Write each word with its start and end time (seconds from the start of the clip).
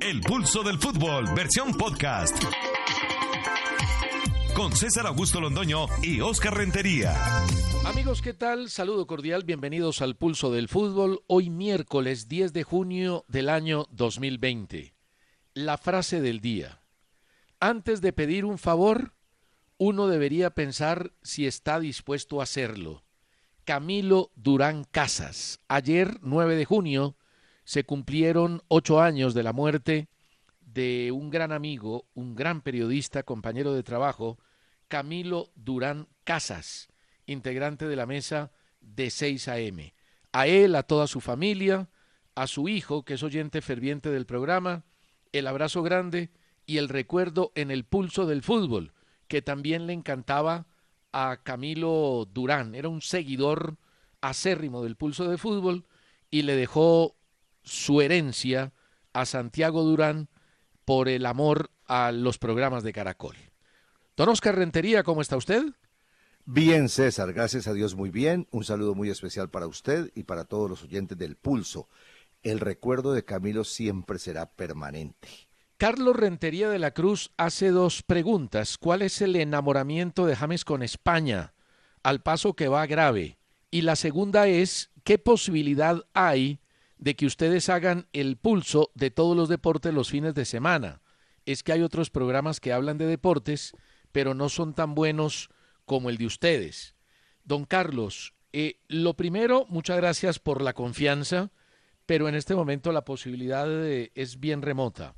El 0.00 0.20
pulso 0.20 0.62
del 0.62 0.78
fútbol, 0.78 1.26
versión 1.34 1.72
podcast. 1.72 2.42
Con 4.54 4.72
César 4.74 5.06
Augusto 5.06 5.40
Londoño 5.40 5.86
y 6.02 6.20
Oscar 6.20 6.56
Rentería. 6.56 7.14
Amigos, 7.84 8.22
¿qué 8.22 8.34
tal? 8.34 8.70
Saludo 8.70 9.06
cordial, 9.06 9.44
bienvenidos 9.44 10.02
al 10.02 10.16
pulso 10.16 10.52
del 10.52 10.68
fútbol. 10.68 11.22
Hoy 11.26 11.50
miércoles 11.50 12.28
10 12.28 12.52
de 12.52 12.62
junio 12.62 13.24
del 13.28 13.48
año 13.48 13.86
2020. 13.90 14.94
La 15.54 15.78
frase 15.78 16.20
del 16.20 16.40
día. 16.40 16.82
Antes 17.60 18.00
de 18.00 18.12
pedir 18.12 18.44
un 18.44 18.58
favor, 18.58 19.14
uno 19.78 20.08
debería 20.08 20.50
pensar 20.50 21.12
si 21.22 21.46
está 21.46 21.80
dispuesto 21.80 22.40
a 22.40 22.44
hacerlo. 22.44 23.04
Camilo 23.64 24.30
Durán 24.36 24.84
Casas. 24.84 25.60
Ayer, 25.68 26.18
9 26.22 26.54
de 26.54 26.64
junio, 26.64 27.16
se 27.66 27.84
cumplieron 27.84 28.62
ocho 28.68 29.00
años 29.00 29.34
de 29.34 29.42
la 29.42 29.52
muerte 29.52 30.08
de 30.60 31.10
un 31.10 31.30
gran 31.30 31.50
amigo, 31.50 32.06
un 32.14 32.36
gran 32.36 32.60
periodista, 32.60 33.24
compañero 33.24 33.74
de 33.74 33.82
trabajo, 33.82 34.38
Camilo 34.86 35.50
Durán 35.56 36.06
Casas, 36.22 36.88
integrante 37.26 37.88
de 37.88 37.96
la 37.96 38.06
mesa 38.06 38.52
de 38.80 39.10
6 39.10 39.48
AM. 39.48 39.92
A 40.32 40.46
él, 40.46 40.76
a 40.76 40.84
toda 40.84 41.08
su 41.08 41.20
familia, 41.20 41.90
a 42.36 42.46
su 42.46 42.68
hijo, 42.68 43.04
que 43.04 43.14
es 43.14 43.24
oyente 43.24 43.60
ferviente 43.60 44.10
del 44.10 44.26
programa, 44.26 44.84
el 45.32 45.48
abrazo 45.48 45.82
grande 45.82 46.30
y 46.66 46.76
el 46.76 46.88
recuerdo 46.88 47.50
en 47.56 47.72
el 47.72 47.84
pulso 47.84 48.26
del 48.26 48.44
fútbol, 48.44 48.92
que 49.26 49.42
también 49.42 49.88
le 49.88 49.92
encantaba 49.92 50.68
a 51.10 51.40
Camilo 51.42 52.28
Durán. 52.32 52.76
Era 52.76 52.88
un 52.88 53.02
seguidor 53.02 53.76
acérrimo 54.20 54.84
del 54.84 54.94
pulso 54.94 55.28
de 55.28 55.36
fútbol 55.36 55.84
y 56.30 56.42
le 56.42 56.54
dejó 56.54 57.16
su 57.66 58.00
herencia 58.00 58.72
a 59.12 59.26
Santiago 59.26 59.82
Durán 59.82 60.30
por 60.86 61.08
el 61.08 61.26
amor 61.26 61.70
a 61.86 62.12
los 62.12 62.38
programas 62.38 62.82
de 62.82 62.92
Caracol. 62.92 63.36
Don 64.16 64.30
Oscar 64.30 64.56
Rentería, 64.56 65.02
¿cómo 65.02 65.20
está 65.20 65.36
usted? 65.36 65.64
Bien, 66.46 66.88
César, 66.88 67.32
gracias 67.32 67.66
a 67.66 67.74
Dios 67.74 67.96
muy 67.96 68.10
bien. 68.10 68.46
Un 68.52 68.64
saludo 68.64 68.94
muy 68.94 69.10
especial 69.10 69.50
para 69.50 69.66
usted 69.66 70.12
y 70.14 70.22
para 70.22 70.44
todos 70.44 70.70
los 70.70 70.84
oyentes 70.84 71.18
del 71.18 71.36
Pulso. 71.36 71.88
El 72.42 72.60
recuerdo 72.60 73.12
de 73.12 73.24
Camilo 73.24 73.64
siempre 73.64 74.18
será 74.20 74.52
permanente. 74.52 75.28
Carlos 75.76 76.16
Rentería 76.16 76.70
de 76.70 76.78
la 76.78 76.92
Cruz 76.92 77.32
hace 77.36 77.70
dos 77.70 78.02
preguntas. 78.02 78.78
¿Cuál 78.78 79.02
es 79.02 79.20
el 79.20 79.36
enamoramiento 79.36 80.24
de 80.24 80.36
James 80.36 80.64
con 80.64 80.82
España? 80.82 81.54
Al 82.02 82.22
paso 82.22 82.54
que 82.54 82.68
va 82.68 82.86
grave. 82.86 83.38
Y 83.70 83.82
la 83.82 83.96
segunda 83.96 84.46
es, 84.46 84.92
¿qué 85.02 85.18
posibilidad 85.18 86.06
hay 86.14 86.60
de 86.98 87.14
que 87.14 87.26
ustedes 87.26 87.68
hagan 87.68 88.06
el 88.12 88.36
pulso 88.36 88.90
de 88.94 89.10
todos 89.10 89.36
los 89.36 89.48
deportes 89.48 89.92
los 89.92 90.10
fines 90.10 90.34
de 90.34 90.44
semana. 90.44 91.00
Es 91.44 91.62
que 91.62 91.72
hay 91.72 91.82
otros 91.82 92.10
programas 92.10 92.60
que 92.60 92.72
hablan 92.72 92.98
de 92.98 93.06
deportes, 93.06 93.72
pero 94.12 94.34
no 94.34 94.48
son 94.48 94.74
tan 94.74 94.94
buenos 94.94 95.50
como 95.84 96.10
el 96.10 96.16
de 96.16 96.26
ustedes. 96.26 96.94
Don 97.44 97.64
Carlos, 97.64 98.34
eh, 98.52 98.80
lo 98.88 99.14
primero, 99.14 99.66
muchas 99.68 99.96
gracias 99.98 100.38
por 100.38 100.62
la 100.62 100.72
confianza, 100.72 101.50
pero 102.06 102.28
en 102.28 102.34
este 102.34 102.54
momento 102.54 102.92
la 102.92 103.04
posibilidad 103.04 103.68
es 103.86 104.40
bien 104.40 104.62
remota. 104.62 105.14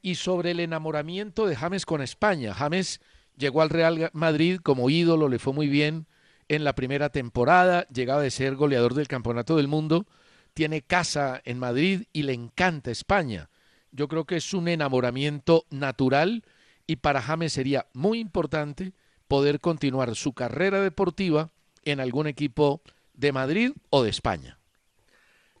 Y 0.00 0.16
sobre 0.16 0.52
el 0.52 0.60
enamoramiento 0.60 1.46
de 1.46 1.54
James 1.54 1.86
con 1.86 2.00
España. 2.02 2.54
James 2.54 3.00
llegó 3.36 3.62
al 3.62 3.70
Real 3.70 4.10
Madrid 4.12 4.58
como 4.62 4.90
ídolo, 4.90 5.28
le 5.28 5.38
fue 5.38 5.52
muy 5.52 5.68
bien 5.68 6.06
en 6.48 6.64
la 6.64 6.74
primera 6.74 7.10
temporada, 7.10 7.86
llegaba 7.88 8.22
de 8.22 8.30
ser 8.30 8.56
goleador 8.56 8.94
del 8.94 9.08
Campeonato 9.08 9.56
del 9.56 9.68
Mundo, 9.68 10.06
tiene 10.54 10.82
casa 10.82 11.40
en 11.44 11.58
Madrid 11.58 12.04
y 12.12 12.22
le 12.22 12.32
encanta 12.32 12.90
España. 12.90 13.50
Yo 13.90 14.08
creo 14.08 14.24
que 14.24 14.36
es 14.36 14.54
un 14.54 14.68
enamoramiento 14.68 15.64
natural 15.70 16.44
y 16.86 16.96
para 16.96 17.22
James 17.22 17.52
sería 17.52 17.86
muy 17.92 18.18
importante 18.18 18.92
poder 19.28 19.60
continuar 19.60 20.14
su 20.14 20.32
carrera 20.32 20.80
deportiva 20.80 21.50
en 21.84 22.00
algún 22.00 22.26
equipo 22.26 22.82
de 23.14 23.32
Madrid 23.32 23.72
o 23.90 24.02
de 24.02 24.10
España. 24.10 24.58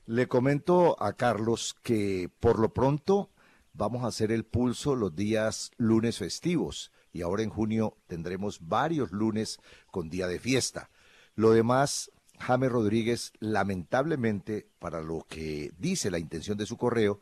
Le 0.06 0.28
comento 0.28 1.00
a 1.02 1.14
Carlos 1.14 1.74
que 1.82 2.30
por 2.40 2.58
lo 2.58 2.74
pronto 2.74 3.30
vamos 3.72 4.04
a 4.04 4.08
hacer 4.08 4.32
el 4.32 4.44
pulso 4.44 4.96
los 4.96 5.14
días 5.14 5.70
lunes 5.76 6.18
festivos 6.18 6.90
y 7.12 7.22
ahora 7.22 7.42
en 7.42 7.50
junio 7.50 7.96
tendremos 8.06 8.58
varios 8.60 9.12
lunes 9.12 9.58
con 9.90 10.10
día 10.10 10.26
de 10.26 10.38
fiesta. 10.38 10.90
Lo 11.34 11.52
demás 11.52 12.10
James 12.42 12.70
Rodríguez, 12.70 13.32
lamentablemente, 13.38 14.68
para 14.78 15.00
lo 15.00 15.24
que 15.28 15.72
dice 15.78 16.10
la 16.10 16.18
intención 16.18 16.58
de 16.58 16.66
su 16.66 16.76
correo, 16.76 17.20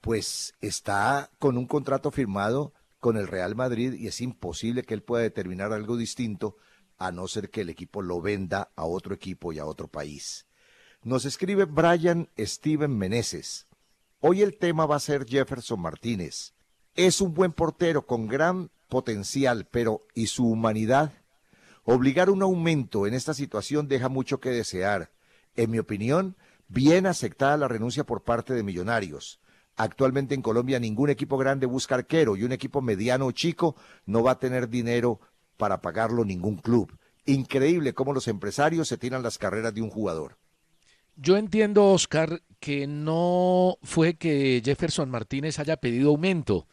pues 0.00 0.54
está 0.60 1.30
con 1.38 1.58
un 1.58 1.66
contrato 1.66 2.10
firmado 2.10 2.72
con 2.98 3.16
el 3.16 3.28
Real 3.28 3.54
Madrid 3.54 3.92
y 3.92 4.06
es 4.06 4.20
imposible 4.20 4.82
que 4.82 4.94
él 4.94 5.02
pueda 5.02 5.22
determinar 5.22 5.72
algo 5.72 5.96
distinto 5.96 6.56
a 6.98 7.12
no 7.12 7.28
ser 7.28 7.50
que 7.50 7.60
el 7.60 7.68
equipo 7.68 8.02
lo 8.02 8.20
venda 8.20 8.72
a 8.76 8.84
otro 8.84 9.14
equipo 9.14 9.52
y 9.52 9.58
a 9.58 9.66
otro 9.66 9.88
país. 9.88 10.46
Nos 11.02 11.24
escribe 11.24 11.66
Brian 11.66 12.30
Steven 12.38 12.96
Meneses. 12.96 13.66
Hoy 14.20 14.42
el 14.42 14.56
tema 14.56 14.86
va 14.86 14.96
a 14.96 15.00
ser 15.00 15.26
Jefferson 15.26 15.80
Martínez. 15.80 16.54
Es 16.94 17.20
un 17.20 17.34
buen 17.34 17.52
portero 17.52 18.06
con 18.06 18.26
gran 18.26 18.70
potencial, 18.88 19.68
pero 19.70 20.06
¿y 20.14 20.28
su 20.28 20.48
humanidad? 20.48 21.12
Obligar 21.88 22.30
un 22.30 22.42
aumento 22.42 23.06
en 23.06 23.14
esta 23.14 23.32
situación 23.32 23.86
deja 23.86 24.08
mucho 24.08 24.40
que 24.40 24.50
desear. 24.50 25.12
En 25.54 25.70
mi 25.70 25.78
opinión, 25.78 26.36
bien 26.66 27.06
aceptada 27.06 27.56
la 27.56 27.68
renuncia 27.68 28.02
por 28.02 28.24
parte 28.24 28.54
de 28.54 28.64
Millonarios. 28.64 29.38
Actualmente 29.76 30.34
en 30.34 30.42
Colombia 30.42 30.80
ningún 30.80 31.10
equipo 31.10 31.38
grande 31.38 31.64
busca 31.64 31.94
arquero 31.94 32.36
y 32.36 32.42
un 32.42 32.50
equipo 32.50 32.82
mediano 32.82 33.26
o 33.26 33.30
chico 33.30 33.76
no 34.04 34.24
va 34.24 34.32
a 34.32 34.38
tener 34.40 34.68
dinero 34.68 35.20
para 35.56 35.80
pagarlo 35.80 36.24
ningún 36.24 36.56
club. 36.56 36.92
Increíble 37.24 37.94
cómo 37.94 38.12
los 38.12 38.26
empresarios 38.26 38.88
se 38.88 38.98
tiran 38.98 39.22
las 39.22 39.38
carreras 39.38 39.72
de 39.72 39.82
un 39.82 39.90
jugador. 39.90 40.38
Yo 41.14 41.36
entiendo, 41.36 41.92
Oscar, 41.92 42.42
que 42.58 42.88
no 42.88 43.78
fue 43.84 44.14
que 44.14 44.60
Jefferson 44.64 45.08
Martínez 45.08 45.60
haya 45.60 45.76
pedido 45.76 46.10
aumento. 46.10 46.66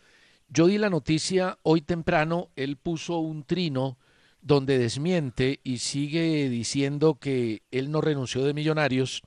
Yo 0.49 0.65
di 0.65 0.79
la 0.79 0.89
noticia 0.89 1.59
hoy 1.61 1.81
temprano, 1.81 2.49
él 2.55 2.77
puso 2.77 3.19
un 3.19 3.43
trino 3.43 3.99
donde 4.43 4.77
desmiente 4.77 5.61
y 5.63 5.77
sigue 5.77 6.49
diciendo 6.49 7.15
que 7.15 7.63
él 7.71 7.91
no 7.91 8.01
renunció 8.01 8.43
de 8.43 8.53
Millonarios, 8.53 9.23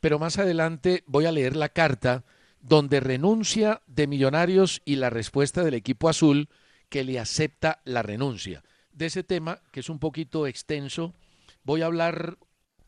pero 0.00 0.18
más 0.18 0.38
adelante 0.38 1.04
voy 1.06 1.26
a 1.26 1.32
leer 1.32 1.54
la 1.54 1.68
carta 1.68 2.24
donde 2.60 3.00
renuncia 3.00 3.82
de 3.86 4.06
Millonarios 4.06 4.80
y 4.86 4.96
la 4.96 5.10
respuesta 5.10 5.62
del 5.62 5.74
equipo 5.74 6.08
azul 6.08 6.48
que 6.88 7.04
le 7.04 7.20
acepta 7.20 7.82
la 7.84 8.02
renuncia. 8.02 8.64
De 8.92 9.06
ese 9.06 9.22
tema, 9.22 9.60
que 9.70 9.80
es 9.80 9.90
un 9.90 9.98
poquito 9.98 10.46
extenso, 10.46 11.14
voy 11.62 11.82
a 11.82 11.86
hablar 11.86 12.38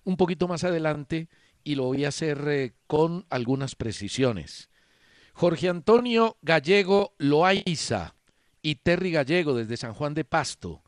un 0.04 0.16
poquito 0.16 0.48
más 0.48 0.64
adelante 0.64 1.28
y 1.62 1.74
lo 1.74 1.84
voy 1.84 2.06
a 2.06 2.08
hacer 2.08 2.42
eh, 2.48 2.72
con 2.86 3.26
algunas 3.28 3.74
precisiones. 3.74 4.70
Jorge 5.34 5.68
Antonio 5.68 6.38
Gallego 6.40 7.14
Loaiza 7.18 8.14
y 8.62 8.76
Terry 8.76 9.10
Gallego 9.10 9.54
desde 9.54 9.76
San 9.76 9.92
Juan 9.92 10.14
de 10.14 10.24
Pasto 10.24 10.82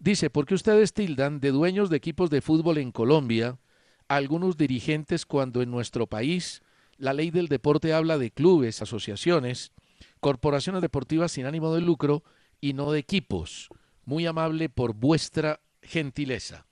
Dice, 0.00 0.30
¿por 0.30 0.46
qué 0.46 0.54
ustedes 0.54 0.92
tildan 0.92 1.40
de 1.40 1.50
dueños 1.50 1.90
de 1.90 1.96
equipos 1.96 2.30
de 2.30 2.40
fútbol 2.40 2.78
en 2.78 2.92
Colombia 2.92 3.58
a 4.06 4.14
algunos 4.14 4.56
dirigentes 4.56 5.26
cuando 5.26 5.60
en 5.60 5.70
nuestro 5.70 6.06
país 6.06 6.62
La 6.98 7.12
ley 7.12 7.30
del 7.30 7.46
deporte 7.46 7.92
habla 7.92 8.18
de 8.18 8.32
clubes, 8.32 8.82
asociaciones, 8.82 9.72
corporaciones 10.18 10.82
deportivas 10.82 11.30
sin 11.30 11.46
ánimo 11.46 11.72
de 11.72 11.80
lucro 11.80 12.24
y 12.60 12.72
no 12.72 12.90
de 12.90 12.98
equipos. 12.98 13.68
Muy 14.04 14.26
amable 14.26 14.68
por 14.68 14.94
vuestra 14.94 15.60
gentileza. 15.80 16.66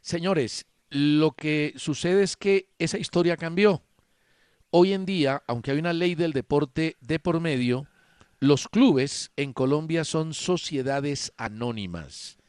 Señores, 0.00 0.66
lo 0.90 1.32
que 1.32 1.74
sucede 1.76 2.24
es 2.24 2.36
que 2.36 2.68
esa 2.78 2.98
historia 2.98 3.36
cambió. 3.36 3.82
Hoy 4.70 4.92
en 4.92 5.04
día, 5.04 5.44
aunque 5.46 5.70
hay 5.70 5.78
una 5.78 5.92
ley 5.92 6.16
del 6.16 6.32
deporte 6.32 6.96
de 7.00 7.20
por 7.20 7.38
medio, 7.38 7.86
los 8.40 8.66
clubes 8.66 9.30
en 9.36 9.52
Colombia 9.52 10.04
son 10.04 10.34
sociedades 10.34 11.32
anónimas 11.36 12.41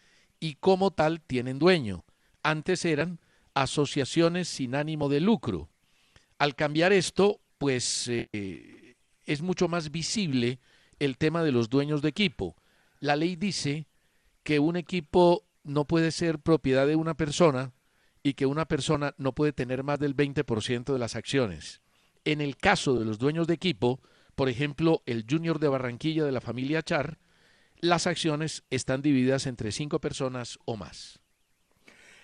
y 0.43 0.55
como 0.55 0.91
tal 0.91 1.21
tienen 1.21 1.57
dueño. 1.57 2.03
Antes 2.43 2.83
eran 2.83 3.21
asociaciones 3.53 4.49
sin 4.49 4.75
ánimo 4.75 5.07
de 5.07 5.21
lucro. 5.21 5.69
Al 6.37 6.53
cambiar 6.53 6.91
esto, 6.91 7.39
pues 7.57 8.09
eh, 8.09 8.97
es 9.25 9.41
mucho 9.41 9.69
más 9.69 9.89
visible 9.89 10.59
el 10.99 11.17
tema 11.17 11.43
de 11.43 11.53
los 11.53 11.69
dueños 11.69 12.01
de 12.01 12.09
equipo. 12.09 12.57
La 12.99 13.15
ley 13.15 13.37
dice 13.37 13.87
que 14.43 14.59
un 14.59 14.75
equipo 14.75 15.45
no 15.63 15.85
puede 15.85 16.11
ser 16.11 16.39
propiedad 16.39 16.87
de 16.87 16.97
una 16.97 17.13
persona 17.13 17.71
y 18.21 18.33
que 18.33 18.45
una 18.45 18.65
persona 18.65 19.15
no 19.17 19.31
puede 19.31 19.53
tener 19.53 19.81
más 19.81 19.97
del 19.97 20.13
20% 20.13 20.91
de 20.91 20.99
las 20.99 21.15
acciones. 21.15 21.79
En 22.25 22.41
el 22.41 22.57
caso 22.57 22.95
de 22.95 23.05
los 23.05 23.17
dueños 23.17 23.47
de 23.47 23.53
equipo, 23.53 24.01
por 24.35 24.49
ejemplo, 24.49 25.03
el 25.05 25.25
Junior 25.25 25.57
de 25.59 25.69
Barranquilla 25.69 26.25
de 26.25 26.33
la 26.33 26.41
familia 26.41 26.81
Char, 26.81 27.17
las 27.83 28.07
acciones 28.07 28.63
están 28.69 29.01
divididas 29.01 29.45
entre 29.45 29.73
cinco 29.73 29.99
personas 29.99 30.57
o 30.63 30.77
más. 30.77 31.19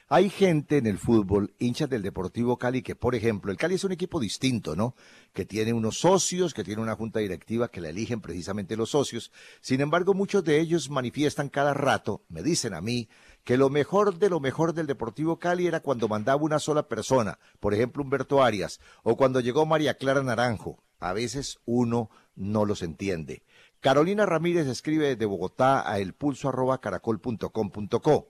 Hay 0.07 0.29
gente 0.29 0.77
en 0.77 0.87
el 0.87 0.97
fútbol, 0.97 1.53
hinchas 1.59 1.89
del 1.89 2.01
Deportivo 2.01 2.57
Cali, 2.57 2.81
que 2.81 2.95
por 2.95 3.13
ejemplo, 3.13 3.51
el 3.51 3.57
Cali 3.57 3.75
es 3.75 3.83
un 3.83 3.91
equipo 3.91 4.21
distinto, 4.21 4.77
¿no? 4.77 4.95
Que 5.33 5.45
tiene 5.45 5.73
unos 5.73 5.99
socios, 5.99 6.53
que 6.53 6.63
tiene 6.63 6.81
una 6.81 6.95
junta 6.95 7.19
directiva 7.19 7.69
que 7.69 7.81
la 7.81 7.89
eligen 7.89 8.21
precisamente 8.21 8.77
los 8.77 8.91
socios. 8.91 9.33
Sin 9.59 9.81
embargo, 9.81 10.13
muchos 10.13 10.45
de 10.45 10.61
ellos 10.61 10.89
manifiestan 10.89 11.49
cada 11.49 11.73
rato, 11.73 12.23
me 12.29 12.41
dicen 12.41 12.73
a 12.73 12.79
mí, 12.79 13.09
que 13.43 13.57
lo 13.57 13.69
mejor 13.69 14.17
de 14.17 14.29
lo 14.29 14.39
mejor 14.39 14.73
del 14.73 14.87
Deportivo 14.87 15.39
Cali 15.39 15.67
era 15.67 15.81
cuando 15.81 16.07
mandaba 16.07 16.41
una 16.41 16.59
sola 16.59 16.87
persona, 16.87 17.37
por 17.59 17.73
ejemplo 17.73 18.01
Humberto 18.01 18.41
Arias, 18.41 18.79
o 19.03 19.17
cuando 19.17 19.41
llegó 19.41 19.65
María 19.65 19.95
Clara 19.95 20.23
Naranjo. 20.23 20.81
A 20.99 21.13
veces 21.13 21.59
uno 21.65 22.09
no 22.35 22.65
los 22.65 22.81
entiende. 22.81 23.43
Carolina 23.81 24.25
Ramírez 24.25 24.67
escribe 24.67 25.07
desde 25.07 25.25
Bogotá 25.25 25.89
a 25.89 25.99
elpulso.caracol.com.co. 25.99 28.27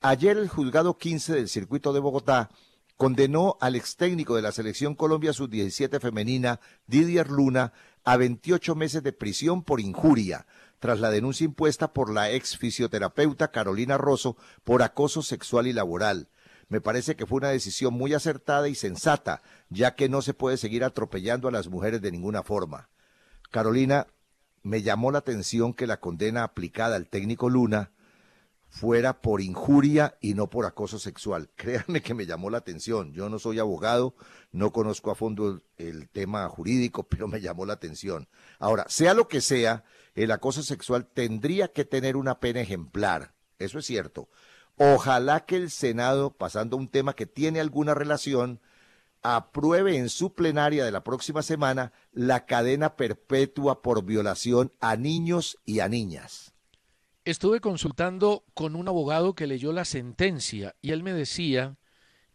Ayer 0.00 0.38
el 0.38 0.48
juzgado 0.48 0.96
15 0.96 1.34
del 1.34 1.48
circuito 1.48 1.92
de 1.92 1.98
Bogotá 1.98 2.50
condenó 2.96 3.58
al 3.60 3.74
ex 3.74 3.96
técnico 3.96 4.36
de 4.36 4.42
la 4.42 4.52
selección 4.52 4.94
Colombia 4.94 5.32
sub-17 5.32 5.98
femenina, 6.00 6.60
Didier 6.86 7.28
Luna, 7.30 7.72
a 8.04 8.16
28 8.16 8.76
meses 8.76 9.02
de 9.02 9.12
prisión 9.12 9.64
por 9.64 9.80
injuria, 9.80 10.46
tras 10.78 11.00
la 11.00 11.10
denuncia 11.10 11.46
impuesta 11.46 11.92
por 11.92 12.12
la 12.12 12.30
ex 12.30 12.56
fisioterapeuta 12.56 13.50
Carolina 13.50 13.98
Rosso 13.98 14.36
por 14.62 14.84
acoso 14.84 15.22
sexual 15.22 15.66
y 15.66 15.72
laboral. 15.72 16.28
Me 16.68 16.80
parece 16.80 17.16
que 17.16 17.26
fue 17.26 17.38
una 17.38 17.48
decisión 17.48 17.92
muy 17.92 18.14
acertada 18.14 18.68
y 18.68 18.76
sensata, 18.76 19.42
ya 19.68 19.96
que 19.96 20.08
no 20.08 20.22
se 20.22 20.32
puede 20.32 20.58
seguir 20.58 20.84
atropellando 20.84 21.48
a 21.48 21.52
las 21.52 21.66
mujeres 21.66 22.00
de 22.02 22.12
ninguna 22.12 22.44
forma. 22.44 22.88
Carolina, 23.50 24.06
me 24.66 24.82
llamó 24.82 25.12
la 25.12 25.18
atención 25.18 25.72
que 25.74 25.86
la 25.86 26.00
condena 26.00 26.42
aplicada 26.42 26.96
al 26.96 27.06
técnico 27.06 27.48
Luna 27.48 27.92
fuera 28.68 29.22
por 29.22 29.40
injuria 29.40 30.18
y 30.20 30.34
no 30.34 30.50
por 30.50 30.66
acoso 30.66 30.98
sexual. 30.98 31.50
Créanme 31.56 32.02
que 32.02 32.14
me 32.14 32.26
llamó 32.26 32.50
la 32.50 32.58
atención. 32.58 33.12
Yo 33.12 33.28
no 33.28 33.38
soy 33.38 33.60
abogado, 33.60 34.16
no 34.50 34.72
conozco 34.72 35.12
a 35.12 35.14
fondo 35.14 35.62
el, 35.76 36.08
tema 36.08 36.48
jurídico, 36.48 37.04
pero 37.08 37.28
me 37.28 37.40
llamó 37.40 37.64
la 37.64 37.74
atención. 37.74 38.28
Ahora, 38.58 38.84
sea 38.88 39.14
lo 39.14 39.28
que 39.28 39.40
sea, 39.40 39.84
el 40.16 40.32
acoso 40.32 40.64
sexual 40.64 41.06
tendría 41.06 41.68
que 41.68 41.84
tener 41.84 42.16
una 42.16 42.40
pena 42.40 42.60
ejemplar. 42.60 43.34
Eso 43.60 43.78
es 43.78 43.86
cierto. 43.86 44.28
Ojalá 44.74 45.46
que 45.46 45.56
el 45.56 45.70
Senado, 45.70 46.36
pasando 46.36 46.76
un 46.76 46.88
tema 46.88 47.14
que 47.14 47.26
tiene 47.26 47.60
alguna 47.60 47.94
relación, 47.94 48.60
apruebe 49.22 49.96
en 49.96 50.08
su 50.08 50.34
plenaria 50.34 50.84
de 50.84 50.92
la 50.92 51.02
próxima 51.02 51.42
semana 51.42 51.92
la 52.12 52.46
cadena 52.46 52.96
perpetua 52.96 53.82
por 53.82 54.04
violación 54.04 54.72
a 54.80 54.96
niños 54.96 55.58
y 55.64 55.80
a 55.80 55.88
niñas. 55.88 56.52
Estuve 57.24 57.60
consultando 57.60 58.44
con 58.54 58.76
un 58.76 58.86
abogado 58.86 59.34
que 59.34 59.48
leyó 59.48 59.72
la 59.72 59.84
sentencia 59.84 60.76
y 60.80 60.92
él 60.92 61.02
me 61.02 61.12
decía 61.12 61.76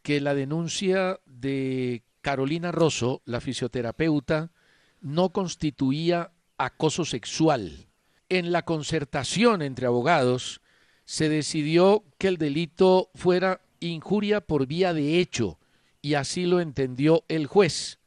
que 0.01 0.19
la 0.19 0.33
denuncia 0.33 1.19
de 1.25 2.03
Carolina 2.21 2.71
Rosso, 2.71 3.21
la 3.23 3.39
fisioterapeuta, 3.39 4.51
no 4.99 5.31
constituía 5.31 6.33
acoso 6.57 7.05
sexual. 7.05 7.87
En 8.27 8.51
la 8.51 8.63
concertación 8.63 9.61
entre 9.61 9.87
abogados 9.87 10.61
se 11.05 11.29
decidió 11.29 12.03
que 12.17 12.27
el 12.27 12.37
delito 12.37 13.11
fuera 13.15 13.61
injuria 13.79 14.41
por 14.41 14.67
vía 14.67 14.93
de 14.93 15.19
hecho 15.19 15.57
y 16.01 16.15
así 16.15 16.45
lo 16.45 16.59
entendió 16.59 17.23
el 17.27 17.47
juez, 17.47 17.99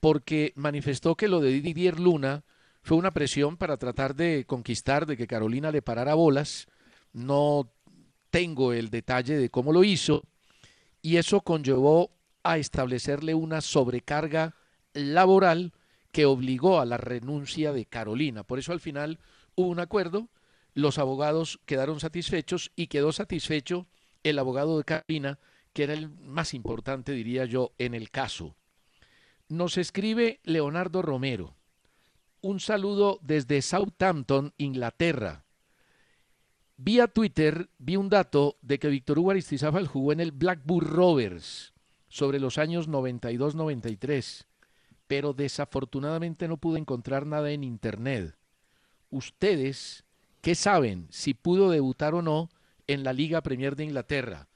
porque 0.00 0.52
manifestó 0.56 1.16
que 1.16 1.28
lo 1.28 1.40
de 1.40 1.60
Didier 1.60 1.98
Luna 1.98 2.44
fue 2.82 2.96
una 2.96 3.12
presión 3.12 3.56
para 3.56 3.76
tratar 3.76 4.14
de 4.14 4.44
conquistar, 4.46 5.06
de 5.06 5.16
que 5.16 5.26
Carolina 5.26 5.70
le 5.70 5.82
parara 5.82 6.14
bolas. 6.14 6.66
No 7.12 7.70
tengo 8.30 8.72
el 8.72 8.90
detalle 8.90 9.36
de 9.36 9.50
cómo 9.50 9.72
lo 9.72 9.84
hizo 9.84 10.22
y 11.02 11.16
eso 11.16 11.40
conllevó 11.40 12.10
a 12.42 12.58
establecerle 12.58 13.34
una 13.34 13.60
sobrecarga 13.60 14.54
laboral 14.94 15.72
que 16.12 16.26
obligó 16.26 16.80
a 16.80 16.86
la 16.86 16.96
renuncia 16.96 17.72
de 17.72 17.86
Carolina. 17.86 18.42
Por 18.42 18.58
eso 18.58 18.72
al 18.72 18.80
final 18.80 19.18
hubo 19.54 19.68
un 19.68 19.80
acuerdo, 19.80 20.28
los 20.74 20.98
abogados 20.98 21.60
quedaron 21.66 22.00
satisfechos 22.00 22.72
y 22.74 22.86
quedó 22.86 23.12
satisfecho 23.12 23.86
el 24.22 24.38
abogado 24.38 24.78
de 24.78 24.84
Carolina, 24.84 25.38
que 25.78 25.84
era 25.84 25.92
el 25.92 26.10
más 26.10 26.54
importante, 26.54 27.12
diría 27.12 27.44
yo, 27.44 27.72
en 27.78 27.94
el 27.94 28.10
caso. 28.10 28.56
Nos 29.48 29.78
escribe 29.78 30.40
Leonardo 30.42 31.02
Romero 31.02 31.54
un 32.40 32.58
saludo 32.58 33.20
desde 33.22 33.62
Southampton, 33.62 34.54
Inglaterra. 34.58 35.44
Vía 36.78 37.06
Twitter 37.06 37.70
vi 37.78 37.94
un 37.94 38.08
dato 38.08 38.58
de 38.60 38.80
que 38.80 38.88
Víctor 38.88 39.20
Hugo 39.20 39.30
Aristizábal 39.30 39.86
jugó 39.86 40.10
en 40.10 40.18
el 40.18 40.32
Blackburn 40.32 40.84
Rovers 40.84 41.74
sobre 42.08 42.40
los 42.40 42.58
años 42.58 42.88
92-93, 42.88 44.46
pero 45.06 45.32
desafortunadamente 45.32 46.48
no 46.48 46.56
pude 46.56 46.80
encontrar 46.80 47.24
nada 47.24 47.52
en 47.52 47.62
internet. 47.62 48.36
¿Ustedes 49.10 50.02
qué 50.40 50.56
saben 50.56 51.06
si 51.10 51.34
pudo 51.34 51.70
debutar 51.70 52.16
o 52.16 52.22
no 52.22 52.50
en 52.88 53.04
la 53.04 53.12
Liga 53.12 53.42
Premier 53.42 53.76
de 53.76 53.84
Inglaterra? 53.84 54.48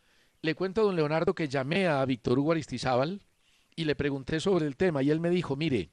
Le 0.45 0.57
cuento 0.57 0.81
a 0.81 0.85
don 0.85 0.97
Leonardo 0.97 1.37
que 1.37 1.47
llamé 1.47 1.87
a 1.87 2.05
Víctor 2.05 2.37
Hugo 2.37 2.51
Aristizábal 2.51 3.23
y 3.77 3.85
le 3.85 3.95
pregunté 3.95 4.41
sobre 4.41 4.67
el 4.67 4.77
tema 4.77 5.01
y 5.01 5.11
él 5.11 5.21
me 5.21 5.31
dijo, 5.31 5.55
mire, 5.55 5.91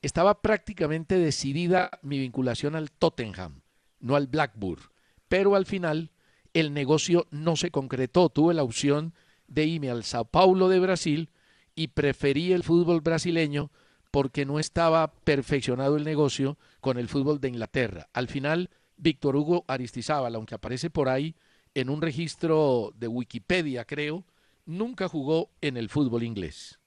estaba 0.00 0.40
prácticamente 0.40 1.18
decidida 1.18 1.90
mi 2.00 2.18
vinculación 2.18 2.74
al 2.74 2.90
Tottenham, 2.90 3.60
no 4.00 4.16
al 4.16 4.28
Blackburn, 4.28 4.80
pero 5.28 5.56
al 5.56 5.66
final 5.66 6.10
el 6.54 6.72
negocio 6.72 7.26
no 7.30 7.54
se 7.54 7.70
concretó. 7.70 8.30
Tuve 8.30 8.54
la 8.54 8.62
opción 8.62 9.12
de 9.46 9.66
irme 9.66 9.90
al 9.90 10.04
Sao 10.04 10.24
Paulo 10.24 10.70
de 10.70 10.80
Brasil 10.80 11.28
y 11.74 11.88
preferí 11.88 12.54
el 12.54 12.62
fútbol 12.62 13.02
brasileño 13.02 13.70
porque 14.10 14.46
no 14.46 14.58
estaba 14.58 15.12
perfeccionado 15.12 15.98
el 15.98 16.04
negocio 16.04 16.56
con 16.80 16.96
el 16.96 17.08
fútbol 17.08 17.42
de 17.42 17.48
Inglaterra. 17.48 18.08
Al 18.14 18.28
final, 18.28 18.70
Víctor 18.96 19.36
Hugo 19.36 19.66
Aristizábal, 19.68 20.34
aunque 20.34 20.54
aparece 20.54 20.88
por 20.88 21.10
ahí 21.10 21.34
en 21.74 21.90
un 21.90 22.02
registro 22.02 22.92
de 22.96 23.08
Wikipedia, 23.08 23.84
creo, 23.84 24.24
nunca 24.66 25.08
jugó 25.08 25.50
en 25.60 25.76
el 25.76 25.88
fútbol 25.88 26.22
inglés 26.22 26.78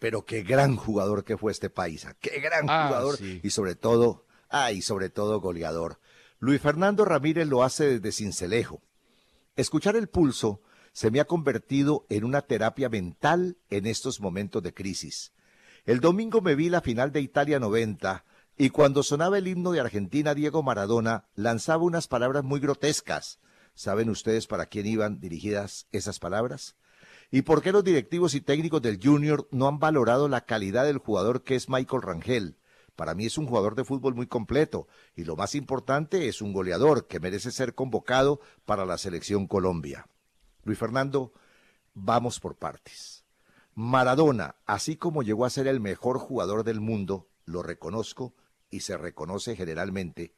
pero 0.00 0.24
qué 0.24 0.42
gran 0.42 0.76
jugador 0.76 1.24
que 1.24 1.36
fue 1.36 1.52
este 1.52 1.70
país, 1.70 2.06
qué 2.20 2.40
gran 2.40 2.68
ah, 2.68 2.88
jugador 2.88 3.18
y 3.20 3.50
sobre 3.50 3.76
todo, 3.76 4.24
ay, 4.48 4.78
y 4.78 4.82
sobre 4.82 5.10
todo 5.10 5.40
goleador. 5.40 6.00
Luis 6.40 6.60
Fernando 6.60 7.04
Ramírez 7.04 7.46
lo 7.46 7.62
hace 7.62 7.98
desde 7.98 8.10
Cincelejo. 8.10 8.82
Escuchar 9.56 9.94
el 9.94 10.08
pulso 10.08 10.62
se 10.92 11.10
me 11.10 11.20
ha 11.20 11.26
convertido 11.26 12.06
en 12.08 12.24
una 12.24 12.40
terapia 12.40 12.88
mental 12.88 13.58
en 13.68 13.86
estos 13.86 14.20
momentos 14.20 14.62
de 14.62 14.72
crisis. 14.72 15.32
El 15.84 16.00
domingo 16.00 16.40
me 16.40 16.54
vi 16.54 16.70
la 16.70 16.80
final 16.80 17.12
de 17.12 17.20
Italia 17.20 17.60
90 17.60 18.24
y 18.56 18.70
cuando 18.70 19.02
sonaba 19.02 19.36
el 19.36 19.48
himno 19.48 19.70
de 19.72 19.80
Argentina 19.80 20.34
Diego 20.34 20.62
Maradona 20.62 21.26
lanzaba 21.34 21.84
unas 21.84 22.08
palabras 22.08 22.42
muy 22.42 22.58
grotescas. 22.58 23.38
¿Saben 23.74 24.10
ustedes 24.10 24.46
para 24.46 24.66
quién 24.66 24.86
iban 24.86 25.20
dirigidas 25.20 25.86
esas 25.92 26.18
palabras? 26.18 26.76
¿Y 27.30 27.42
por 27.42 27.62
qué 27.62 27.72
los 27.72 27.84
directivos 27.84 28.34
y 28.34 28.40
técnicos 28.40 28.82
del 28.82 29.00
Junior 29.02 29.48
no 29.52 29.68
han 29.68 29.78
valorado 29.78 30.28
la 30.28 30.44
calidad 30.44 30.84
del 30.84 30.98
jugador 30.98 31.44
que 31.44 31.54
es 31.54 31.68
Michael 31.68 32.02
Rangel? 32.02 32.56
Para 32.96 33.14
mí 33.14 33.24
es 33.24 33.38
un 33.38 33.46
jugador 33.46 33.76
de 33.76 33.84
fútbol 33.84 34.14
muy 34.14 34.26
completo 34.26 34.88
y 35.14 35.24
lo 35.24 35.36
más 35.36 35.54
importante 35.54 36.28
es 36.28 36.42
un 36.42 36.52
goleador 36.52 37.06
que 37.06 37.20
merece 37.20 37.50
ser 37.50 37.74
convocado 37.74 38.40
para 38.66 38.84
la 38.84 38.98
selección 38.98 39.46
Colombia. 39.46 40.06
Luis 40.64 40.78
Fernando, 40.78 41.32
vamos 41.94 42.40
por 42.40 42.56
partes. 42.56 43.24
Maradona, 43.74 44.56
así 44.66 44.96
como 44.96 45.22
llegó 45.22 45.44
a 45.44 45.50
ser 45.50 45.66
el 45.66 45.80
mejor 45.80 46.18
jugador 46.18 46.64
del 46.64 46.80
mundo, 46.80 47.28
lo 47.46 47.62
reconozco 47.62 48.34
y 48.68 48.80
se 48.80 48.96
reconoce 48.96 49.56
generalmente, 49.56 50.34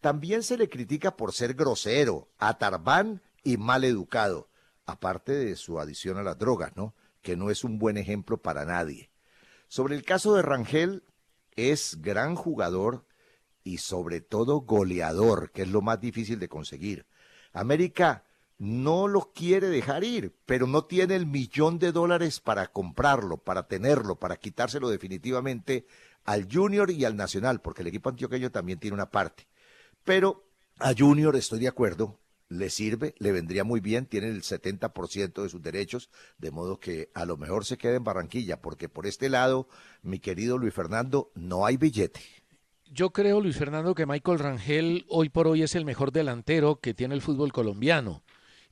también 0.00 0.42
se 0.42 0.56
le 0.56 0.68
critica 0.68 1.16
por 1.16 1.32
ser 1.32 1.54
grosero, 1.54 2.28
atarbán 2.38 3.22
y 3.42 3.56
mal 3.56 3.84
educado, 3.84 4.48
aparte 4.86 5.32
de 5.32 5.56
su 5.56 5.80
adición 5.80 6.18
a 6.18 6.22
las 6.22 6.38
drogas, 6.38 6.76
¿no? 6.76 6.94
Que 7.22 7.36
no 7.36 7.50
es 7.50 7.64
un 7.64 7.78
buen 7.78 7.96
ejemplo 7.96 8.40
para 8.40 8.64
nadie. 8.64 9.10
Sobre 9.68 9.96
el 9.96 10.04
caso 10.04 10.34
de 10.34 10.42
Rangel, 10.42 11.02
es 11.56 12.00
gran 12.00 12.36
jugador 12.36 13.04
y 13.64 13.78
sobre 13.78 14.20
todo 14.20 14.60
goleador, 14.60 15.50
que 15.50 15.62
es 15.62 15.68
lo 15.68 15.82
más 15.82 16.00
difícil 16.00 16.38
de 16.38 16.48
conseguir. 16.48 17.06
América 17.52 18.24
no 18.58 19.08
lo 19.08 19.32
quiere 19.32 19.68
dejar 19.68 20.04
ir, 20.04 20.34
pero 20.46 20.66
no 20.66 20.84
tiene 20.84 21.16
el 21.16 21.26
millón 21.26 21.78
de 21.78 21.92
dólares 21.92 22.40
para 22.40 22.68
comprarlo, 22.68 23.38
para 23.38 23.68
tenerlo, 23.68 24.16
para 24.16 24.36
quitárselo 24.36 24.88
definitivamente 24.88 25.86
al 26.24 26.48
Junior 26.50 26.90
y 26.90 27.04
al 27.04 27.16
Nacional, 27.16 27.60
porque 27.60 27.82
el 27.82 27.88
equipo 27.88 28.10
antioqueño 28.10 28.50
también 28.50 28.78
tiene 28.78 28.94
una 28.94 29.10
parte. 29.10 29.46
Pero 30.08 30.48
a 30.78 30.94
Junior 30.96 31.36
estoy 31.36 31.58
de 31.58 31.68
acuerdo, 31.68 32.18
le 32.48 32.70
sirve, 32.70 33.14
le 33.18 33.30
vendría 33.30 33.62
muy 33.62 33.80
bien, 33.80 34.06
tiene 34.06 34.28
el 34.28 34.40
70% 34.40 35.42
de 35.42 35.50
sus 35.50 35.60
derechos, 35.60 36.08
de 36.38 36.50
modo 36.50 36.80
que 36.80 37.10
a 37.12 37.26
lo 37.26 37.36
mejor 37.36 37.66
se 37.66 37.76
quede 37.76 37.96
en 37.96 38.04
Barranquilla, 38.04 38.62
porque 38.62 38.88
por 38.88 39.06
este 39.06 39.28
lado, 39.28 39.68
mi 40.00 40.18
querido 40.18 40.56
Luis 40.56 40.72
Fernando, 40.72 41.30
no 41.34 41.66
hay 41.66 41.76
billete. 41.76 42.22
Yo 42.90 43.10
creo, 43.10 43.42
Luis 43.42 43.58
Fernando, 43.58 43.94
que 43.94 44.06
Michael 44.06 44.38
Rangel 44.38 45.04
hoy 45.10 45.28
por 45.28 45.46
hoy 45.46 45.62
es 45.62 45.74
el 45.74 45.84
mejor 45.84 46.10
delantero 46.10 46.80
que 46.80 46.94
tiene 46.94 47.14
el 47.14 47.20
fútbol 47.20 47.52
colombiano. 47.52 48.22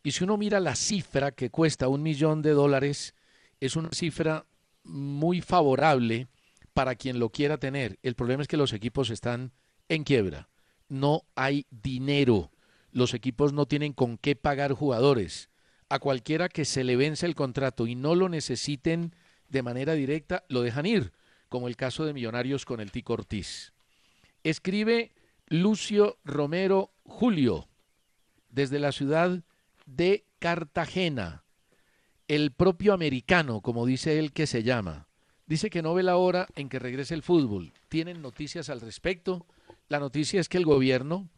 Y 0.02 0.12
si 0.12 0.24
uno 0.24 0.38
mira 0.38 0.58
la 0.58 0.74
cifra 0.74 1.32
que 1.32 1.50
cuesta 1.50 1.88
un 1.88 2.02
millón 2.02 2.40
de 2.40 2.52
dólares, 2.52 3.14
es 3.60 3.76
una 3.76 3.90
cifra 3.92 4.46
muy 4.84 5.42
favorable 5.42 6.28
para 6.72 6.94
quien 6.94 7.18
lo 7.18 7.28
quiera 7.28 7.58
tener. 7.58 7.98
El 8.02 8.14
problema 8.14 8.40
es 8.40 8.48
que 8.48 8.56
los 8.56 8.72
equipos 8.72 9.10
están 9.10 9.52
en 9.90 10.02
quiebra. 10.02 10.48
No 10.88 11.22
hay 11.34 11.66
dinero 11.70 12.50
los 12.96 13.12
equipos 13.12 13.52
no 13.52 13.66
tienen 13.66 13.92
con 13.92 14.16
qué 14.16 14.36
pagar 14.36 14.72
jugadores. 14.72 15.50
A 15.90 15.98
cualquiera 15.98 16.48
que 16.48 16.64
se 16.64 16.82
le 16.82 16.96
vence 16.96 17.26
el 17.26 17.34
contrato 17.34 17.86
y 17.86 17.94
no 17.94 18.14
lo 18.14 18.30
necesiten 18.30 19.14
de 19.50 19.62
manera 19.62 19.92
directa, 19.92 20.44
lo 20.48 20.62
dejan 20.62 20.86
ir, 20.86 21.12
como 21.50 21.68
el 21.68 21.76
caso 21.76 22.06
de 22.06 22.14
Millonarios 22.14 22.64
con 22.64 22.80
el 22.80 22.90
Tico 22.90 23.12
Ortiz. 23.12 23.74
Escribe 24.44 25.12
Lucio 25.46 26.16
Romero 26.24 26.90
Julio, 27.04 27.68
desde 28.48 28.78
la 28.78 28.92
ciudad 28.92 29.42
de 29.84 30.24
Cartagena, 30.38 31.44
el 32.28 32.50
propio 32.50 32.94
americano, 32.94 33.60
como 33.60 33.84
dice 33.84 34.18
él 34.18 34.32
que 34.32 34.46
se 34.46 34.62
llama. 34.62 35.06
Dice 35.44 35.68
que 35.68 35.82
no 35.82 35.92
ve 35.92 36.02
la 36.02 36.16
hora 36.16 36.48
en 36.56 36.70
que 36.70 36.78
regrese 36.78 37.12
el 37.12 37.22
fútbol. 37.22 37.74
¿Tienen 37.90 38.22
noticias 38.22 38.70
al 38.70 38.80
respecto? 38.80 39.46
La 39.88 40.00
noticia 40.00 40.40
es 40.40 40.48
que 40.48 40.58
el 40.58 40.64
gobierno 40.64 41.28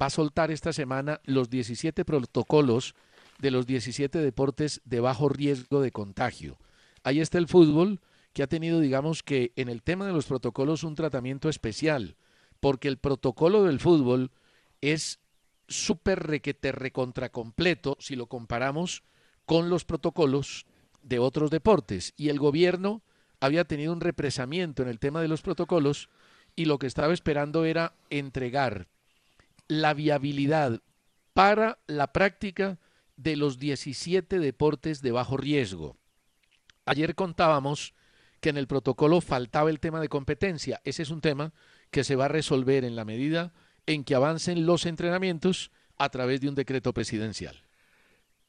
va 0.00 0.06
a 0.06 0.10
soltar 0.10 0.50
esta 0.50 0.72
semana 0.72 1.20
los 1.24 1.50
17 1.50 2.04
protocolos 2.04 2.94
de 3.38 3.50
los 3.50 3.66
17 3.66 4.18
deportes 4.18 4.80
de 4.84 5.00
bajo 5.00 5.28
riesgo 5.28 5.80
de 5.80 5.92
contagio. 5.92 6.58
Ahí 7.04 7.20
está 7.20 7.38
el 7.38 7.48
fútbol, 7.48 8.00
que 8.32 8.42
ha 8.42 8.46
tenido, 8.46 8.80
digamos 8.80 9.22
que 9.22 9.52
en 9.56 9.68
el 9.68 9.82
tema 9.82 10.06
de 10.06 10.12
los 10.12 10.26
protocolos, 10.26 10.84
un 10.84 10.94
tratamiento 10.94 11.48
especial, 11.48 12.16
porque 12.60 12.88
el 12.88 12.98
protocolo 12.98 13.64
del 13.64 13.80
fútbol 13.80 14.30
es 14.80 15.20
súper 15.68 16.26
requete 16.26 16.72
recontra 16.72 17.30
completo 17.30 17.96
si 18.00 18.16
lo 18.16 18.26
comparamos 18.26 19.02
con 19.46 19.68
los 19.68 19.84
protocolos 19.84 20.66
de 21.02 21.18
otros 21.18 21.50
deportes. 21.50 22.14
Y 22.16 22.28
el 22.28 22.38
gobierno 22.38 23.02
había 23.40 23.64
tenido 23.64 23.92
un 23.92 24.00
represamiento 24.00 24.82
en 24.82 24.88
el 24.88 24.98
tema 24.98 25.20
de 25.20 25.28
los 25.28 25.42
protocolos 25.42 26.08
y 26.56 26.64
lo 26.66 26.78
que 26.78 26.86
estaba 26.86 27.12
esperando 27.12 27.64
era 27.64 27.94
entregar 28.10 28.88
la 29.68 29.94
viabilidad 29.94 30.80
para 31.32 31.78
la 31.86 32.12
práctica 32.12 32.78
de 33.16 33.36
los 33.36 33.58
17 33.58 34.38
deportes 34.38 35.00
de 35.02 35.12
bajo 35.12 35.36
riesgo. 35.36 35.96
Ayer 36.84 37.14
contábamos 37.14 37.94
que 38.40 38.50
en 38.50 38.56
el 38.56 38.66
protocolo 38.66 39.20
faltaba 39.20 39.70
el 39.70 39.80
tema 39.80 40.00
de 40.00 40.08
competencia. 40.08 40.80
Ese 40.84 41.02
es 41.02 41.10
un 41.10 41.20
tema 41.20 41.52
que 41.90 42.04
se 42.04 42.16
va 42.16 42.24
a 42.24 42.28
resolver 42.28 42.84
en 42.84 42.96
la 42.96 43.04
medida 43.04 43.52
en 43.86 44.04
que 44.04 44.14
avancen 44.14 44.66
los 44.66 44.84
entrenamientos 44.86 45.70
a 45.96 46.08
través 46.10 46.40
de 46.40 46.48
un 46.48 46.54
decreto 46.54 46.92
presidencial. 46.92 47.62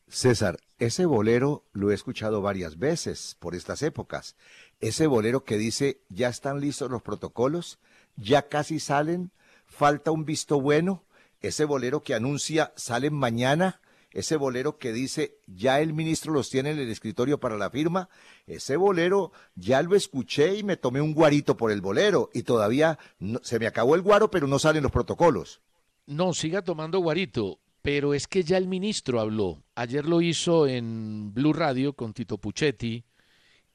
César, 0.08 0.60
ese 0.80 1.06
bolero 1.06 1.66
lo 1.72 1.92
he 1.92 1.96
escuchado 1.96 2.42
varias 2.42 2.78
veces 2.78 3.36
por 3.40 3.56
estas 3.56 3.82
épocas. 3.82 4.36
Ese 4.80 5.08
bolero 5.08 5.44
que 5.44 5.58
dice, 5.58 6.02
ya 6.10 6.28
están 6.28 6.60
listos 6.60 6.92
los 6.92 7.02
protocolos, 7.02 7.80
ya 8.16 8.48
casi 8.48 8.80
salen, 8.80 9.32
falta 9.66 10.12
un 10.12 10.26
visto 10.26 10.60
bueno, 10.62 11.04
ese 11.42 11.66
bolero 11.66 12.04
que 12.04 12.14
anuncia 12.14 12.74
salen 12.76 13.14
mañana, 13.14 13.82
ese 14.12 14.36
bolero 14.38 14.78
que 14.78 14.94
dice 14.94 15.38
ya 15.48 15.82
el 15.82 15.94
ministro 15.94 16.32
los 16.32 16.50
tiene 16.50 16.72
en 16.72 16.80
el 16.80 16.90
escritorio 16.90 17.40
para 17.40 17.58
la 17.58 17.70
firma, 17.70 18.10
ese 18.46 18.78
bolero 18.78 19.32
ya 19.56 19.82
lo 19.82 19.96
escuché 19.96 20.56
y 20.56 20.64
me 20.64 20.78
tomé 20.78 21.02
un 21.02 21.14
guarito 21.14 21.58
por 21.58 21.72
el 21.72 21.82
bolero 21.82 22.30
y 22.34 22.44
todavía 22.44 23.00
se 23.42 23.60
me 23.60 23.68
acabó 23.68 23.96
el 23.96 24.02
guaro 24.02 24.30
pero 24.30 24.48
no 24.48 24.60
salen 24.60 24.84
los 24.84 24.92
protocolos. 24.92 25.62
No, 26.06 26.34
siga 26.34 26.62
tomando 26.62 27.00
guarito, 27.00 27.60
pero 27.82 28.14
es 28.14 28.28
que 28.28 28.44
ya 28.44 28.58
el 28.58 28.68
ministro 28.68 29.20
habló. 29.20 29.64
Ayer 29.76 30.06
lo 30.06 30.22
hizo 30.22 30.68
en 30.68 31.34
Blue 31.34 31.54
Radio 31.54 31.94
con 31.94 32.14
Tito 32.14 32.38
Puchetti 32.38 33.06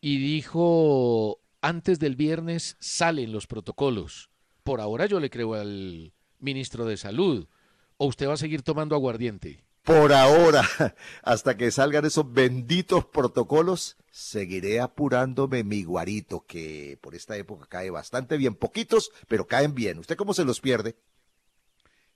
y 0.01 0.19
dijo 0.19 1.41
antes 1.61 1.99
del 1.99 2.17
viernes 2.17 2.77
salen 2.81 3.33
los 3.33 3.47
protocolos. 3.47 4.31
Por 4.63 4.81
ahora 4.81 5.07
yo 5.07 5.21
le 5.21 5.31
creo 5.31 5.55
al 5.55 6.13
ministro 6.39 6.85
de 6.87 6.97
Salud 6.97 7.49
o 7.97 8.07
usted 8.07 8.29
va 8.29 8.35
a 8.35 8.39
seguir 8.39 8.63
tomando 8.63 8.95
aguardiente? 8.95 9.65
Por 9.83 10.13
ahora, 10.13 10.63
hasta 11.23 11.57
que 11.57 11.71
salgan 11.71 12.05
esos 12.05 12.33
benditos 12.33 13.07
protocolos, 13.07 13.97
seguiré 14.11 14.81
apurándome 14.81 15.65
mi 15.65 15.83
guarito, 15.83 16.45
que 16.47 16.99
por 17.01 17.15
esta 17.15 17.37
época 17.37 17.67
cae 17.69 17.91
bastante 17.91 18.37
bien. 18.37 18.55
Poquitos, 18.55 19.11
pero 19.29 19.47
caen 19.47 19.75
bien. 19.75 19.99
¿Usted 19.99 20.17
cómo 20.17 20.35
se 20.35 20.45
los 20.45 20.61
pierde? 20.61 20.97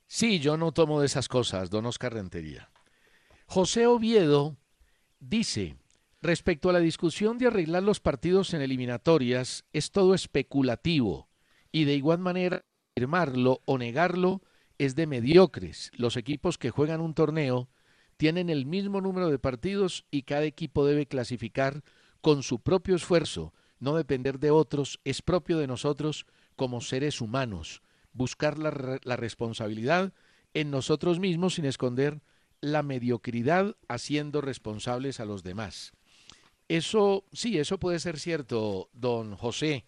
Sí, 0.06 0.38
yo 0.38 0.56
no 0.56 0.72
tomo 0.72 1.00
de 1.00 1.06
esas 1.06 1.28
cosas, 1.28 1.70
don 1.70 1.86
Oscar 1.86 2.12
Rentería. 2.12 2.70
José 3.46 3.86
Oviedo 3.86 4.58
dice, 5.18 5.76
respecto 6.22 6.70
a 6.70 6.72
la 6.72 6.78
discusión 6.78 7.36
de 7.36 7.48
arreglar 7.48 7.82
los 7.82 8.00
partidos 8.00 8.54
en 8.54 8.62
eliminatorias, 8.62 9.64
es 9.72 9.90
todo 9.90 10.14
especulativo 10.14 11.28
y 11.72 11.84
de 11.84 11.94
igual 11.94 12.18
manera 12.18 12.64
afirmarlo 12.94 13.60
o 13.64 13.76
negarlo 13.76 14.42
es 14.78 14.94
de 14.94 15.06
mediocres. 15.06 15.90
Los 15.94 16.16
equipos 16.16 16.58
que 16.58 16.70
juegan 16.70 17.00
un 17.00 17.14
torneo 17.14 17.68
tienen 18.16 18.50
el 18.50 18.66
mismo 18.66 19.00
número 19.00 19.30
de 19.30 19.38
partidos 19.38 20.04
y 20.10 20.22
cada 20.22 20.44
equipo 20.44 20.86
debe 20.86 21.06
clasificar 21.06 21.82
con 22.20 22.44
su 22.44 22.60
propio 22.60 22.94
esfuerzo, 22.94 23.52
no 23.80 23.96
depender 23.96 24.38
de 24.38 24.52
otros, 24.52 25.00
es 25.04 25.22
propio 25.22 25.58
de 25.58 25.66
nosotros 25.66 26.26
como 26.54 26.80
seres 26.80 27.20
humanos, 27.20 27.82
buscar 28.12 28.58
la, 28.58 29.00
la 29.02 29.16
responsabilidad 29.16 30.12
en 30.54 30.70
nosotros 30.70 31.18
mismos 31.18 31.54
sin 31.54 31.64
esconder 31.64 32.22
la 32.60 32.84
mediocridad 32.84 33.76
haciendo 33.88 34.40
responsables 34.40 35.18
a 35.18 35.24
los 35.24 35.42
demás. 35.42 35.92
Eso, 36.72 37.26
sí, 37.34 37.58
eso 37.58 37.78
puede 37.78 38.00
ser 38.00 38.18
cierto, 38.18 38.88
don 38.94 39.36
José. 39.36 39.84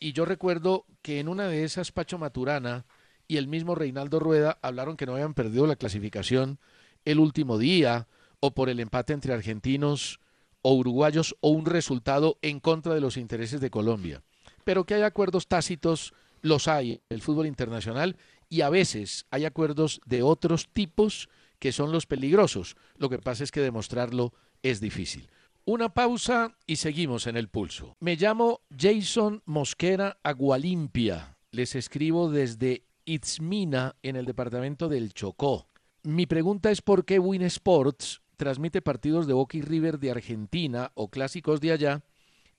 Y 0.00 0.14
yo 0.14 0.24
recuerdo 0.24 0.86
que 1.02 1.20
en 1.20 1.28
una 1.28 1.48
de 1.48 1.64
esas 1.64 1.92
Pacho 1.92 2.16
Maturana 2.16 2.86
y 3.28 3.36
el 3.36 3.46
mismo 3.46 3.74
Reinaldo 3.74 4.20
Rueda 4.20 4.58
hablaron 4.62 4.96
que 4.96 5.04
no 5.04 5.12
habían 5.12 5.34
perdido 5.34 5.66
la 5.66 5.76
clasificación 5.76 6.58
el 7.04 7.18
último 7.18 7.58
día 7.58 8.08
o 8.40 8.54
por 8.54 8.70
el 8.70 8.80
empate 8.80 9.12
entre 9.12 9.34
argentinos 9.34 10.18
o 10.62 10.72
uruguayos 10.72 11.36
o 11.42 11.50
un 11.50 11.66
resultado 11.66 12.38
en 12.40 12.58
contra 12.58 12.94
de 12.94 13.02
los 13.02 13.18
intereses 13.18 13.60
de 13.60 13.68
Colombia. 13.68 14.22
Pero 14.64 14.84
que 14.84 14.94
hay 14.94 15.02
acuerdos 15.02 15.46
tácitos, 15.46 16.14
los 16.40 16.68
hay 16.68 16.92
en 16.92 17.00
el 17.10 17.20
fútbol 17.20 17.46
internacional 17.46 18.16
y 18.48 18.62
a 18.62 18.70
veces 18.70 19.26
hay 19.28 19.44
acuerdos 19.44 20.00
de 20.06 20.22
otros 20.22 20.70
tipos 20.72 21.28
que 21.58 21.70
son 21.70 21.92
los 21.92 22.06
peligrosos. 22.06 22.76
Lo 22.96 23.10
que 23.10 23.18
pasa 23.18 23.44
es 23.44 23.50
que 23.50 23.60
demostrarlo 23.60 24.32
es 24.62 24.80
difícil. 24.80 25.28
Una 25.66 25.94
pausa 25.94 26.58
y 26.66 26.76
seguimos 26.76 27.26
en 27.26 27.38
el 27.38 27.48
pulso. 27.48 27.96
Me 27.98 28.16
llamo 28.16 28.60
Jason 28.78 29.40
Mosquera 29.46 30.18
Agualimpia. 30.22 31.38
Les 31.52 31.74
escribo 31.74 32.30
desde 32.30 32.84
Itzmina 33.06 33.96
en 34.02 34.16
el 34.16 34.26
departamento 34.26 34.90
del 34.90 35.14
Chocó. 35.14 35.66
Mi 36.02 36.26
pregunta 36.26 36.70
es 36.70 36.82
por 36.82 37.06
qué 37.06 37.18
Win 37.18 37.40
Sports 37.40 38.20
transmite 38.36 38.82
partidos 38.82 39.26
de 39.26 39.32
Boca 39.32 39.56
y 39.56 39.62
River 39.62 39.98
de 39.98 40.10
Argentina 40.10 40.92
o 40.96 41.08
clásicos 41.08 41.62
de 41.62 41.72
allá 41.72 42.04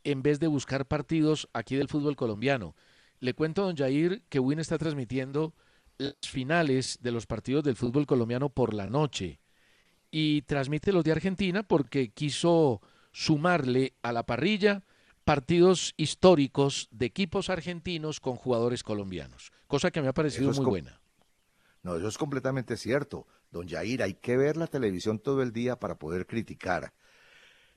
en 0.04 0.24
vez 0.24 0.40
de 0.40 0.48
buscar 0.48 0.88
partidos 0.88 1.48
aquí 1.54 1.76
del 1.76 1.90
fútbol 1.90 2.16
colombiano. 2.16 2.76
Le 3.20 3.36
cuento 3.36 3.62
a 3.62 3.66
don 3.66 3.78
Jair 3.78 4.24
que 4.30 4.40
Win 4.40 4.58
está 4.58 4.80
transmitiendo 4.80 5.54
las 6.00 6.16
finales 6.24 6.98
de 7.04 7.12
los 7.12 7.28
partidos 7.28 7.64
del 7.64 7.76
fútbol 7.76 8.08
colombiano 8.08 8.50
por 8.50 8.74
la 8.74 8.88
noche 8.88 9.42
y 10.10 10.42
transmite 10.42 10.92
los 10.92 11.04
de 11.04 11.12
Argentina 11.12 11.62
porque 11.62 12.10
quiso 12.10 12.82
sumarle 13.16 13.94
a 14.02 14.12
la 14.12 14.26
parrilla 14.26 14.84
partidos 15.24 15.94
históricos 15.96 16.90
de 16.92 17.06
equipos 17.06 17.50
argentinos 17.50 18.20
con 18.20 18.36
jugadores 18.36 18.84
colombianos, 18.84 19.54
cosa 19.68 19.90
que 19.90 20.02
me 20.02 20.10
ha 20.10 20.14
parecido 20.14 20.52
muy 20.52 20.66
buena. 20.66 21.00
No, 21.82 21.96
eso 21.96 22.10
es 22.10 22.18
completamente 22.18 22.76
cierto. 22.76 23.26
Don 23.52 23.70
Jair, 23.70 24.04
hay 24.04 24.16
que 24.16 24.36
ver 24.36 24.58
la 24.58 24.68
televisión 24.68 25.20
todo 25.20 25.42
el 25.44 25.54
día 25.54 25.80
para 25.80 25.96
poder 25.98 26.28
criticar. 26.28 26.92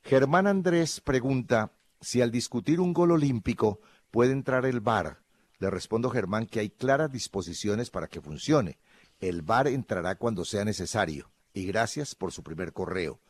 Germán 0.03 0.49
Andrés 0.49 1.01
pregunta 1.01 1.73
si 2.01 2.21
al 2.21 2.33
discutir 2.33 2.81
un 2.81 2.93
gol 2.93 3.13
olímpico 3.13 3.81
puede 4.11 4.33
entrar 4.33 4.67
el 4.67 4.81
VAR. 4.81 5.21
Le 5.61 5.71
respondo 5.71 6.11
Germán 6.11 6.47
que 6.47 6.59
hay 6.59 6.71
claras 6.71 7.13
disposiciones 7.13 7.91
para 7.91 8.09
que 8.09 8.21
funcione. 8.21 8.79
El 9.21 9.43
VAR 9.43 9.69
entrará 9.69 10.17
cuando 10.17 10.45
sea 10.45 10.65
necesario. 10.65 11.31
Y 11.53 11.65
gracias 11.65 12.17
por 12.17 12.33
su 12.33 12.43
primer 12.43 12.73
correo. 12.73 13.21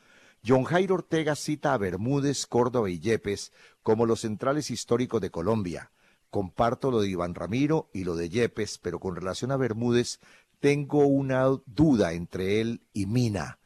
John 0.46 0.64
Jairo 0.64 0.94
Ortega 0.94 1.34
cita 1.34 1.74
a 1.74 1.78
Bermúdez, 1.78 2.46
Córdoba 2.46 2.88
y 2.90 3.00
Yepes 3.00 3.52
como 3.82 4.06
los 4.06 4.20
centrales 4.20 4.70
históricos 4.70 5.20
de 5.20 5.30
Colombia. 5.30 5.90
Comparto 6.30 6.90
lo 6.90 7.00
de 7.00 7.08
Iván 7.08 7.34
Ramiro 7.34 7.90
y 7.92 8.04
lo 8.04 8.14
de 8.14 8.28
Yepes, 8.28 8.78
pero 8.78 9.00
con 9.00 9.16
relación 9.16 9.50
a 9.50 9.56
Bermúdez 9.56 10.20
tengo 10.60 11.06
una 11.06 11.44
duda 11.66 12.12
entre 12.12 12.60
él 12.60 12.82
y 12.92 13.06
Mina. 13.06 13.58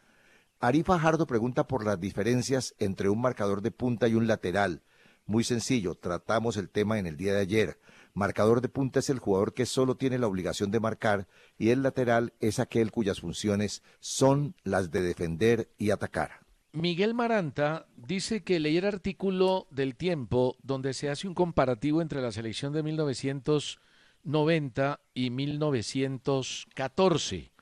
Ari 0.60 0.82
Fajardo 0.82 1.26
pregunta 1.26 1.66
por 1.66 1.84
las 1.84 1.98
diferencias 1.98 2.74
entre 2.78 3.08
un 3.08 3.20
marcador 3.20 3.62
de 3.62 3.72
punta 3.72 4.06
y 4.08 4.14
un 4.14 4.26
lateral. 4.26 4.82
Muy 5.26 5.44
sencillo, 5.44 5.96
tratamos 5.96 6.56
el 6.56 6.68
tema 6.68 6.98
en 6.98 7.06
el 7.06 7.16
día 7.16 7.34
de 7.34 7.40
ayer. 7.40 7.80
Marcador 8.14 8.60
de 8.60 8.68
punta 8.68 9.00
es 9.00 9.10
el 9.10 9.18
jugador 9.18 9.54
que 9.54 9.66
solo 9.66 9.96
tiene 9.96 10.18
la 10.18 10.26
obligación 10.26 10.70
de 10.70 10.80
marcar 10.80 11.26
y 11.58 11.70
el 11.70 11.82
lateral 11.82 12.32
es 12.40 12.58
aquel 12.58 12.92
cuyas 12.92 13.20
funciones 13.20 13.82
son 14.00 14.54
las 14.62 14.90
de 14.90 15.02
defender 15.02 15.70
y 15.78 15.90
atacar. 15.90 16.41
Miguel 16.72 17.12
Maranta 17.12 17.84
dice 17.96 18.42
que 18.42 18.58
leí 18.58 18.78
el 18.78 18.86
artículo 18.86 19.66
del 19.70 19.94
tiempo 19.94 20.56
donde 20.62 20.94
se 20.94 21.10
hace 21.10 21.28
un 21.28 21.34
comparativo 21.34 22.00
entre 22.00 22.22
la 22.22 22.32
selección 22.32 22.72
de 22.72 22.82
1990 22.82 25.00
y 25.12 25.28
1914. 25.28 27.52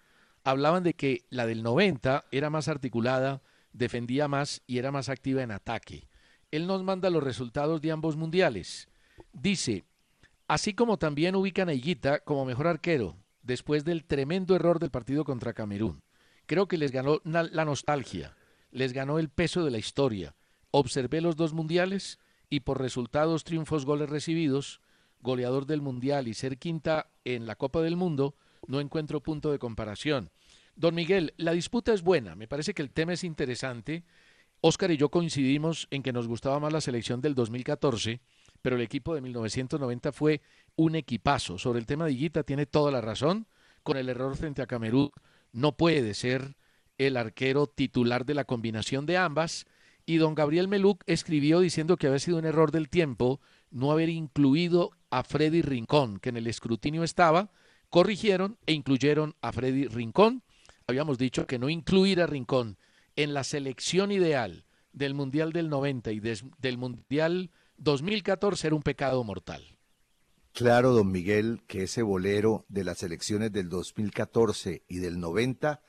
Hablaban 0.45 0.85
de 0.85 0.95
que 0.95 1.25
la 1.29 1.47
del 1.47 1.64
90 1.64 2.26
era 2.31 2.50
más 2.50 2.69
articulada, 2.69 3.43
defendía 3.73 4.29
más 4.29 4.62
y 4.69 4.79
era 4.79 4.93
más 4.93 5.09
activa 5.09 5.43
en 5.43 5.50
ataque. 5.50 6.07
Él 6.52 6.69
nos 6.69 6.85
manda 6.85 7.11
los 7.11 7.25
resultados 7.25 7.81
de 7.81 7.90
ambos 7.90 8.17
mundiales. 8.17 8.87
Dice, 9.33 9.83
Así 10.47 10.75
como 10.75 10.99
también 10.99 11.35
ubican 11.35 11.69
a 11.69 11.75
Higuita 11.75 12.21
como 12.21 12.45
mejor 12.45 12.69
arquero 12.69 13.17
después 13.43 13.85
del 13.85 14.05
tremendo 14.05 14.55
error 14.55 14.79
del 14.79 14.90
partido 14.90 15.25
contra 15.25 15.52
Camerún. 15.52 16.05
Creo 16.47 16.69
que 16.69 16.76
les 16.76 16.90
ganó 16.90 17.21
la 17.25 17.64
nostalgia, 17.64 18.35
les 18.71 18.93
ganó 18.93 19.19
el 19.19 19.29
peso 19.29 19.65
de 19.65 19.71
la 19.71 19.79
historia. 19.79 20.35
Observé 20.71 21.21
los 21.21 21.37
dos 21.37 21.53
mundiales 21.53 22.19
y 22.49 22.61
por 22.61 22.81
resultados, 22.81 23.45
triunfos, 23.45 23.85
goles 23.85 24.11
recibidos, 24.11 24.81
goleador 25.21 25.67
del 25.67 25.83
mundial 25.83 26.29
y 26.29 26.35
ser 26.35 26.59
quinta 26.59 27.11
en 27.25 27.47
la 27.47 27.57
Copa 27.57 27.81
del 27.81 27.97
Mundo, 27.97 28.35
no 28.67 28.81
encuentro 28.81 29.23
punto 29.23 29.50
de 29.50 29.59
comparación. 29.59 30.31
Don 30.77 30.95
Miguel, 30.95 31.35
la 31.37 31.53
disputa 31.53 31.93
es 31.93 32.03
buena, 32.03 32.35
me 32.35 32.49
parece 32.49 32.75
que 32.75 32.83
el 32.83 32.91
tema 32.91 33.12
es 33.12 33.25
interesante. 33.25 34.05
Oscar 34.61 34.91
y 34.91 34.97
yo 34.97 35.11
coincidimos 35.11 35.89
en 35.91 36.03
que 36.03 36.12
nos 36.12 36.29
gustaba 36.29 36.61
más 36.61 36.73
la 36.73 36.81
selección 36.81 37.21
del 37.21 37.35
2014 37.35 38.21
pero 38.62 38.77
el 38.77 38.83
equipo 38.83 39.15
de 39.15 39.21
1990 39.21 40.12
fue 40.12 40.43
un 40.77 40.95
equipazo. 40.95 41.59
Sobre 41.59 41.79
el 41.79 41.87
tema 41.87 42.07
de 42.07 42.12
Higuita 42.12 42.43
tiene 42.43 42.67
toda 42.67 42.91
la 42.91 43.00
razón. 43.00 43.47
Con 43.83 43.97
el 43.97 44.09
error 44.09 44.37
frente 44.37 44.62
a 44.62 44.67
Camerún 44.67 45.11
no 45.53 45.77
puede 45.77 46.15
ser 46.15 46.57
el 47.07 47.16
arquero 47.16 47.66
titular 47.66 48.26
de 48.26 48.35
la 48.35 48.45
combinación 48.45 49.07
de 49.07 49.16
ambas. 49.16 49.66
Y 50.04 50.19
don 50.19 50.35
Gabriel 50.35 50.69
Meluc 50.69 51.02
escribió 51.07 51.61
diciendo 51.61 51.97
que 51.97 52.07
había 52.07 52.19
sido 52.19 52.38
un 52.38 52.45
error 52.45 52.73
del 52.73 52.90
tiempo 52.90 53.40
no 53.71 53.90
haber 53.90 54.11
incluido 54.11 54.90
a 55.09 55.23
Freddy 55.25 55.62
Rincón, 55.62 56.19
que 56.19 56.28
en 56.28 56.37
el 56.37 56.47
escrutinio 56.47 57.02
estaba. 57.02 57.50
Corrigieron 57.88 58.59
e 58.66 58.75
incluyeron 58.75 59.35
a 59.40 59.50
Freddy 59.52 59.86
Rincón. 59.86 60.43
Habíamos 60.86 61.17
dicho 61.17 61.47
que 61.47 61.58
no 61.58 61.71
incluir 61.71 62.21
a 62.21 62.26
Rincón 62.26 62.76
en 63.17 63.32
la 63.32 63.45
selección 63.45 64.13
ideal 64.13 64.65
del 64.93 65.15
Mundial 65.15 65.52
del 65.52 65.71
90 65.71 66.13
y 66.13 66.21
del 66.21 66.78
Mundial 66.78 67.50
2014 67.78 68.67
era 68.67 68.76
un 68.76 68.82
pecado 68.82 69.25
mortal. 69.25 69.78
Claro, 70.52 70.93
don 70.93 71.10
Miguel, 71.10 71.63
que 71.67 71.84
ese 71.84 72.02
bolero 72.02 72.67
de 72.69 72.84
las 72.84 73.02
elecciones 73.02 73.52
del 73.52 73.69
2014 73.69 74.82
y 74.89 74.99
del 74.99 75.19
90 75.19 75.80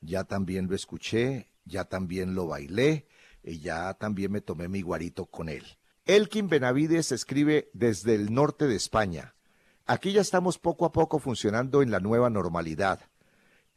ya 0.00 0.24
también 0.24 0.68
lo 0.68 0.74
escuché, 0.74 1.50
ya 1.64 1.84
también 1.84 2.34
lo 2.34 2.46
bailé 2.46 3.06
y 3.42 3.60
ya 3.60 3.94
también 3.94 4.32
me 4.32 4.40
tomé 4.40 4.68
mi 4.68 4.82
guarito 4.82 5.26
con 5.26 5.48
él. 5.48 5.64
Elkin 6.04 6.48
Benavides 6.48 7.12
escribe 7.12 7.70
desde 7.72 8.14
el 8.14 8.32
norte 8.32 8.66
de 8.66 8.76
España. 8.76 9.34
Aquí 9.86 10.12
ya 10.12 10.20
estamos 10.20 10.58
poco 10.58 10.84
a 10.84 10.92
poco 10.92 11.18
funcionando 11.18 11.82
en 11.82 11.90
la 11.90 12.00
nueva 12.00 12.30
normalidad. 12.30 13.00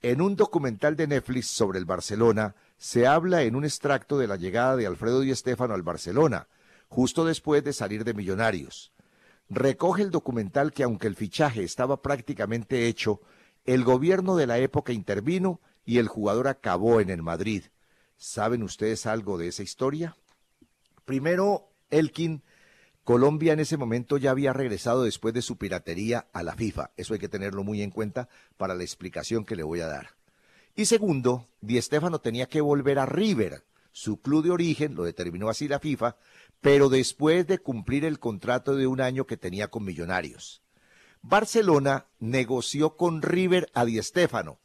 En 0.01 0.21
un 0.21 0.36
documental 0.36 0.95
de 0.95 1.08
Netflix 1.08 1.47
sobre 1.47 1.77
el 1.77 1.86
Barcelona 1.86 2.55
se 2.77 3.05
habla 3.05 3.43
en 3.43 3.55
un 3.55 3.65
extracto 3.65 4.17
de 4.17 4.27
la 4.27 4.38
llegada 4.38 4.75
de 4.75 4.88
Alfredo 4.88 5.19
Di 5.21 5.36
Stéfano 5.36 5.73
al 5.73 5.84
Barcelona, 5.84 6.47
justo 6.88 7.25
después 7.25 7.63
de 7.63 7.73
salir 7.73 8.03
de 8.03 8.13
Millonarios. 8.13 8.93
Recoge 9.49 10.03
el 10.03 10.12
documental 10.12 10.71
que 10.71 10.84
aunque 10.84 11.08
el 11.08 11.15
fichaje 11.15 11.63
estaba 11.63 12.01
prácticamente 12.01 12.88
hecho, 12.88 13.21
el 13.65 13.84
gobierno 13.84 14.36
de 14.36 14.47
la 14.47 14.58
época 14.60 14.93
intervino 14.93 15.60
y 15.89 15.97
el 15.97 16.08
jugador 16.08 16.47
acabó 16.47 17.02
en 17.02 17.10
el 17.10 17.23
Madrid. 17.23 17.63
¿Saben 18.15 18.62
ustedes 18.62 19.08
algo 19.08 19.39
de 19.39 19.47
esa 19.47 19.63
historia? 19.63 20.15
Primero, 21.04 21.71
Elkin, 21.89 22.43
Colombia 23.04 23.54
en 23.54 23.60
ese 23.60 23.75
momento 23.75 24.17
ya 24.17 24.30
había 24.30 24.54
regresado 24.54 25.02
después 25.02 25.34
de 25.34 25.41
su 25.41 25.58
piratería 25.58 26.28
a 26.32 26.43
la 26.43 26.54
FIFA. 26.54 26.91
Eso 26.95 27.15
hay 27.15 27.19
que 27.19 27.28
tenerlo 27.28 27.63
muy 27.63 27.82
en 27.82 27.89
cuenta 27.89 28.30
para 28.56 28.75
la 28.75 28.84
explicación 28.84 29.45
que 29.45 29.56
le 29.56 29.63
voy 29.63 29.80
a 29.80 29.88
dar. 29.88 30.12
Y 30.75 30.86
segundo, 30.86 31.47
Di 31.60 31.82
Stéfano 31.82 32.21
tenía 32.21 32.45
que 32.45 32.62
volver 32.62 32.99
a 32.99 33.08
River, 33.08 33.63
su 33.91 34.21
club 34.21 34.43
de 34.43 34.52
origen, 34.52 34.93
lo 34.93 35.06
determinó 35.06 35.49
así 35.49 35.67
la 35.67 35.80
FIFA, 35.80 36.17
pero 36.62 36.89
después 36.89 37.47
de 37.47 37.58
cumplir 37.58 38.06
el 38.06 38.19
contrato 38.19 38.75
de 38.75 38.86
un 38.86 39.02
año 39.02 39.25
que 39.25 39.38
tenía 39.38 39.69
con 39.69 39.86
Millonarios. 39.86 40.62
Barcelona 41.23 42.06
negoció 42.19 42.95
con 42.95 43.23
River 43.23 43.71
a 43.73 43.86
Di 43.86 43.99
Stéfano, 44.04 44.60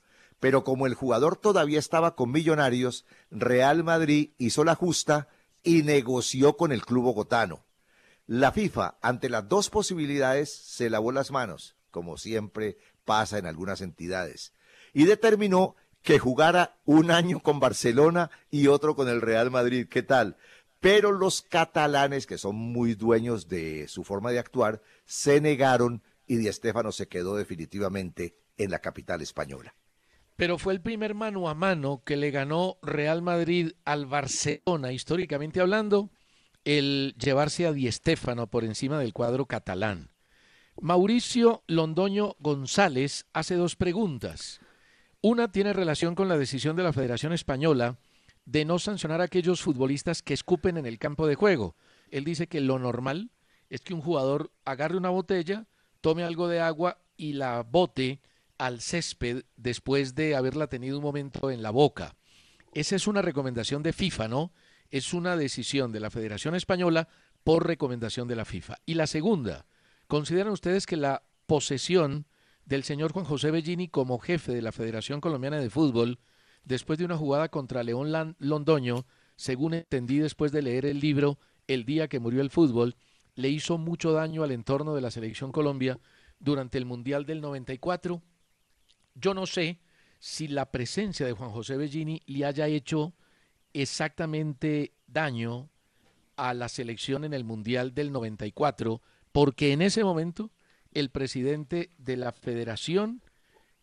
pero 0.45 0.63
como 0.63 0.87
el 0.87 0.93
jugador 0.93 1.37
todavía 1.37 1.79
estaba 1.79 2.17
con 2.17 2.31
Millonarios, 2.31 3.07
Real 3.31 3.83
Madrid 3.83 4.33
hizo 4.37 4.63
la 4.63 4.75
justa 4.75 5.27
y 5.63 5.85
negoció 5.85 6.59
con 6.59 6.71
el 6.71 6.85
club 6.85 7.05
bogotano. 7.05 7.65
La 8.27 8.53
FIFA, 8.53 8.99
ante 9.01 9.31
las 9.31 9.49
dos 9.49 9.71
posibilidades, 9.71 10.55
se 10.55 10.91
lavó 10.91 11.13
las 11.13 11.31
manos, 11.31 11.77
como 11.91 12.19
siempre 12.19 12.77
pasa 13.07 13.39
en 13.39 13.47
algunas 13.47 13.81
entidades, 13.81 14.53
y 14.93 15.07
determinó 15.07 15.77
que 16.03 16.19
jugara 16.19 16.77
un 16.85 17.11
año 17.11 17.41
con 17.41 17.59
Barcelona 17.59 18.31
y 18.51 18.67
otro 18.67 18.95
con 18.97 19.09
el 19.09 19.23
Real 19.23 19.51
Madrid. 19.51 19.89
¿Qué 19.89 20.03
tal? 20.03 20.37
pero 20.79 21.11
los 21.11 21.41
catalanes, 21.41 22.27
que 22.27 22.37
son 22.37 22.57
muy 22.57 22.95
dueños 22.95 23.49
de 23.49 23.89
su 23.89 24.05
forma 24.05 24.31
de 24.31 24.41
actuar, 24.41 24.83
se 25.07 25.41
negaron 25.41 26.03
y 26.27 26.37
Di 26.37 26.53
Stéfano 26.53 26.93
se 26.93 27.09
quedó 27.09 27.35
definitivamente 27.35 28.37
en 28.59 28.71
la 28.71 28.81
capital 28.81 29.23
española. 29.23 29.75
Pero 30.37 30.59
fue 30.59 30.73
el 30.73 30.81
primer 30.81 31.15
mano 31.15 31.49
a 31.49 31.55
mano 31.55 32.03
que 32.05 32.17
le 32.17 32.31
ganó 32.31 32.79
Real 32.83 33.23
Madrid 33.23 33.73
al 33.85 34.07
Barcelona, 34.07 34.93
históricamente 34.93 35.61
hablando, 35.61 36.11
el 36.65 37.15
llevarse 37.19 37.67
a 37.67 37.73
Di 37.73 37.91
Stéfano 37.91 38.49
por 38.49 38.65
encima 38.65 38.99
del 38.99 39.13
cuadro 39.13 39.47
catalán. 39.47 40.11
Mauricio 40.81 41.63
Londoño 41.69 42.35
González 42.41 43.27
hace 43.33 43.55
dos 43.55 43.77
preguntas. 43.77 44.61
Una 45.21 45.53
tiene 45.53 45.73
relación 45.73 46.17
con 46.17 46.29
la 46.29 46.37
decisión 46.37 46.75
de 46.75 46.83
la 46.83 46.93
Federación 46.93 47.33
Española 47.33 47.99
de 48.45 48.65
no 48.65 48.79
sancionar 48.79 49.21
a 49.21 49.25
aquellos 49.25 49.63
futbolistas 49.63 50.23
que 50.23 50.35
escupen 50.35 50.77
en 50.77 50.87
el 50.87 50.99
campo 50.99 51.27
de 51.29 51.37
juego. 51.37 51.77
Él 52.11 52.25
dice 52.25 52.49
que 52.49 52.61
lo 52.61 52.79
normal 52.79 53.31
es 53.71 53.81
que 53.81 53.95
un 53.95 54.01
jugador 54.01 54.51
agarre 54.65 54.97
una 54.97 55.11
botella, 55.11 55.67
tome 56.01 56.25
algo 56.25 56.49
de 56.49 56.61
agua 56.61 56.99
y 57.17 57.35
la 57.35 57.63
bote 57.63 58.21
al 58.59 58.81
césped 58.81 59.45
después 59.57 60.15
de 60.15 60.35
haberla 60.35 60.69
tenido 60.69 60.99
un 60.99 61.05
momento 61.05 61.51
en 61.51 61.63
la 61.63 61.71
boca. 61.71 62.17
Esa 62.73 62.97
es 62.97 63.07
una 63.07 63.23
recomendación 63.23 63.83
de 63.83 63.93
FIFA, 63.93 64.29
¿no? 64.29 64.53
Es 64.91 65.15
una 65.15 65.37
decisión 65.37 65.93
de 65.93 66.01
la 66.01 66.11
Federación 66.11 66.55
Española 66.55 67.09
por 67.43 67.67
recomendación 67.67 68.29
de 68.29 68.37
la 68.37 68.45
FIFA. 68.45 68.77
Y 68.87 68.95
la 68.95 69.07
segunda, 69.07 69.67
¿consideran 70.07 70.53
ustedes 70.53 70.87
que 70.87 70.97
la 70.97 71.25
posesión 71.47 72.27
del 72.65 72.85
señor 72.85 73.13
Juan 73.13 73.25
José 73.25 73.51
Bellini 73.51 73.89
como 73.89 74.19
jefe 74.19 74.53
de 74.53 74.63
la 74.63 74.73
Federación 74.73 75.21
Colombiana 75.21 75.59
de 75.59 75.71
Fútbol 75.71 76.19
después 76.65 76.99
de 76.99 77.05
una 77.05 77.17
jugada 77.17 77.49
contra 77.49 77.83
León 77.83 78.37
Londoño, 78.39 79.07
según 79.37 79.75
entendí 79.75 80.19
después 80.19 80.53
de 80.53 80.63
leer 80.63 80.87
el 80.87 81.01
libro 81.01 81.39
El 81.67 81.85
día 81.85 82.09
que 82.09 82.21
murió 82.21 82.41
el 82.41 82.51
fútbol, 82.51 82.97
le 83.35 83.49
hizo 83.49 83.79
mucho 83.79 84.13
daño 84.13 84.43
al 84.43 84.53
entorno 84.53 84.95
de 84.95 85.01
la 85.01 85.11
selección 85.11 85.53
Colombia 85.53 85.99
durante 86.39 86.79
el 86.79 86.87
Mundial 86.87 87.27
del 87.27 87.41
94. 87.41 88.23
Yo 89.15 89.35
no 89.35 89.47
sé 89.47 89.81
si 90.19 90.49
la 90.49 90.71
presencia 90.71 91.27
de 91.27 91.33
Juan 91.33 91.51
José 91.51 91.77
Bellini 91.77 92.23
le 92.27 92.45
haya 92.45 92.67
hecho 92.67 93.15
exactamente 93.73 94.95
daño 95.07 95.71
a 96.37 96.55
la 96.55 96.69
selección 96.69 97.25
en 97.25 97.35
el 97.35 97.45
Mundial 97.45 97.95
del 97.95 98.13
94, 98.13 99.01
porque 99.33 99.73
en 99.73 99.83
ese 99.83 100.03
momento 100.03 100.51
el 100.93 101.11
presidente 101.11 101.91
de 101.99 102.17
la 102.17 102.33
federación 102.33 103.23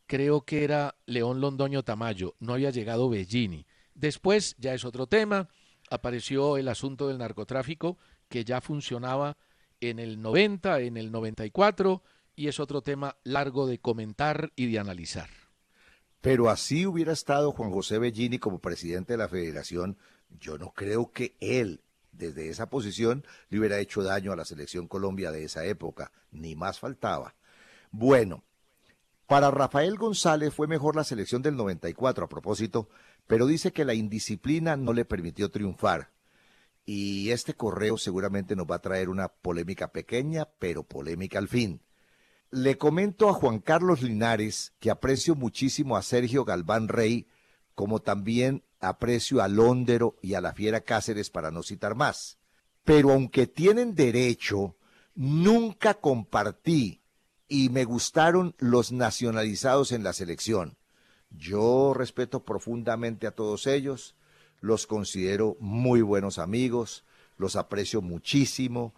creo 0.08 0.42
que 0.42 0.64
era 0.64 0.96
León 1.06 1.40
Londoño 1.40 1.84
Tamayo, 1.84 2.36
no 2.40 2.54
había 2.54 2.72
llegado 2.72 3.10
Bellini. 3.10 3.66
Después, 3.94 4.56
ya 4.58 4.74
es 4.74 4.84
otro 4.84 5.08
tema, 5.08 5.50
apareció 5.90 6.58
el 6.58 6.68
asunto 6.68 7.08
del 7.08 7.18
narcotráfico, 7.18 7.98
que 8.28 8.44
ya 8.44 8.62
funcionaba 8.62 9.38
en 9.80 10.00
el 10.00 10.22
90, 10.22 10.82
en 10.82 10.98
el 10.98 11.12
94, 11.12 12.04
y 12.36 12.48
es 12.48 12.60
otro 12.60 12.82
tema 12.82 13.18
largo 13.24 13.68
de 13.68 13.80
comentar 13.80 14.52
y 14.56 14.72
de 14.72 14.80
analizar. 14.80 15.30
Pero 16.22 16.50
así 16.50 16.86
hubiera 16.86 17.14
estado 17.14 17.52
Juan 17.52 17.72
José 17.72 17.98
Bellini 17.98 18.38
como 18.38 18.60
presidente 18.60 19.14
de 19.14 19.18
la 19.18 19.28
federación, 19.28 19.98
yo 20.40 20.58
no 20.58 20.72
creo 20.72 21.12
que 21.12 21.36
él, 21.40 21.82
desde 22.12 22.50
esa 22.50 22.70
posición, 22.70 23.26
le 23.50 23.60
hubiera 23.60 23.80
hecho 23.80 24.04
daño 24.04 24.32
a 24.32 24.36
la 24.36 24.46
selección 24.46 24.88
Colombia 24.88 25.32
de 25.32 25.44
esa 25.44 25.66
época, 25.66 26.12
ni 26.32 26.56
más 26.56 26.80
faltaba. 26.80 27.36
Bueno, 27.90 28.44
para 29.26 29.50
Rafael 29.50 29.98
González 29.98 30.54
fue 30.54 30.68
mejor 30.68 30.96
la 30.96 31.04
selección 31.04 31.42
del 31.42 31.56
94 31.56 32.26
a 32.26 32.30
propósito, 32.30 32.90
pero 33.28 33.48
dice 33.48 33.72
que 33.72 33.86
la 33.86 33.94
indisciplina 33.94 34.76
no 34.76 34.94
le 34.94 35.06
permitió 35.06 35.50
triunfar. 35.50 36.12
Y 36.86 37.30
este 37.30 37.54
correo 37.54 37.98
seguramente 37.98 38.56
nos 38.56 38.68
va 38.68 38.76
a 38.76 38.82
traer 38.82 39.10
una 39.10 39.30
polémica 39.30 39.92
pequeña, 39.92 40.50
pero 40.60 40.84
polémica 40.84 41.40
al 41.40 41.48
fin. 41.48 41.82
Le 42.54 42.78
comento 42.78 43.30
a 43.30 43.34
Juan 43.34 43.60
Carlos 43.60 44.02
Linares 44.02 44.74
que 44.80 44.92
aprecio 44.92 45.36
muchísimo 45.36 45.96
a 45.96 46.02
Sergio 46.02 46.44
Galván 46.44 46.90
Rey, 46.90 47.26
como 47.76 48.02
también 48.02 48.66
aprecio 48.82 49.42
a 49.42 49.48
Londero 49.48 50.18
y 50.22 50.34
a 50.34 50.42
la 50.42 50.54
Fiera 50.54 50.82
Cáceres 50.82 51.30
para 51.30 51.50
no 51.50 51.64
citar 51.64 51.96
más. 51.96 52.40
Pero 52.84 53.12
aunque 53.12 53.48
tienen 53.48 53.96
derecho, 53.96 54.76
nunca 55.16 55.94
compartí 55.94 57.00
y 57.48 57.70
me 57.70 57.86
gustaron 57.86 58.54
los 58.58 58.92
nacionalizados 58.92 59.94
en 59.94 60.04
la 60.04 60.12
selección. 60.12 60.78
Yo 61.30 61.94
respeto 61.94 62.44
profundamente 62.44 63.28
a 63.28 63.32
todos 63.32 63.66
ellos, 63.66 64.18
los 64.60 64.88
considero 64.88 65.56
muy 65.62 66.02
buenos 66.02 66.38
amigos, 66.38 67.06
los 67.38 67.56
aprecio 67.56 68.02
muchísimo, 68.02 68.94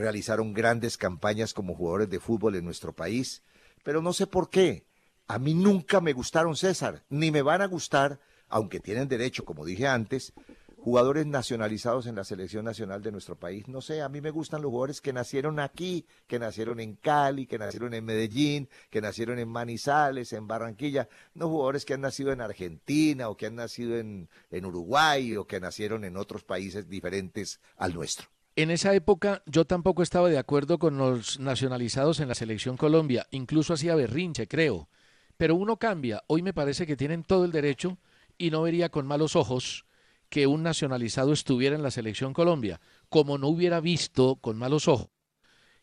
realizaron 0.00 0.54
grandes 0.54 0.96
campañas 0.96 1.54
como 1.54 1.74
jugadores 1.74 2.10
de 2.10 2.18
fútbol 2.18 2.56
en 2.56 2.64
nuestro 2.64 2.92
país, 2.92 3.42
pero 3.84 4.02
no 4.02 4.12
sé 4.12 4.26
por 4.26 4.50
qué. 4.50 4.86
A 5.28 5.38
mí 5.38 5.54
nunca 5.54 6.00
me 6.00 6.12
gustaron 6.12 6.56
César, 6.56 7.04
ni 7.08 7.30
me 7.30 7.42
van 7.42 7.62
a 7.62 7.66
gustar, 7.66 8.18
aunque 8.48 8.80
tienen 8.80 9.08
derecho, 9.08 9.44
como 9.44 9.64
dije 9.64 9.86
antes, 9.86 10.32
jugadores 10.80 11.26
nacionalizados 11.26 12.06
en 12.06 12.16
la 12.16 12.24
selección 12.24 12.64
nacional 12.64 13.02
de 13.02 13.12
nuestro 13.12 13.36
país. 13.36 13.68
No 13.68 13.80
sé, 13.80 14.00
a 14.00 14.08
mí 14.08 14.20
me 14.20 14.30
gustan 14.30 14.62
los 14.62 14.70
jugadores 14.70 15.00
que 15.00 15.12
nacieron 15.12 15.60
aquí, 15.60 16.06
que 16.26 16.38
nacieron 16.38 16.80
en 16.80 16.96
Cali, 16.96 17.46
que 17.46 17.58
nacieron 17.58 17.94
en 17.94 18.04
Medellín, 18.04 18.68
que 18.88 19.00
nacieron 19.00 19.38
en 19.38 19.48
Manizales, 19.48 20.32
en 20.32 20.48
Barranquilla, 20.48 21.08
no 21.34 21.48
jugadores 21.48 21.84
que 21.84 21.94
han 21.94 22.00
nacido 22.00 22.32
en 22.32 22.40
Argentina 22.40 23.28
o 23.28 23.36
que 23.36 23.46
han 23.46 23.56
nacido 23.56 23.98
en, 23.98 24.28
en 24.50 24.64
Uruguay 24.64 25.36
o 25.36 25.46
que 25.46 25.60
nacieron 25.60 26.04
en 26.04 26.16
otros 26.16 26.42
países 26.42 26.88
diferentes 26.88 27.60
al 27.76 27.94
nuestro. 27.94 28.28
En 28.62 28.70
esa 28.70 28.94
época 28.94 29.42
yo 29.46 29.64
tampoco 29.64 30.02
estaba 30.02 30.28
de 30.28 30.36
acuerdo 30.36 30.78
con 30.78 30.98
los 30.98 31.40
nacionalizados 31.40 32.20
en 32.20 32.28
la 32.28 32.34
selección 32.34 32.76
Colombia, 32.76 33.26
incluso 33.30 33.72
hacía 33.72 33.94
berrinche, 33.94 34.48
creo. 34.48 34.90
Pero 35.38 35.54
uno 35.54 35.78
cambia, 35.78 36.22
hoy 36.26 36.42
me 36.42 36.52
parece 36.52 36.86
que 36.86 36.94
tienen 36.94 37.24
todo 37.24 37.46
el 37.46 37.52
derecho 37.52 37.96
y 38.36 38.50
no 38.50 38.60
vería 38.60 38.90
con 38.90 39.06
malos 39.06 39.34
ojos 39.34 39.86
que 40.28 40.46
un 40.46 40.62
nacionalizado 40.62 41.32
estuviera 41.32 41.74
en 41.74 41.82
la 41.82 41.90
selección 41.90 42.34
Colombia, 42.34 42.82
como 43.08 43.38
no 43.38 43.48
hubiera 43.48 43.80
visto 43.80 44.36
con 44.36 44.58
malos 44.58 44.88
ojos 44.88 45.08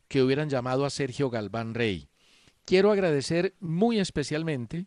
que 0.08 0.22
hubieran 0.22 0.48
llamado 0.48 0.86
a 0.86 0.92
Sergio 0.92 1.32
Galván 1.32 1.74
Rey. 1.74 2.10
Quiero 2.64 2.92
agradecer 2.92 3.56
muy 3.60 3.98
especialmente 3.98 4.86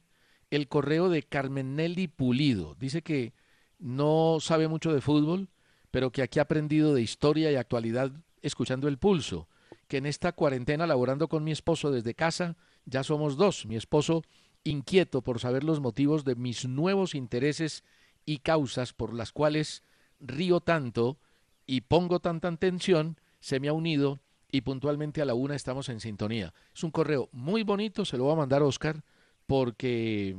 el 0.50 0.68
correo 0.68 1.08
de 1.08 1.24
Carmen 1.24 1.74
Nelly 1.74 2.06
Pulido. 2.06 2.76
Dice 2.76 3.02
que 3.02 3.32
no 3.80 4.38
sabe 4.38 4.68
mucho 4.68 4.94
de 4.94 5.00
fútbol, 5.00 5.48
pero 5.90 6.10
que 6.10 6.22
aquí 6.22 6.38
ha 6.38 6.42
aprendido 6.42 6.94
de 6.94 7.02
historia 7.02 7.50
y 7.50 7.56
actualidad 7.56 8.12
escuchando 8.42 8.88
el 8.88 8.98
pulso, 8.98 9.48
que 9.88 9.98
en 9.98 10.06
esta 10.06 10.32
cuarentena 10.32 10.86
laborando 10.86 11.28
con 11.28 11.44
mi 11.44 11.52
esposo 11.52 11.90
desde 11.90 12.14
casa, 12.14 12.56
ya 12.84 13.02
somos 13.02 13.36
dos, 13.36 13.66
mi 13.66 13.76
esposo 13.76 14.22
inquieto 14.64 15.22
por 15.22 15.40
saber 15.40 15.64
los 15.64 15.80
motivos 15.80 16.24
de 16.24 16.36
mis 16.36 16.66
nuevos 16.66 17.14
intereses 17.14 17.84
y 18.24 18.38
causas 18.38 18.92
por 18.92 19.14
las 19.14 19.32
cuales 19.32 19.82
río 20.20 20.60
tanto 20.60 21.18
y 21.66 21.82
pongo 21.82 22.20
tanta 22.20 22.48
atención, 22.48 23.18
se 23.40 23.58
me 23.58 23.68
ha 23.68 23.72
unido 23.72 24.20
y 24.52 24.62
puntualmente 24.62 25.22
a 25.22 25.24
la 25.24 25.34
una 25.34 25.54
estamos 25.54 25.88
en 25.88 26.00
sintonía. 26.00 26.52
Es 26.74 26.84
un 26.84 26.90
correo 26.90 27.28
muy 27.32 27.62
bonito, 27.62 28.04
se 28.04 28.16
lo 28.16 28.26
va 28.26 28.34
a 28.34 28.36
mandar 28.36 28.62
Oscar, 28.62 29.02
porque 29.46 30.36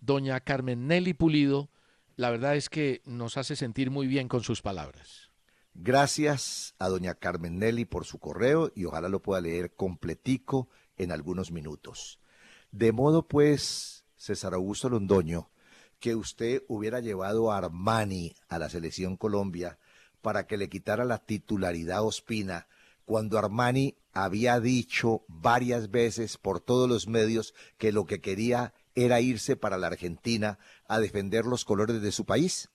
doña 0.00 0.40
Carmen 0.40 0.86
Nelly 0.86 1.14
Pulido, 1.14 1.68
la 2.16 2.30
verdad 2.30 2.56
es 2.56 2.68
que 2.68 3.02
nos 3.04 3.36
hace 3.36 3.56
sentir 3.56 3.90
muy 3.90 4.06
bien 4.06 4.28
con 4.28 4.42
sus 4.42 4.62
palabras. 4.62 5.30
Gracias 5.74 6.74
a 6.78 6.88
doña 6.88 7.14
Carmen 7.14 7.58
Nelly 7.58 7.84
por 7.84 8.06
su 8.06 8.18
correo 8.18 8.72
y 8.74 8.86
ojalá 8.86 9.10
lo 9.10 9.20
pueda 9.20 9.42
leer 9.42 9.74
completico 9.74 10.68
en 10.96 11.12
algunos 11.12 11.52
minutos. 11.52 12.18
De 12.72 12.92
modo 12.92 13.28
pues, 13.28 14.06
César 14.16 14.54
Augusto 14.54 14.88
Londoño, 14.88 15.50
que 16.00 16.14
usted 16.14 16.62
hubiera 16.68 17.00
llevado 17.00 17.52
a 17.52 17.58
Armani 17.58 18.34
a 18.48 18.58
la 18.58 18.70
selección 18.70 19.16
Colombia 19.16 19.78
para 20.22 20.46
que 20.46 20.56
le 20.56 20.70
quitara 20.70 21.04
la 21.04 21.18
titularidad 21.18 21.98
a 21.98 22.02
Ospina, 22.02 22.66
cuando 23.04 23.38
Armani 23.38 23.96
había 24.12 24.58
dicho 24.58 25.24
varias 25.28 25.90
veces 25.90 26.38
por 26.38 26.60
todos 26.60 26.88
los 26.88 27.06
medios 27.06 27.54
que 27.76 27.92
lo 27.92 28.06
que 28.06 28.20
quería 28.20 28.72
era 28.96 29.20
irse 29.20 29.54
para 29.54 29.78
la 29.78 29.86
Argentina 29.86 30.58
a 30.88 30.98
defender 30.98 31.44
los 31.44 31.64
colores 31.64 32.02
de 32.02 32.10
su 32.10 32.24
país? 32.24 32.70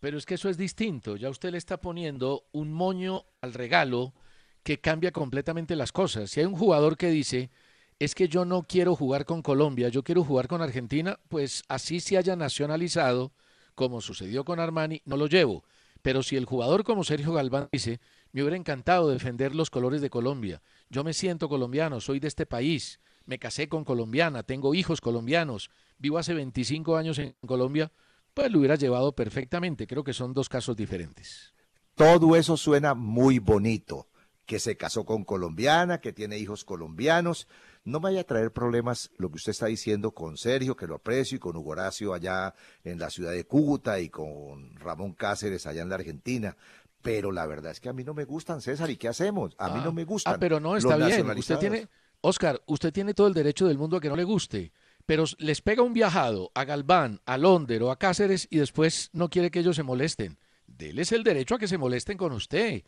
Pero 0.00 0.18
es 0.18 0.26
que 0.26 0.34
eso 0.34 0.48
es 0.48 0.56
distinto, 0.56 1.16
ya 1.16 1.28
usted 1.28 1.52
le 1.52 1.58
está 1.58 1.80
poniendo 1.80 2.48
un 2.52 2.72
moño 2.72 3.26
al 3.42 3.52
regalo 3.52 4.14
que 4.62 4.80
cambia 4.80 5.12
completamente 5.12 5.76
las 5.76 5.92
cosas. 5.92 6.30
Si 6.30 6.40
hay 6.40 6.46
un 6.46 6.56
jugador 6.56 6.96
que 6.96 7.10
dice, 7.10 7.50
es 7.98 8.14
que 8.14 8.28
yo 8.28 8.46
no 8.46 8.62
quiero 8.62 8.96
jugar 8.96 9.26
con 9.26 9.42
Colombia, 9.42 9.90
yo 9.90 10.02
quiero 10.02 10.24
jugar 10.24 10.48
con 10.48 10.62
Argentina, 10.62 11.20
pues 11.28 11.62
así 11.68 12.00
se 12.00 12.16
haya 12.16 12.34
nacionalizado, 12.34 13.32
como 13.74 14.00
sucedió 14.00 14.44
con 14.44 14.58
Armani, 14.58 15.02
no 15.04 15.18
lo 15.18 15.26
llevo. 15.26 15.64
Pero 16.00 16.22
si 16.22 16.36
el 16.36 16.46
jugador 16.46 16.82
como 16.82 17.04
Sergio 17.04 17.34
Galván 17.34 17.68
dice, 17.70 18.00
me 18.32 18.40
hubiera 18.40 18.56
encantado 18.56 19.10
defender 19.10 19.54
los 19.54 19.68
colores 19.68 20.00
de 20.00 20.08
Colombia, 20.08 20.62
yo 20.88 21.04
me 21.04 21.12
siento 21.12 21.48
colombiano, 21.50 22.00
soy 22.00 22.20
de 22.20 22.28
este 22.28 22.46
país, 22.46 23.00
me 23.26 23.38
casé 23.38 23.68
con 23.68 23.84
colombiana, 23.84 24.42
tengo 24.42 24.74
hijos 24.74 25.00
colombianos, 25.00 25.70
vivo 25.98 26.18
hace 26.18 26.34
25 26.34 26.96
años 26.96 27.18
en 27.18 27.34
Colombia, 27.46 27.92
pues 28.34 28.50
lo 28.50 28.58
hubiera 28.58 28.76
llevado 28.76 29.14
perfectamente. 29.14 29.86
Creo 29.86 30.04
que 30.04 30.12
son 30.12 30.32
dos 30.32 30.48
casos 30.48 30.76
diferentes. 30.76 31.54
Todo 31.94 32.36
eso 32.36 32.56
suena 32.56 32.94
muy 32.94 33.38
bonito, 33.38 34.08
que 34.46 34.58
se 34.58 34.76
casó 34.76 35.04
con 35.04 35.24
colombiana, 35.24 36.00
que 36.00 36.12
tiene 36.12 36.38
hijos 36.38 36.64
colombianos, 36.64 37.46
no 37.84 38.00
vaya 38.00 38.20
a 38.20 38.24
traer 38.24 38.52
problemas 38.52 39.10
lo 39.16 39.30
que 39.30 39.36
usted 39.36 39.50
está 39.50 39.66
diciendo 39.66 40.12
con 40.12 40.36
Sergio, 40.36 40.76
que 40.76 40.86
lo 40.86 40.96
aprecio, 40.96 41.36
y 41.36 41.38
con 41.38 41.56
Hugo 41.56 41.70
Horacio 41.70 42.12
allá 42.12 42.54
en 42.84 42.98
la 42.98 43.10
ciudad 43.10 43.32
de 43.32 43.44
Cúcuta 43.44 44.00
y 44.00 44.08
con 44.10 44.74
Ramón 44.76 45.12
Cáceres 45.12 45.66
allá 45.66 45.82
en 45.82 45.88
la 45.88 45.94
Argentina. 45.96 46.56
Pero 47.02 47.32
la 47.32 47.46
verdad 47.46 47.72
es 47.72 47.80
que 47.80 47.88
a 47.88 47.94
mí 47.94 48.04
no 48.04 48.12
me 48.12 48.24
gustan, 48.24 48.60
César, 48.60 48.90
¿y 48.90 48.96
qué 48.96 49.08
hacemos? 49.08 49.54
A 49.58 49.70
mí 49.70 49.80
no 49.82 49.92
me 49.92 50.04
gustan. 50.04 50.34
Ah, 50.34 50.38
pero 50.38 50.60
no, 50.60 50.76
está 50.76 50.96
bien. 50.96 51.30
Usted 51.30 51.58
tiene, 51.58 51.88
Oscar, 52.22 52.62
usted 52.66 52.92
tiene 52.92 53.14
todo 53.14 53.26
el 53.26 53.34
derecho 53.34 53.66
del 53.66 53.78
mundo 53.78 53.96
a 53.96 54.00
que 54.00 54.08
no 54.08 54.16
le 54.16 54.24
guste, 54.24 54.72
pero 55.06 55.24
les 55.38 55.62
pega 55.62 55.82
un 55.82 55.94
viajado 55.94 56.50
a 56.54 56.64
Galván, 56.64 57.20
a 57.24 57.38
Londres 57.38 57.80
o 57.80 57.90
a 57.90 57.98
Cáceres 57.98 58.46
y 58.50 58.58
después 58.58 59.10
no 59.12 59.30
quiere 59.30 59.50
que 59.50 59.60
ellos 59.60 59.76
se 59.76 59.82
molesten. 59.82 60.38
Deles 60.66 61.12
el 61.12 61.24
derecho 61.24 61.54
a 61.54 61.58
que 61.58 61.68
se 61.68 61.78
molesten 61.78 62.16
con 62.16 62.32
usted. 62.32 62.84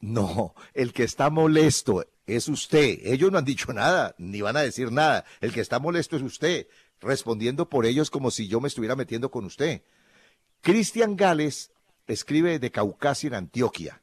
No, 0.00 0.54
el 0.72 0.92
que 0.92 1.04
está 1.04 1.28
molesto 1.28 2.06
es 2.26 2.48
usted. 2.48 2.98
Ellos 3.02 3.30
no 3.32 3.38
han 3.38 3.44
dicho 3.44 3.72
nada, 3.72 4.14
ni 4.18 4.40
van 4.40 4.56
a 4.56 4.62
decir 4.62 4.92
nada. 4.92 5.24
El 5.40 5.52
que 5.52 5.60
está 5.60 5.78
molesto 5.78 6.16
es 6.16 6.22
usted, 6.22 6.68
respondiendo 7.00 7.68
por 7.68 7.84
ellos 7.84 8.10
como 8.10 8.30
si 8.30 8.48
yo 8.48 8.60
me 8.60 8.68
estuviera 8.68 8.96
metiendo 8.96 9.30
con 9.30 9.44
usted. 9.44 9.82
Cristian 10.60 11.16
Gales 11.16 11.72
escribe 12.06 12.58
de 12.58 12.70
Caucasia 12.70 13.28
en 13.28 13.34
Antioquia. 13.34 14.02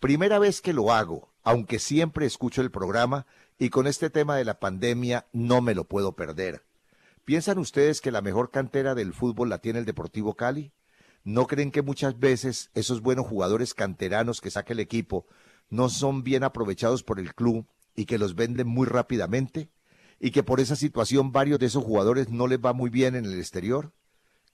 Primera 0.00 0.38
vez 0.38 0.60
que 0.60 0.72
lo 0.72 0.92
hago, 0.92 1.32
aunque 1.42 1.78
siempre 1.78 2.26
escucho 2.26 2.60
el 2.60 2.70
programa 2.70 3.26
y 3.58 3.70
con 3.70 3.86
este 3.86 4.10
tema 4.10 4.36
de 4.36 4.44
la 4.44 4.58
pandemia 4.58 5.26
no 5.32 5.60
me 5.60 5.74
lo 5.74 5.84
puedo 5.84 6.16
perder. 6.16 6.64
¿Piensan 7.24 7.58
ustedes 7.58 8.00
que 8.00 8.10
la 8.10 8.20
mejor 8.20 8.50
cantera 8.50 8.94
del 8.94 9.12
fútbol 9.12 9.48
la 9.48 9.58
tiene 9.58 9.78
el 9.78 9.84
Deportivo 9.84 10.34
Cali? 10.34 10.72
¿No 11.24 11.46
creen 11.46 11.70
que 11.70 11.82
muchas 11.82 12.18
veces 12.18 12.70
esos 12.74 13.00
buenos 13.00 13.26
jugadores 13.26 13.74
canteranos 13.74 14.40
que 14.40 14.50
saca 14.50 14.72
el 14.72 14.80
equipo 14.80 15.26
no 15.70 15.88
son 15.88 16.24
bien 16.24 16.42
aprovechados 16.42 17.04
por 17.04 17.20
el 17.20 17.34
club 17.34 17.66
y 17.94 18.06
que 18.06 18.18
los 18.18 18.34
venden 18.34 18.66
muy 18.66 18.86
rápidamente? 18.86 19.70
¿Y 20.18 20.32
que 20.32 20.42
por 20.42 20.58
esa 20.58 20.74
situación 20.74 21.30
varios 21.30 21.60
de 21.60 21.66
esos 21.66 21.84
jugadores 21.84 22.28
no 22.28 22.48
les 22.48 22.58
va 22.58 22.72
muy 22.72 22.90
bien 22.90 23.14
en 23.14 23.24
el 23.24 23.38
exterior? 23.38 23.92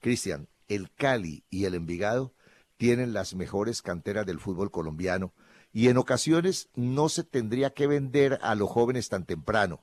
Cristian, 0.01 0.49
el 0.69 0.93
Cali 0.93 1.45
y 1.49 1.65
el 1.65 1.75
Envigado 1.75 2.35
tienen 2.77 3.13
las 3.13 3.35
mejores 3.35 3.81
canteras 3.81 4.27
del 4.27 4.39
fútbol 4.39 4.71
colombiano 4.71 5.33
y 5.72 5.88
en 5.88 5.98
ocasiones 5.98 6.68
no 6.74 7.09
se 7.09 7.24
tendría 7.24 7.70
que 7.70 7.87
vender 7.87 8.38
a 8.42 8.54
los 8.54 8.70
jóvenes 8.70 9.09
tan 9.09 9.24
temprano. 9.24 9.83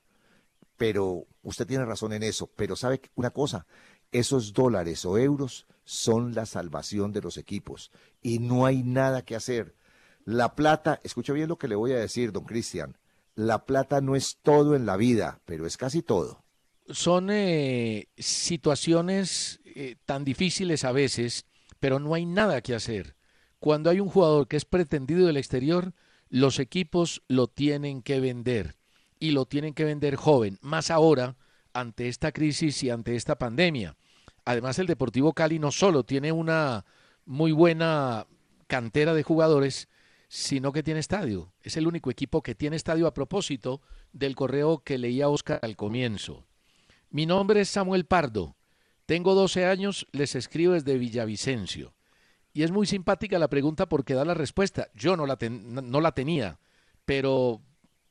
Pero 0.77 1.25
usted 1.43 1.67
tiene 1.67 1.85
razón 1.85 2.11
en 2.13 2.23
eso, 2.23 2.49
pero 2.55 2.75
sabe 2.75 3.01
una 3.15 3.29
cosa, 3.29 3.65
esos 4.11 4.53
dólares 4.53 5.05
o 5.05 5.17
euros 5.17 5.67
son 5.85 6.33
la 6.33 6.45
salvación 6.45 7.11
de 7.11 7.21
los 7.21 7.37
equipos 7.37 7.91
y 8.21 8.39
no 8.39 8.65
hay 8.65 8.83
nada 8.83 9.23
que 9.23 9.35
hacer. 9.35 9.75
La 10.25 10.55
plata, 10.55 10.99
escucha 11.03 11.33
bien 11.33 11.49
lo 11.49 11.57
que 11.57 11.67
le 11.67 11.75
voy 11.75 11.91
a 11.91 11.99
decir, 11.99 12.31
don 12.31 12.45
Cristian, 12.45 12.97
la 13.35 13.65
plata 13.65 14.01
no 14.01 14.15
es 14.15 14.37
todo 14.41 14.75
en 14.75 14.85
la 14.85 14.97
vida, 14.97 15.39
pero 15.45 15.67
es 15.67 15.77
casi 15.77 16.01
todo. 16.01 16.43
Son 16.89 17.29
eh, 17.29 18.07
situaciones 18.17 19.59
eh, 19.65 19.95
tan 20.05 20.23
difíciles 20.23 20.83
a 20.83 20.91
veces, 20.91 21.45
pero 21.79 21.99
no 21.99 22.13
hay 22.13 22.25
nada 22.25 22.61
que 22.61 22.75
hacer. 22.75 23.15
Cuando 23.59 23.89
hay 23.89 23.99
un 23.99 24.09
jugador 24.09 24.47
que 24.47 24.57
es 24.57 24.65
pretendido 24.65 25.27
del 25.27 25.37
exterior, 25.37 25.93
los 26.29 26.59
equipos 26.59 27.21
lo 27.27 27.47
tienen 27.47 28.01
que 28.01 28.19
vender 28.19 28.75
y 29.19 29.31
lo 29.31 29.45
tienen 29.45 29.73
que 29.73 29.85
vender 29.85 30.15
joven, 30.15 30.57
más 30.61 30.91
ahora 30.91 31.35
ante 31.73 32.07
esta 32.07 32.31
crisis 32.31 32.83
y 32.83 32.89
ante 32.89 33.15
esta 33.15 33.37
pandemia. 33.37 33.95
Además, 34.45 34.79
el 34.79 34.87
Deportivo 34.87 35.33
Cali 35.33 35.59
no 35.59 35.71
solo 35.71 36.03
tiene 36.03 36.31
una 36.31 36.85
muy 37.25 37.51
buena 37.51 38.27
cantera 38.67 39.13
de 39.13 39.23
jugadores, 39.23 39.89
sino 40.27 40.71
que 40.71 40.83
tiene 40.83 40.99
estadio. 40.99 41.53
Es 41.61 41.77
el 41.77 41.87
único 41.87 42.11
equipo 42.11 42.41
que 42.43 42.55
tiene 42.55 42.75
estadio 42.75 43.07
a 43.07 43.13
propósito 43.13 43.81
del 44.13 44.35
correo 44.35 44.79
que 44.79 44.97
leía 44.97 45.29
Oscar 45.29 45.59
al 45.61 45.75
comienzo. 45.75 46.45
Mi 47.09 47.25
nombre 47.25 47.61
es 47.61 47.69
Samuel 47.69 48.05
Pardo. 48.05 48.55
Tengo 49.05 49.35
12 49.35 49.65
años, 49.65 50.07
les 50.11 50.35
escribo 50.35 50.73
desde 50.73 50.97
Villavicencio. 50.97 51.93
Y 52.55 52.63
es 52.63 52.71
muy 52.71 52.87
simpática 52.87 53.37
la 53.37 53.49
pregunta 53.49 53.89
porque 53.89 54.13
da 54.13 54.23
la 54.23 54.33
respuesta. 54.33 54.87
Yo 54.95 55.17
no 55.17 55.25
la, 55.25 55.37
no 55.49 55.99
la 55.99 56.13
tenía, 56.13 56.57
pero 57.03 57.61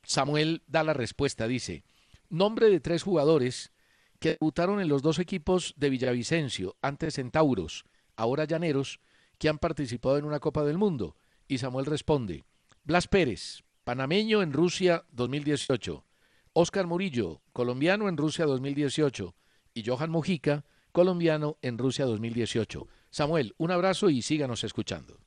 Samuel 0.02 0.62
da 0.66 0.84
la 0.84 0.92
respuesta. 0.92 1.48
Dice, 1.48 1.82
nombre 2.28 2.68
de 2.68 2.78
tres 2.78 3.02
jugadores 3.02 3.72
que 4.18 4.32
debutaron 4.32 4.82
en 4.82 4.88
los 4.88 5.00
dos 5.00 5.18
equipos 5.18 5.72
de 5.78 5.88
Villavicencio, 5.88 6.76
antes 6.82 7.14
Centauros, 7.14 7.86
ahora 8.16 8.44
Llaneros, 8.44 9.00
que 9.38 9.48
han 9.48 9.58
participado 9.58 10.18
en 10.18 10.26
una 10.26 10.40
Copa 10.40 10.62
del 10.62 10.76
Mundo. 10.76 11.16
Y 11.48 11.56
Samuel 11.56 11.86
responde, 11.86 12.44
Blas 12.84 13.08
Pérez, 13.08 13.64
panameño 13.84 14.42
en 14.42 14.52
Rusia 14.52 15.06
2018, 15.12 16.04
Oscar 16.52 16.86
Murillo, 16.86 17.40
colombiano 17.54 18.10
en 18.10 18.18
Rusia 18.18 18.44
2018, 18.44 19.34
y 19.72 19.84
Johan 19.86 20.10
Mojica, 20.10 20.66
colombiano 20.92 21.56
en 21.62 21.78
Rusia 21.78 22.04
2018. 22.04 22.86
Samuel, 23.14 23.54
un 23.58 23.70
abrazo 23.70 24.10
y 24.10 24.22
síganos 24.22 24.64
escuchando. 24.64 25.20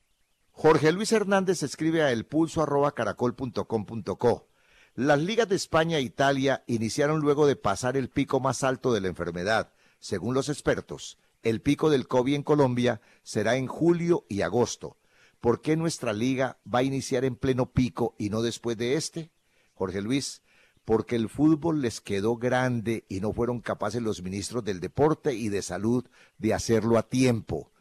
Jorge 0.50 0.92
Luis 0.92 1.10
Hernández 1.10 1.62
escribe 1.62 2.02
a 2.02 2.12
elpulso.caracol.com.co. 2.12 4.48
Las 4.94 5.18
ligas 5.18 5.48
de 5.48 5.56
España 5.56 5.96
e 5.96 6.02
Italia 6.02 6.64
iniciaron 6.66 7.20
luego 7.20 7.46
de 7.46 7.56
pasar 7.56 7.96
el 7.96 8.10
pico 8.10 8.40
más 8.40 8.62
alto 8.62 8.92
de 8.92 9.00
la 9.00 9.08
enfermedad. 9.08 9.72
Según 10.00 10.34
los 10.34 10.50
expertos, 10.50 11.16
el 11.42 11.62
pico 11.62 11.88
del 11.88 12.06
COVID 12.06 12.34
en 12.34 12.42
Colombia 12.42 13.00
será 13.22 13.56
en 13.56 13.66
julio 13.66 14.26
y 14.28 14.42
agosto. 14.42 14.98
¿Por 15.40 15.62
qué 15.62 15.74
nuestra 15.74 16.12
liga 16.12 16.58
va 16.66 16.80
a 16.80 16.82
iniciar 16.82 17.24
en 17.24 17.36
pleno 17.36 17.72
pico 17.72 18.14
y 18.18 18.28
no 18.28 18.42
después 18.42 18.76
de 18.76 18.96
este? 18.96 19.32
Jorge 19.72 20.02
Luis, 20.02 20.42
porque 20.84 21.16
el 21.16 21.30
fútbol 21.30 21.80
les 21.80 22.02
quedó 22.02 22.36
grande 22.36 23.06
y 23.08 23.20
no 23.20 23.32
fueron 23.32 23.62
capaces 23.62 24.02
los 24.02 24.20
ministros 24.20 24.62
del 24.62 24.78
deporte 24.78 25.32
y 25.32 25.48
de 25.48 25.62
salud 25.62 26.06
de 26.36 26.52
hacerlo 26.52 26.98
a 26.98 27.08
tiempo. 27.08 27.72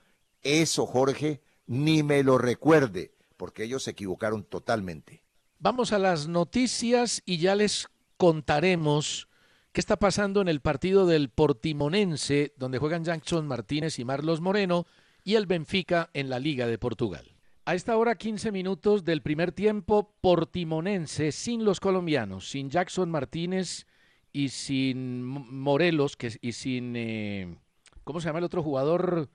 Eso, 0.41 0.86
Jorge, 0.86 1.41
ni 1.65 2.04
me 2.04 2.23
lo 2.23 2.38
recuerde, 2.38 3.13
porque 3.36 3.63
ellos 3.63 3.84
se 3.84 3.91
equivocaron 3.91 4.43
totalmente. 4.43 5.23
Vamos 5.60 5.91
a 5.91 6.00
las 6.00 6.28
noticias 6.28 7.21
y 7.26 7.38
ya 7.38 7.56
les 7.56 7.88
contaremos 8.17 9.28
qué 9.71 9.82
está 9.82 9.97
pasando 9.97 10.41
en 10.41 10.47
el 10.47 10.62
partido 10.62 11.06
del 11.06 11.30
Portimonense, 11.30 12.54
donde 12.58 12.80
juegan 12.80 13.04
Jackson 13.04 13.47
Martínez 13.47 14.00
y 14.00 14.06
Marlos 14.06 14.41
Moreno, 14.41 14.86
y 15.23 15.36
el 15.36 15.45
Benfica 15.45 16.10
en 16.13 16.30
la 16.30 16.39
Liga 16.39 16.67
de 16.67 16.78
Portugal. 16.78 17.36
A 17.65 17.76
esta 17.76 17.97
hora 17.97 18.15
15 18.15 18.52
minutos 18.52 19.04
del 19.04 19.21
primer 19.21 19.52
tiempo, 19.52 20.15
Portimonense 20.21 21.34
sin 21.34 21.65
los 21.65 21.82
colombianos, 21.82 22.50
sin 22.50 22.69
Jackson 22.69 23.12
Martínez 23.12 23.88
y 24.32 24.50
sin 24.50 25.23
Morelos, 25.23 26.17
y 26.39 26.54
sin, 26.54 26.95
eh, 26.95 27.58
¿cómo 28.06 28.21
se 28.21 28.28
llama 28.30 28.39
el 28.39 28.45
otro 28.45 28.63
jugador 28.63 29.30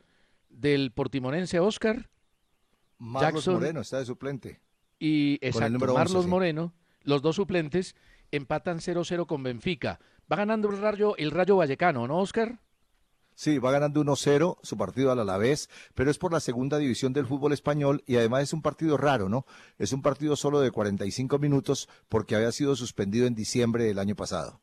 del 0.52 0.92
Portimonense, 0.92 1.58
Oscar? 1.58 2.10
Marlos 2.98 3.48
Moreno 3.48 3.80
está 3.80 3.98
de 3.98 4.06
suplente 4.06 4.60
y 5.02 5.44
exacto, 5.44 5.92
Marlos 5.92 6.28
Moreno, 6.28 6.72
los 7.02 7.22
dos 7.22 7.34
suplentes, 7.34 7.96
empatan 8.30 8.78
0-0 8.78 9.26
con 9.26 9.42
Benfica. 9.42 9.98
Va 10.30 10.36
ganando 10.36 10.70
el 10.70 10.78
Rayo, 10.78 11.16
el 11.16 11.32
Rayo 11.32 11.56
Vallecano, 11.56 12.06
¿no, 12.06 12.20
Oscar? 12.20 12.60
Sí, 13.34 13.58
va 13.58 13.72
ganando 13.72 14.04
1-0 14.04 14.58
su 14.62 14.76
partido 14.76 15.10
al 15.10 15.18
Alavés, 15.18 15.68
pero 15.96 16.08
es 16.08 16.18
por 16.18 16.32
la 16.32 16.38
segunda 16.38 16.78
división 16.78 17.12
del 17.12 17.26
fútbol 17.26 17.52
español 17.52 18.04
y 18.06 18.14
además 18.14 18.44
es 18.44 18.52
un 18.52 18.62
partido 18.62 18.96
raro, 18.96 19.28
¿no? 19.28 19.44
Es 19.76 19.92
un 19.92 20.02
partido 20.02 20.36
solo 20.36 20.60
de 20.60 20.70
45 20.70 21.40
minutos 21.40 21.88
porque 22.08 22.36
había 22.36 22.52
sido 22.52 22.76
suspendido 22.76 23.26
en 23.26 23.34
diciembre 23.34 23.82
del 23.82 23.98
año 23.98 24.14
pasado. 24.14 24.60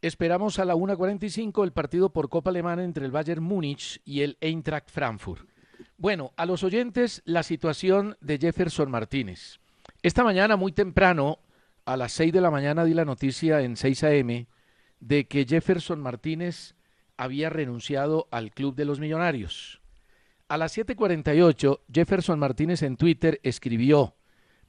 Esperamos 0.00 0.60
a 0.60 0.64
la 0.64 0.76
1.45 0.76 1.64
el 1.64 1.72
partido 1.72 2.12
por 2.12 2.28
Copa 2.28 2.50
Alemana 2.50 2.84
entre 2.84 3.04
el 3.04 3.10
Bayern 3.10 3.42
Múnich 3.42 4.00
y 4.04 4.20
el 4.20 4.38
Eintracht 4.40 4.90
Frankfurt. 4.90 5.48
Bueno, 5.96 6.32
a 6.36 6.46
los 6.46 6.62
oyentes 6.62 7.20
la 7.24 7.42
situación 7.42 8.16
de 8.20 8.38
Jefferson 8.38 8.92
Martínez. 8.92 9.58
Esta 10.02 10.22
mañana, 10.22 10.56
muy 10.56 10.70
temprano, 10.70 11.40
a 11.84 11.96
las 11.96 12.12
6 12.12 12.32
de 12.32 12.40
la 12.40 12.52
mañana, 12.52 12.84
di 12.84 12.94
la 12.94 13.04
noticia 13.04 13.60
en 13.62 13.76
6 13.76 14.04
a.m. 14.04 14.46
de 15.00 15.26
que 15.26 15.44
Jefferson 15.44 16.00
Martínez 16.00 16.76
había 17.16 17.50
renunciado 17.50 18.28
al 18.30 18.52
Club 18.52 18.76
de 18.76 18.84
los 18.84 19.00
Millonarios. 19.00 19.80
A 20.46 20.58
las 20.58 20.78
7:48, 20.78 21.80
Jefferson 21.92 22.38
Martínez 22.38 22.82
en 22.84 22.96
Twitter 22.96 23.40
escribió, 23.42 24.14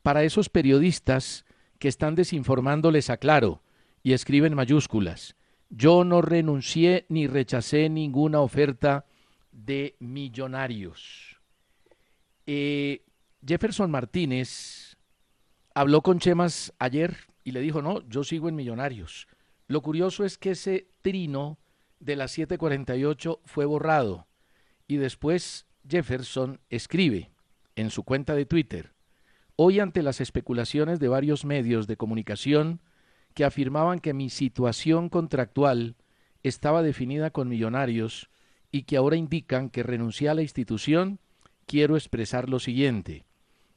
para 0.02 0.24
esos 0.24 0.50
periodistas 0.50 1.46
que 1.78 1.88
están 1.88 2.16
desinformando 2.16 2.90
les 2.90 3.12
aclaro, 3.12 3.62
y 4.04 4.14
escriben 4.14 4.56
mayúsculas, 4.56 5.36
yo 5.70 6.04
no 6.04 6.22
renuncié 6.22 7.06
ni 7.10 7.28
rechacé 7.28 7.90
ninguna 7.90 8.40
oferta 8.42 9.06
de 9.52 9.96
millonarios. 10.00 11.38
Eh, 12.46 13.04
Jefferson 13.46 13.92
Martínez 13.92 14.98
habló 15.74 16.02
con 16.02 16.20
Chemas 16.20 16.74
ayer 16.80 17.16
y 17.44 17.52
le 17.52 17.62
dijo, 17.62 17.82
no, 17.82 18.08
yo 18.10 18.24
sigo 18.24 18.50
en 18.50 18.56
Millonarios. 18.56 19.28
Lo 19.68 19.82
curioso 19.82 20.26
es 20.26 20.38
que 20.38 20.52
ese 20.52 20.90
trino 21.02 21.60
de 22.00 22.16
las 22.16 22.38
7:48 22.38 23.40
fue 23.46 23.66
borrado 23.66 24.28
y 24.88 24.98
después 24.98 25.68
Jefferson 25.88 26.60
escribe 26.70 27.32
en 27.76 27.92
su 27.92 28.04
cuenta 28.04 28.36
de 28.36 28.46
Twitter, 28.46 28.94
hoy 29.56 29.80
ante 29.80 30.04
las 30.04 30.22
especulaciones 30.22 31.00
de 31.00 31.08
varios 31.08 31.46
medios 31.46 31.88
de 31.88 31.98
comunicación 31.98 32.82
que 33.34 33.46
afirmaban 33.46 34.00
que 34.00 34.14
mi 34.14 34.30
situación 34.30 35.10
contractual 35.10 35.96
estaba 36.44 36.82
definida 36.82 37.32
con 37.32 37.50
Millonarios 37.50 38.30
y 38.72 38.84
que 38.84 38.98
ahora 38.98 39.16
indican 39.16 39.70
que 39.70 39.84
renuncié 39.84 40.30
a 40.30 40.34
la 40.34 40.42
institución, 40.42 41.20
quiero 41.66 41.96
expresar 41.96 42.50
lo 42.50 42.60
siguiente. 42.60 43.26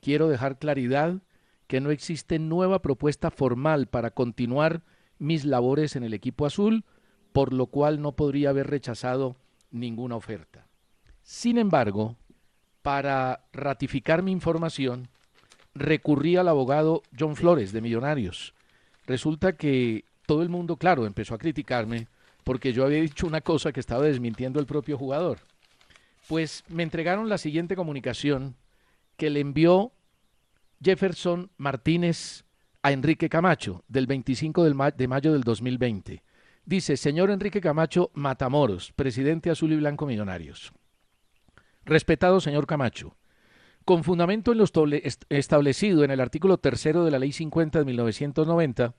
Quiero 0.01 0.29
dejar 0.29 0.59
claridad 0.59 1.23
que 1.67 1.81
no 1.81 1.91
existe 1.91 2.39
nueva 2.39 2.83
propuesta 2.83 3.31
formal 3.31 3.87
para 3.87 4.11
continuar 4.11 4.83
mis 5.19 5.45
labores 5.45 5.97
en 5.97 6.03
el 6.05 6.13
equipo 6.13 6.45
azul, 6.45 6.85
por 7.33 7.53
lo 7.53 7.67
cual 7.67 8.03
no 8.03 8.13
podría 8.13 8.51
haber 8.51 8.69
rechazado 8.69 9.37
ninguna 9.71 10.17
oferta. 10.17 10.67
Sin 11.23 11.57
embargo, 11.57 12.17
para 12.83 13.45
ratificar 13.53 14.23
mi 14.23 14.33
información, 14.33 15.09
recurrí 15.75 16.37
al 16.37 16.49
abogado 16.49 17.03
John 17.19 17.37
Flores 17.37 17.73
de 17.73 17.81
Millonarios. 17.81 18.55
Resulta 19.07 19.57
que 19.57 20.05
todo 20.27 20.43
el 20.43 20.49
mundo, 20.49 20.77
claro, 20.77 21.07
empezó 21.07 21.35
a 21.35 21.39
criticarme 21.39 22.09
porque 22.45 22.73
yo 22.73 22.85
había 22.85 23.01
dicho 23.01 23.27
una 23.27 23.41
cosa 23.41 23.73
que 23.73 23.81
estaba 23.81 24.05
desmintiendo 24.05 24.61
el 24.61 24.67
propio 24.67 24.99
jugador. 24.99 25.39
Pues 26.29 26.65
me 26.69 26.83
entregaron 26.83 27.29
la 27.29 27.39
siguiente 27.39 27.77
comunicación 27.77 28.57
que 29.17 29.31
le 29.31 29.41
envió 29.41 29.93
Jefferson 30.83 31.51
Martínez 31.57 32.45
a 32.83 32.93
Enrique 32.93 33.29
Camacho 33.29 33.85
del 33.89 34.07
25 34.07 34.65
de 34.65 35.09
mayo 35.09 35.33
del 35.33 35.43
2020. 35.43 36.23
Dice, 36.65 36.97
señor 36.97 37.31
Enrique 37.31 37.61
Camacho 37.61 38.11
Matamoros, 38.15 38.93
presidente 38.93 39.51
azul 39.51 39.73
y 39.73 39.77
blanco 39.77 40.07
millonarios. 40.07 40.73
Respetado 41.85 42.41
señor 42.41 42.67
Camacho, 42.67 43.17
con 43.85 44.05
fundamento 44.05 44.53
en 44.53 44.59
lo 44.59 44.65
establecido 45.29 46.05
en 46.05 46.11
el 46.11 46.21
artículo 46.21 46.59
tercero 46.59 47.05
de 47.05 47.11
la 47.11 47.19
Ley 47.19 47.33
50 47.33 47.81
de 47.81 47.85
1990, 47.85 48.95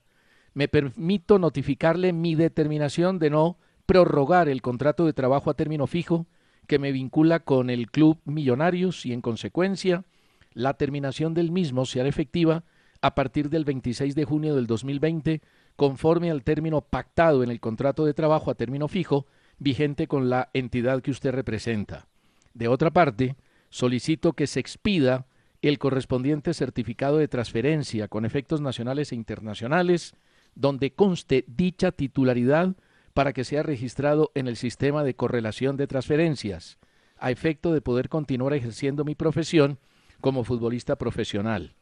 me 0.52 0.68
permito 0.68 1.38
notificarle 1.38 2.12
mi 2.12 2.34
determinación 2.34 3.18
de 3.18 3.30
no 3.30 3.58
prorrogar 3.86 4.48
el 4.48 4.62
contrato 4.62 5.04
de 5.06 5.12
trabajo 5.12 5.50
a 5.50 5.54
término 5.54 5.86
fijo 5.86 6.26
que 6.66 6.78
me 6.78 6.92
vincula 6.92 7.40
con 7.40 7.70
el 7.70 7.90
Club 7.90 8.18
Millonarios 8.24 9.04
y 9.04 9.12
en 9.12 9.20
consecuencia 9.20 10.04
la 10.52 10.74
terminación 10.74 11.34
del 11.34 11.50
mismo 11.50 11.84
se 11.84 12.00
hará 12.00 12.08
efectiva 12.08 12.64
a 13.02 13.14
partir 13.14 13.50
del 13.50 13.64
26 13.64 14.14
de 14.14 14.24
junio 14.24 14.54
del 14.54 14.66
2020 14.66 15.42
conforme 15.76 16.30
al 16.30 16.44
término 16.44 16.80
pactado 16.80 17.42
en 17.42 17.50
el 17.50 17.60
contrato 17.60 18.06
de 18.06 18.14
trabajo 18.14 18.50
a 18.50 18.54
término 18.54 18.88
fijo 18.88 19.26
vigente 19.58 20.06
con 20.06 20.30
la 20.30 20.48
entidad 20.54 21.02
que 21.02 21.10
usted 21.10 21.32
representa. 21.32 22.06
De 22.54 22.68
otra 22.68 22.92
parte, 22.92 23.36
solicito 23.74 24.34
que 24.34 24.46
se 24.46 24.60
expida 24.60 25.26
el 25.60 25.80
correspondiente 25.80 26.54
certificado 26.54 27.18
de 27.18 27.26
transferencia 27.26 28.06
con 28.06 28.24
efectos 28.24 28.60
nacionales 28.60 29.10
e 29.10 29.16
internacionales, 29.16 30.14
donde 30.54 30.92
conste 30.92 31.44
dicha 31.48 31.90
titularidad 31.90 32.76
para 33.14 33.32
que 33.32 33.42
sea 33.42 33.64
registrado 33.64 34.30
en 34.36 34.46
el 34.46 34.56
sistema 34.56 35.02
de 35.02 35.16
correlación 35.16 35.76
de 35.76 35.88
transferencias, 35.88 36.78
a 37.18 37.32
efecto 37.32 37.72
de 37.72 37.80
poder 37.80 38.08
continuar 38.08 38.52
ejerciendo 38.52 39.04
mi 39.04 39.16
profesión 39.16 39.80
como 40.20 40.44
futbolista 40.44 40.94
profesional. 40.94 41.74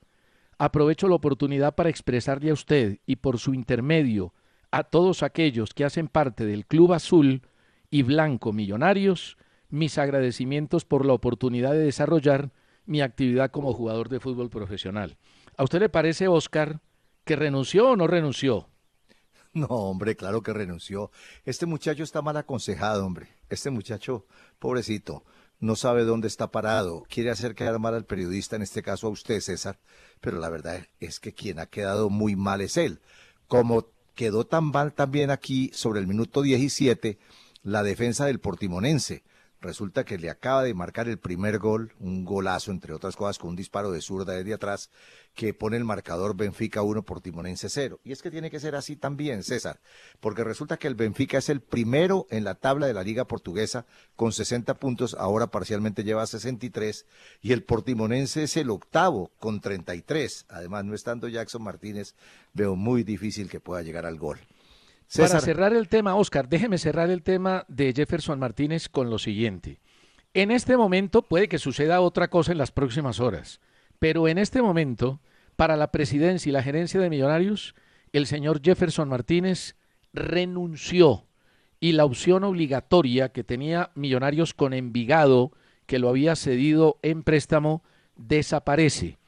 Aprovecho 0.57 1.09
la 1.09 1.17
oportunidad 1.17 1.75
para 1.75 1.91
expresarle 1.91 2.53
a 2.53 2.55
usted 2.55 3.01
y 3.05 3.17
por 3.17 3.39
su 3.39 3.53
intermedio 3.53 4.33
a 4.71 4.85
todos 4.85 5.23
aquellos 5.23 5.75
que 5.75 5.85
hacen 5.85 6.09
parte 6.09 6.47
del 6.47 6.65
Club 6.65 6.95
Azul 6.95 7.43
y 7.91 8.03
Blanco 8.03 8.55
Millonarios 8.55 9.37
mis 9.73 9.97
agradecimientos 9.97 10.85
por 10.85 11.07
la 11.07 11.15
oportunidad 11.15 11.73
de 11.73 11.79
desarrollar 11.79 12.53
mi 12.85 13.01
actividad 13.01 13.51
como 13.51 13.73
jugador 13.73 14.11
de 14.11 14.21
fútbol 14.21 14.51
profesional. 14.51 15.17
¿A 15.57 15.65
usted 15.65 15.81
le 15.81 15.89
parece, 15.89 16.29
Oscar, 16.29 16.81
que 17.25 17.37
renunció 17.37 17.91
o 17.91 17.97
no 17.97 18.07
renunció? 18.07 18.69
No, 19.55 19.67
hombre, 19.67 20.17
claro 20.17 20.43
que 20.43 20.55
renunció. 20.55 21.11
Este 21.45 21.67
muchacho 21.67 22.03
está 22.03 22.23
mal 22.23 22.39
aconsejado, 22.39 23.05
hombre. 23.05 23.29
Este 23.51 23.69
muchacho, 23.69 24.25
pobrecito, 24.59 25.25
no 25.61 25.77
sabe 25.77 26.05
dónde 26.05 26.27
está 26.27 26.51
parado. 26.51 27.03
Quiere 27.07 27.29
hacer 27.29 27.55
quedar 27.55 27.79
mal 27.79 27.95
al 27.95 28.07
periodista, 28.07 28.57
en 28.57 28.63
este 28.63 28.83
caso 28.83 29.09
a 29.09 29.11
usted, 29.11 29.41
César. 29.41 29.79
Pero 30.23 30.39
la 30.39 30.49
verdad 30.49 30.87
es 31.01 31.21
que 31.21 31.35
quien 31.35 31.59
ha 31.59 31.67
quedado 31.67 32.09
muy 32.09 32.35
mal 32.35 32.63
es 32.63 32.79
él. 32.79 33.03
Como 33.47 33.89
quedó 34.15 34.47
tan 34.47 34.65
mal 34.65 34.95
también 34.95 35.31
aquí 35.31 35.71
sobre 35.75 36.01
el 36.01 36.07
minuto 36.07 36.41
17 36.41 37.19
la 37.63 37.83
defensa 37.83 38.25
del 38.25 38.41
Portimonense 38.41 39.23
resulta 39.63 40.05
que 40.05 40.19
le 40.19 40.29
acaba 40.29 40.63
de 40.63 40.75
marcar 40.75 41.09
el 41.09 41.19
primer 41.19 41.59
gol, 41.59 41.95
un 41.99 42.25
golazo, 42.25 42.71
entre 42.71 42.93
otras 42.93 43.17
cosas, 43.17 43.39
con 43.39 43.51
un 43.51 43.57
disparo 43.57 43.91
de 43.91 44.03
zurda 44.03 44.35
desde 44.35 44.53
atrás, 44.53 44.91
que 45.35 45.55
pone 45.55 45.77
el 45.77 45.85
marcador 45.85 46.37
Benfica 46.37 46.83
1 46.83 47.05
por 47.05 47.21
Timonense 47.21 47.71
0. 47.71 48.01
Y 48.05 48.13
es 48.13 48.21
que 48.21 48.31
tiene 48.31 48.51
que 48.51 48.61
ser 48.61 48.75
así 48.75 48.97
también, 48.97 49.43
César, 49.43 49.81
porque 50.21 50.45
resulta 50.45 50.77
que 50.77 50.89
el 50.89 50.95
Benfica 50.95 51.39
es 51.39 51.49
el 51.49 51.61
primero 51.61 52.27
en 52.31 52.45
la 52.45 52.57
tabla 52.57 52.87
de 52.87 52.95
la 52.95 53.05
Liga 53.05 53.27
Portuguesa 53.27 53.87
con 54.17 54.33
60 54.33 54.75
puntos, 54.75 55.15
ahora 55.19 55.47
parcialmente 55.47 56.05
lleva 56.05 56.27
63, 56.27 57.07
y 57.41 57.53
el 57.53 57.63
Portimonense 57.63 58.43
es 58.43 58.57
el 58.57 58.69
octavo 58.69 59.31
con 59.39 59.61
33. 59.61 60.47
Además, 60.49 60.85
no 60.85 60.95
estando 60.95 61.29
Jackson 61.29 61.63
Martínez, 61.63 62.15
veo 62.53 62.77
muy 62.77 63.05
difícil 63.05 63.49
que 63.49 63.61
pueda 63.61 63.83
llegar 63.83 64.05
al 64.05 64.19
gol. 64.19 64.41
Para 65.17 65.41
cerrar 65.41 65.75
el 65.75 65.89
tema, 65.89 66.17
Oscar, 66.17 66.49
déjeme 66.49 66.79
cerrar 66.79 67.11
el 67.11 67.23
tema 67.23 67.65
de 67.69 67.93
Jefferson 67.93 68.39
Martínez 68.39 68.89
con 68.89 69.11
lo 69.11 69.19
siguiente. 69.19 69.81
En 70.33 70.51
este 70.51 70.77
momento 70.77 71.23
puede 71.23 71.49
que 71.49 71.59
suceda 71.59 72.01
otra 72.01 72.29
cosa 72.29 72.53
en 72.53 72.59
las 72.59 72.71
próximas 72.71 73.21
horas, 73.21 73.61
pero 73.99 74.27
en 74.29 74.39
este 74.39 74.63
momento, 74.63 75.21
para 75.57 75.77
la 75.77 75.93
presidencia 75.93 76.49
y 76.49 76.53
la 76.53 76.63
gerencia 76.63 76.99
de 77.01 77.11
Millonarios, 77.11 77.75
el 78.13 78.27
señor 78.27 78.63
Jefferson 78.63 79.09
Martínez 79.09 79.77
renunció 80.15 81.27
y 81.79 81.93
la 81.93 82.05
opción 82.05 82.45
obligatoria 82.45 83.31
que 83.31 83.45
tenía 83.45 83.91
Millonarios 83.95 84.55
con 84.55 84.73
Envigado, 84.73 85.53
que 85.87 85.99
lo 85.99 86.09
había 86.09 86.37
cedido 86.37 86.99
en 87.03 87.23
préstamo, 87.23 87.83
desaparece. 88.17 89.19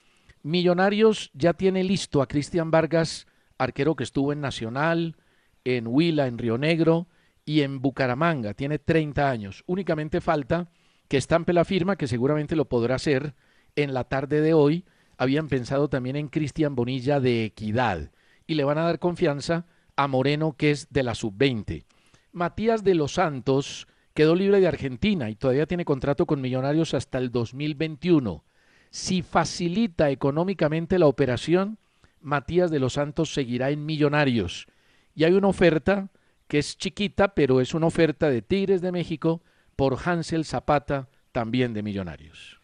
Millonarios 0.43 1.31
ya 1.35 1.53
tiene 1.53 1.85
listo 1.85 2.23
a 2.23 2.29
Cristian 2.29 2.71
Vargas, 2.71 3.27
arquero 3.59 3.97
que 3.97 4.05
estuvo 4.05 4.33
en 4.33 4.41
Nacional, 4.41 5.17
en 5.65 5.87
Huila, 5.87 6.27
en 6.27 6.39
Río 6.39 6.59
Negro 6.59 7.09
y 7.45 7.63
en 7.63 7.81
Bucaramanga. 7.81 8.55
Tiene 8.55 8.79
30 8.79 9.31
años. 9.31 9.65
Únicamente 9.67 10.21
falta 10.21 10.69
que 11.09 11.17
estampe 11.17 11.53
la 11.53 11.65
firma, 11.65 11.97
que 11.97 12.09
seguramente 12.09 12.57
lo 12.57 12.67
podrá 12.67 12.95
hacer 12.97 13.35
en 13.77 13.95
la 13.95 14.05
tarde 14.05 14.41
de 14.41 14.55
hoy. 14.55 14.85
Habían 15.17 15.49
pensado 15.49 15.89
también 15.89 16.17
en 16.17 16.29
Cristian 16.29 16.75
Bonilla 16.75 17.21
de 17.21 17.45
Equidad 17.45 18.11
y 18.47 18.55
le 18.55 18.65
van 18.65 18.79
a 18.79 18.85
dar 18.85 18.99
confianza 18.99 19.67
a 19.97 20.09
Moreno, 20.09 20.55
que 20.57 20.71
es 20.71 20.93
de 20.93 21.03
la 21.03 21.15
sub-20. 21.15 21.85
Matías 22.33 22.83
de 22.83 22.95
los 22.95 23.15
Santos 23.15 23.87
quedó 24.13 24.35
libre 24.35 24.61
de 24.61 24.67
Argentina 24.67 25.31
y 25.31 25.37
todavía 25.37 25.67
tiene 25.67 25.85
contrato 25.85 26.27
con 26.27 26.41
Millonarios 26.41 26.95
hasta 26.95 27.19
el 27.19 27.31
2021. 27.31 28.45
Si 28.91 29.23
facilita 29.23 30.11
económicamente 30.11 30.99
la 30.99 31.07
operación, 31.07 31.79
Matías 32.21 32.71
de 32.71 32.81
los 32.81 32.95
Santos 32.95 33.33
seguirá 33.33 33.71
en 33.71 33.85
Millonarios 33.87 34.67
y 35.15 35.25
hay 35.25 35.33
una 35.33 35.49
oferta 35.49 36.11
que 36.49 36.59
es 36.59 36.77
chiquita, 36.77 37.35
pero 37.35 37.61
es 37.61 37.75
una 37.75 37.87
oferta 37.87 38.29
de 38.29 38.43
Tigres 38.43 38.81
de 38.81 38.93
México 38.93 39.43
por 39.77 39.99
Hansel 40.05 40.45
Zapata, 40.45 41.09
también 41.33 41.73
de 41.73 41.83
Millonarios. 41.83 42.61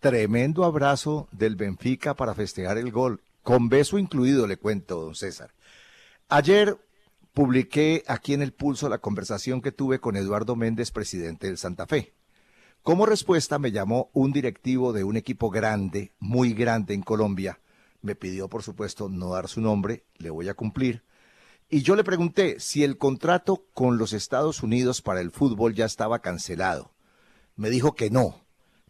Tremendo 0.00 0.64
abrazo 0.64 1.28
del 1.32 1.56
Benfica 1.56 2.14
para 2.14 2.34
festejar 2.34 2.78
el 2.78 2.90
gol, 2.90 3.20
con 3.42 3.68
beso 3.68 3.98
incluido, 3.98 4.46
le 4.46 4.56
cuento, 4.56 5.00
don 5.00 5.14
César. 5.14 5.52
Ayer 6.28 6.78
publiqué 7.32 8.02
aquí 8.06 8.34
en 8.34 8.42
el 8.42 8.52
pulso 8.52 8.88
la 8.88 8.98
conversación 8.98 9.60
que 9.60 9.72
tuve 9.72 10.00
con 10.00 10.16
Eduardo 10.16 10.56
Méndez, 10.56 10.90
presidente 10.90 11.46
del 11.46 11.58
Santa 11.58 11.86
Fe. 11.86 12.14
Como 12.82 13.04
respuesta 13.04 13.58
me 13.58 13.72
llamó 13.72 14.10
un 14.12 14.32
directivo 14.32 14.92
de 14.92 15.04
un 15.04 15.16
equipo 15.16 15.50
grande, 15.50 16.12
muy 16.18 16.54
grande 16.54 16.94
en 16.94 17.02
Colombia. 17.02 17.60
Me 18.00 18.14
pidió, 18.14 18.48
por 18.48 18.62
supuesto, 18.62 19.08
no 19.08 19.30
dar 19.30 19.48
su 19.48 19.60
nombre, 19.60 20.04
le 20.18 20.30
voy 20.30 20.48
a 20.48 20.54
cumplir 20.54 21.02
y 21.68 21.82
yo 21.82 21.96
le 21.96 22.04
pregunté 22.04 22.60
si 22.60 22.84
el 22.84 22.96
contrato 22.96 23.66
con 23.74 23.98
los 23.98 24.12
Estados 24.12 24.62
Unidos 24.62 25.02
para 25.02 25.20
el 25.20 25.30
fútbol 25.30 25.74
ya 25.74 25.84
estaba 25.84 26.20
cancelado. 26.20 26.92
Me 27.56 27.70
dijo 27.70 27.94
que 27.94 28.10
no, 28.10 28.44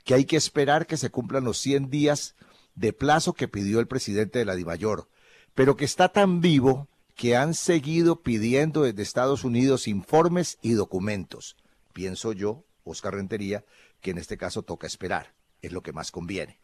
que 0.04 0.14
hay 0.14 0.24
que 0.24 0.36
esperar 0.36 0.86
que 0.86 0.96
se 0.96 1.10
cumplan 1.10 1.44
los 1.44 1.58
100 1.58 1.88
días 1.88 2.34
de 2.74 2.92
plazo 2.92 3.32
que 3.32 3.48
pidió 3.48 3.80
el 3.80 3.86
presidente 3.86 4.38
de 4.38 4.44
la 4.44 4.54
DIMAYOR, 4.54 5.08
pero 5.54 5.76
que 5.76 5.86
está 5.86 6.10
tan 6.10 6.40
vivo 6.40 6.88
que 7.14 7.34
han 7.34 7.54
seguido 7.54 8.20
pidiendo 8.22 8.82
desde 8.82 9.02
Estados 9.02 9.42
Unidos 9.42 9.88
informes 9.88 10.58
y 10.60 10.72
documentos. 10.72 11.56
Pienso 11.94 12.32
yo, 12.32 12.64
Oscar 12.84 13.14
Rentería, 13.14 13.64
que 14.02 14.10
en 14.10 14.18
este 14.18 14.36
caso 14.36 14.62
toca 14.62 14.86
esperar, 14.86 15.34
es 15.62 15.72
lo 15.72 15.82
que 15.82 15.94
más 15.94 16.10
conviene. 16.10 16.60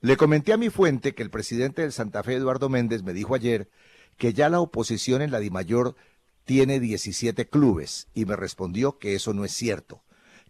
Le 0.00 0.16
comenté 0.16 0.54
a 0.54 0.56
mi 0.56 0.70
fuente 0.70 1.14
que 1.14 1.22
el 1.22 1.30
presidente 1.30 1.82
del 1.82 1.92
Santa 1.92 2.22
Fe, 2.22 2.34
Eduardo 2.34 2.70
Méndez, 2.70 3.02
me 3.02 3.12
dijo 3.12 3.34
ayer 3.34 3.68
que 4.16 4.32
ya 4.32 4.48
la 4.48 4.60
oposición 4.60 5.22
en 5.22 5.30
la 5.30 5.40
DIMAYOR 5.40 5.96
tiene 6.44 6.80
17 6.80 7.48
clubes 7.48 8.08
y 8.14 8.26
me 8.26 8.36
respondió 8.36 8.98
que 8.98 9.14
eso 9.14 9.32
no 9.34 9.44
es 9.44 9.52
cierto, 9.52 10.02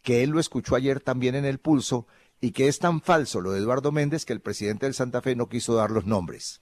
que 0.03 0.23
él 0.23 0.31
lo 0.31 0.41
escuchó 0.41 0.75
ayer 0.75 1.01
también 1.01 1.35
en 1.35 1.45
el 1.45 1.59
pulso 1.59 2.07
y 2.41 2.53
que 2.53 2.69
es 2.69 2.79
tan 2.79 3.01
falso 3.01 3.41
lo 3.41 3.53
de 3.53 3.61
Eduardo 3.61 3.93
Méndez 3.93 4.25
que 4.25 4.33
el 4.33 4.41
presidente 4.41 4.87
del 4.87 4.95
Santa 4.95 5.23
Fe 5.23 5.37
no 5.37 5.49
quiso 5.49 5.75
dar 5.75 5.91
los 5.91 6.05
nombres. 6.05 6.61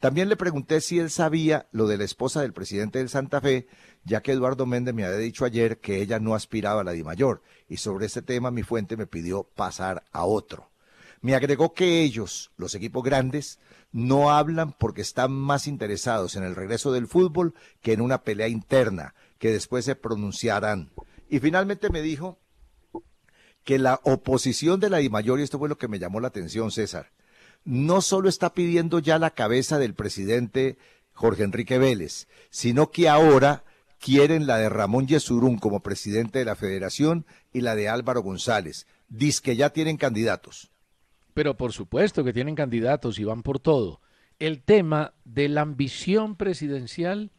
También 0.00 0.28
le 0.28 0.36
pregunté 0.36 0.80
si 0.80 1.00
él 1.00 1.10
sabía 1.10 1.66
lo 1.72 1.88
de 1.88 1.98
la 1.98 2.04
esposa 2.04 2.40
del 2.40 2.52
presidente 2.52 3.00
del 3.00 3.08
Santa 3.08 3.40
Fe, 3.40 3.66
ya 4.04 4.22
que 4.22 4.30
Eduardo 4.30 4.64
Méndez 4.64 4.94
me 4.94 5.04
había 5.04 5.18
dicho 5.18 5.44
ayer 5.44 5.80
que 5.80 6.00
ella 6.00 6.20
no 6.20 6.36
aspiraba 6.36 6.82
a 6.82 6.84
la 6.84 6.92
DIMAYOR, 6.92 7.42
y 7.68 7.78
sobre 7.78 8.06
ese 8.06 8.22
tema 8.22 8.52
mi 8.52 8.62
fuente 8.62 8.96
me 8.96 9.08
pidió 9.08 9.42
pasar 9.42 10.04
a 10.12 10.24
otro. 10.24 10.70
Me 11.20 11.34
agregó 11.34 11.74
que 11.74 12.02
ellos, 12.02 12.52
los 12.56 12.76
equipos 12.76 13.02
grandes, 13.02 13.58
no 13.92 14.30
hablan 14.30 14.72
porque 14.72 15.02
están 15.02 15.32
más 15.32 15.66
interesados 15.66 16.36
en 16.36 16.44
el 16.44 16.54
regreso 16.54 16.92
del 16.92 17.06
fútbol 17.06 17.54
que 17.80 17.92
en 17.92 18.00
una 18.00 18.22
pelea 18.22 18.48
interna, 18.48 19.14
que 19.38 19.50
después 19.50 19.84
se 19.84 19.94
pronunciarán. 19.94 20.90
Y 21.28 21.40
finalmente 21.40 21.90
me 21.90 22.02
dijo 22.02 22.38
que 23.64 23.78
la 23.78 24.00
oposición 24.04 24.80
de 24.80 24.90
la 24.90 24.98
DIMAYOR, 24.98 25.40
y 25.40 25.42
esto 25.42 25.58
fue 25.58 25.68
lo 25.68 25.78
que 25.78 25.88
me 25.88 25.98
llamó 25.98 26.20
la 26.20 26.28
atención, 26.28 26.70
César, 26.70 27.12
no 27.64 28.00
solo 28.00 28.28
está 28.28 28.54
pidiendo 28.54 28.98
ya 28.98 29.18
la 29.18 29.30
cabeza 29.30 29.78
del 29.78 29.94
presidente 29.94 30.78
Jorge 31.12 31.42
Enrique 31.42 31.78
Vélez, 31.78 32.28
sino 32.50 32.90
que 32.90 33.08
ahora 33.08 33.64
quieren 33.98 34.46
la 34.46 34.58
de 34.58 34.68
Ramón 34.68 35.06
Yesurún 35.06 35.58
como 35.58 35.80
presidente 35.80 36.38
de 36.38 36.44
la 36.44 36.56
federación 36.56 37.26
y 37.52 37.60
la 37.62 37.74
de 37.74 37.88
Álvaro 37.88 38.22
González. 38.22 38.86
Dice 39.08 39.42
que 39.42 39.56
ya 39.56 39.70
tienen 39.70 39.96
candidatos 39.96 40.70
pero 41.34 41.56
por 41.56 41.72
supuesto 41.72 42.24
que 42.24 42.32
tienen 42.32 42.54
candidatos 42.54 43.18
y 43.18 43.24
van 43.24 43.42
por 43.42 43.60
todo. 43.60 44.00
El 44.38 44.62
tema 44.62 45.14
de 45.24 45.48
la 45.48 45.62
ambición 45.62 46.36
presidencial 46.36 47.30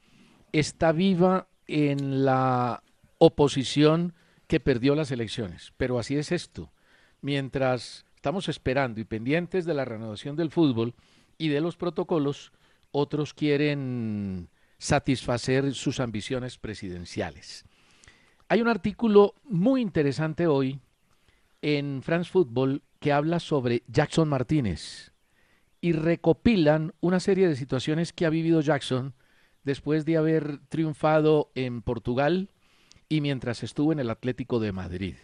está 0.51 0.91
viva 0.91 1.47
en 1.67 2.25
la 2.25 2.83
oposición 3.19 4.13
que 4.47 4.59
perdió 4.59 4.95
las 4.95 5.11
elecciones, 5.11 5.73
pero 5.77 5.99
así 5.99 6.15
es 6.17 6.31
esto. 6.31 6.71
Mientras 7.21 8.05
estamos 8.15 8.49
esperando 8.49 8.99
y 8.99 9.05
pendientes 9.05 9.65
de 9.65 9.73
la 9.73 9.85
renovación 9.85 10.35
del 10.35 10.51
fútbol 10.51 10.95
y 11.37 11.49
de 11.49 11.61
los 11.61 11.77
protocolos, 11.77 12.51
otros 12.91 13.33
quieren 13.33 14.49
satisfacer 14.77 15.73
sus 15.73 15.99
ambiciones 15.99 16.57
presidenciales. 16.57 17.65
Hay 18.47 18.61
un 18.61 18.67
artículo 18.67 19.35
muy 19.43 19.81
interesante 19.81 20.47
hoy 20.47 20.79
en 21.61 22.01
France 22.01 22.29
Football 22.31 22.83
que 22.99 23.11
habla 23.11 23.39
sobre 23.39 23.83
Jackson 23.87 24.29
Martínez 24.29 25.11
y 25.81 25.93
recopilan 25.93 26.93
una 26.99 27.19
serie 27.19 27.47
de 27.47 27.55
situaciones 27.55 28.13
que 28.13 28.25
ha 28.25 28.29
vivido 28.29 28.61
Jackson 28.61 29.13
después 29.63 30.05
de 30.05 30.17
haber 30.17 30.59
triunfado 30.69 31.51
en 31.55 31.81
Portugal 31.81 32.49
y 33.07 33.21
mientras 33.21 33.63
estuvo 33.63 33.91
en 33.91 33.99
el 33.99 34.09
Atlético 34.09 34.59
de 34.59 34.71
Madrid. 34.71 35.15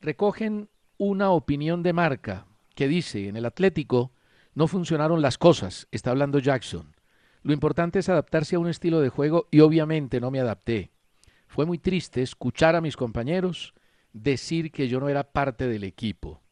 Recogen 0.00 0.68
una 0.98 1.30
opinión 1.30 1.82
de 1.82 1.92
marca 1.92 2.46
que 2.74 2.88
dice, 2.88 3.28
en 3.28 3.36
el 3.36 3.46
Atlético 3.46 4.12
no 4.54 4.66
funcionaron 4.66 5.22
las 5.22 5.38
cosas, 5.38 5.88
está 5.90 6.10
hablando 6.10 6.38
Jackson. 6.38 6.94
Lo 7.42 7.52
importante 7.52 7.98
es 7.98 8.08
adaptarse 8.08 8.56
a 8.56 8.58
un 8.58 8.68
estilo 8.68 9.00
de 9.00 9.08
juego 9.08 9.48
y 9.50 9.60
obviamente 9.60 10.20
no 10.20 10.30
me 10.30 10.40
adapté. 10.40 10.90
Fue 11.46 11.66
muy 11.66 11.78
triste 11.78 12.22
escuchar 12.22 12.76
a 12.76 12.80
mis 12.80 12.96
compañeros 12.96 13.74
decir 14.12 14.70
que 14.70 14.88
yo 14.88 15.00
no 15.00 15.08
era 15.08 15.24
parte 15.24 15.68
del 15.68 15.84
equipo. 15.84 16.42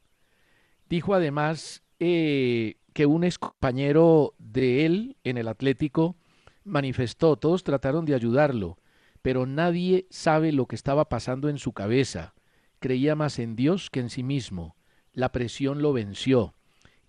Dijo 0.89 1.15
además 1.15 1.83
eh, 1.99 2.77
que 2.93 3.07
un 3.07 3.25
ex 3.25 3.39
compañero 3.39 4.35
de 4.39 4.87
él 4.87 5.17
en 5.25 5.39
el 5.39 5.49
Atlético 5.49 6.17
manifestó, 6.65 7.37
todos 7.37 7.65
trataron 7.65 8.05
de 8.05 8.15
ayudarlo, 8.15 8.79
pero 9.23 9.47
nadie 9.47 10.07
sabe 10.11 10.53
lo 10.53 10.67
que 10.67 10.77
estaba 10.77 11.09
pasando 11.09 11.49
en 11.49 11.59
su 11.59 11.73
cabeza. 11.73 12.35
Creía 12.79 13.15
más 13.15 13.39
en 13.39 13.57
Dios 13.57 13.91
que 13.91 14.01
en 14.01 14.11
sí 14.11 14.23
mismo. 14.23 14.77
La 15.13 15.33
presión 15.33 15.83
lo 15.83 15.93
venció. 15.93 16.55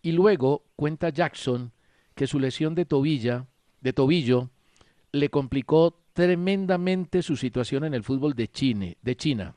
Y 0.02 0.14
luego 0.14 0.66
cuenta 0.76 1.10
Jackson 1.10 1.74
que 2.16 2.28
su 2.28 2.40
lesión 2.40 2.76
de 2.76 2.86
tobilla, 2.86 3.48
de 3.82 3.94
tobillo, 3.94 4.50
le 5.12 5.30
complicó 5.30 6.02
tremendamente 6.14 7.22
su 7.22 7.38
situación 7.38 7.86
en 7.86 7.94
el 7.94 8.04
fútbol 8.04 8.34
de, 8.34 8.50
China. 8.50 9.56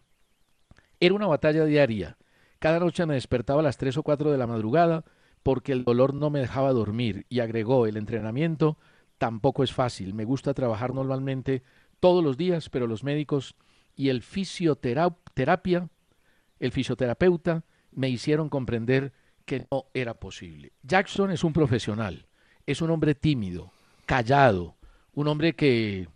Era 1.03 1.17
una 1.17 1.27
batalla 1.27 1.65
diaria. 1.65 2.17
Cada 2.61 2.79
noche 2.79 3.07
me 3.07 3.15
despertaba 3.15 3.59
a 3.59 3.65
las 3.65 3.77
3 3.77 3.97
o 3.97 4.05
4 4.05 4.31
de 4.31 4.39
la 4.39 4.47
madrugada 4.47 5.05
porque 5.43 5.73
el 5.73 5.83
dolor 5.83 6.15
no 6.15 6.31
me 6.31 6.39
dejaba 6.39 6.71
dormir 6.71 7.27
y 7.29 7.41
agregó 7.41 7.89
el 7.89 7.97
entrenamiento 7.97 8.79
tampoco 9.19 9.65
es 9.65 9.73
fácil. 9.73 10.15
Me 10.15 10.25
gusta 10.25 10.55
trabajar 10.55 10.95
normalmente 10.95 11.65
todos 11.99 12.23
los 12.23 12.37
días, 12.37 12.69
pero 12.69 12.87
los 12.87 13.03
médicos 13.03 13.57
y 13.97 14.11
el 14.11 14.23
fisioterapia, 14.23 15.89
el 16.61 16.71
fisioterapeuta 16.71 17.65
me 17.91 18.09
hicieron 18.09 18.49
comprender 18.49 19.13
que 19.45 19.67
no 19.73 19.87
era 19.95 20.15
posible. 20.15 20.71
Jackson 20.85 21.33
es 21.33 21.43
un 21.43 21.53
profesional, 21.53 22.29
es 22.65 22.81
un 22.81 22.91
hombre 22.91 23.17
tímido, 23.17 23.73
callado, 24.07 24.77
un 25.15 25.27
hombre 25.27 25.55
que 25.55 26.07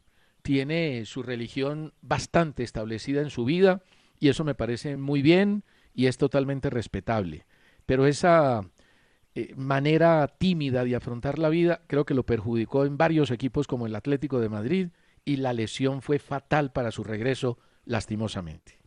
tiene 0.43 1.05
su 1.07 1.25
religión 1.25 1.93
bastante 2.03 2.63
establecida 2.63 3.21
en 3.21 3.31
su 3.31 3.45
vida 3.45 3.83
y 4.19 4.29
eso 4.29 4.45
me 4.45 4.55
parece 4.55 4.97
muy 4.97 5.23
bien 5.23 5.65
y 5.95 6.07
es 6.07 6.19
totalmente 6.19 6.71
respetable. 6.71 7.47
Pero 7.87 8.07
esa 8.07 8.69
eh, 9.35 9.55
manera 9.57 10.27
tímida 10.39 10.85
de 10.85 10.97
afrontar 10.97 11.39
la 11.39 11.49
vida 11.49 11.83
creo 11.87 12.05
que 12.05 12.15
lo 12.15 12.25
perjudicó 12.25 12.85
en 12.85 12.97
varios 12.97 13.31
equipos 13.31 13.67
como 13.67 13.87
el 13.87 13.95
Atlético 13.95 14.41
de 14.41 14.49
Madrid 14.49 14.89
y 15.25 15.37
la 15.37 15.53
lesión 15.53 16.03
fue 16.03 16.19
fatal 16.19 16.73
para 16.73 16.91
su 16.91 17.05
regreso 17.05 17.59
lastimosamente. 17.85 18.79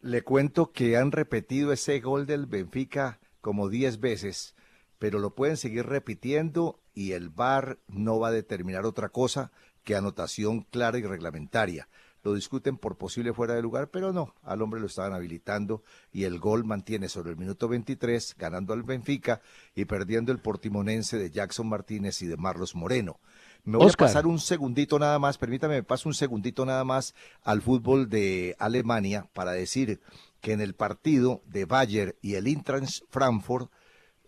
Le 0.00 0.22
cuento 0.22 0.72
que 0.72 0.96
han 0.96 1.12
repetido 1.12 1.72
ese 1.72 2.00
gol 2.00 2.26
del 2.26 2.46
Benfica 2.46 3.18
como 3.40 3.68
10 3.68 4.00
veces, 4.00 4.54
pero 4.98 5.18
lo 5.18 5.34
pueden 5.34 5.56
seguir 5.56 5.86
repitiendo 5.86 6.80
y 6.94 7.12
el 7.12 7.30
VAR 7.30 7.78
no 7.88 8.18
va 8.18 8.28
a 8.28 8.32
determinar 8.32 8.86
otra 8.86 9.08
cosa 9.08 9.52
que 9.84 9.96
anotación 9.96 10.62
clara 10.62 10.98
y 10.98 11.02
reglamentaria 11.02 11.88
lo 12.26 12.34
discuten 12.34 12.76
por 12.76 12.96
posible 12.96 13.32
fuera 13.32 13.54
de 13.54 13.62
lugar, 13.62 13.88
pero 13.88 14.12
no, 14.12 14.34
al 14.42 14.60
hombre 14.60 14.80
lo 14.80 14.88
estaban 14.88 15.12
habilitando 15.12 15.84
y 16.12 16.24
el 16.24 16.40
gol 16.40 16.64
mantiene 16.64 17.08
sobre 17.08 17.30
el 17.30 17.36
minuto 17.36 17.68
23, 17.68 18.34
ganando 18.36 18.72
al 18.72 18.82
Benfica 18.82 19.40
y 19.76 19.84
perdiendo 19.84 20.32
el 20.32 20.38
portimonense 20.38 21.18
de 21.18 21.30
Jackson 21.30 21.68
Martínez 21.68 22.20
y 22.22 22.26
de 22.26 22.36
Marlos 22.36 22.74
Moreno. 22.74 23.20
Me 23.62 23.78
voy 23.78 23.88
a 23.88 23.92
pasar 23.92 24.26
un 24.26 24.40
segundito 24.40 24.98
nada 24.98 25.20
más, 25.20 25.38
permítame, 25.38 25.76
me 25.76 25.82
paso 25.84 26.08
un 26.08 26.16
segundito 26.16 26.66
nada 26.66 26.82
más 26.82 27.14
al 27.44 27.62
fútbol 27.62 28.08
de 28.08 28.56
Alemania 28.58 29.28
para 29.32 29.52
decir 29.52 30.00
que 30.40 30.52
en 30.52 30.60
el 30.60 30.74
partido 30.74 31.42
de 31.46 31.64
Bayer 31.64 32.18
y 32.22 32.34
el 32.34 32.48
Eintracht 32.48 33.04
Frankfurt, 33.08 33.70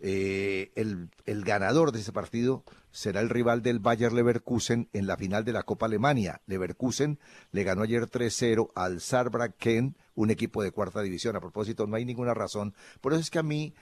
eh, 0.01 0.71
el, 0.75 1.09
el 1.25 1.43
ganador 1.43 1.91
de 1.91 1.99
ese 1.99 2.11
partido 2.11 2.63
será 2.91 3.21
el 3.21 3.29
rival 3.29 3.61
del 3.61 3.79
Bayer 3.79 4.13
Leverkusen 4.13 4.89
en 4.93 5.07
la 5.07 5.17
final 5.17 5.45
de 5.45 5.53
la 5.53 5.63
Copa 5.63 5.85
Alemania. 5.85 6.41
Leverkusen 6.47 7.19
le 7.51 7.63
ganó 7.63 7.83
ayer 7.83 8.09
3-0 8.09 8.71
al 8.75 9.01
Saarbrücken, 9.01 9.95
un 10.15 10.31
equipo 10.31 10.63
de 10.63 10.71
cuarta 10.71 11.01
división. 11.01 11.35
A 11.35 11.41
propósito, 11.41 11.85
no 11.87 11.95
hay 11.95 12.05
ninguna 12.05 12.33
razón. 12.33 12.73
Por 13.01 13.13
eso 13.13 13.21
es 13.21 13.29
que 13.29 13.39
a 13.39 13.43
mí 13.43 13.73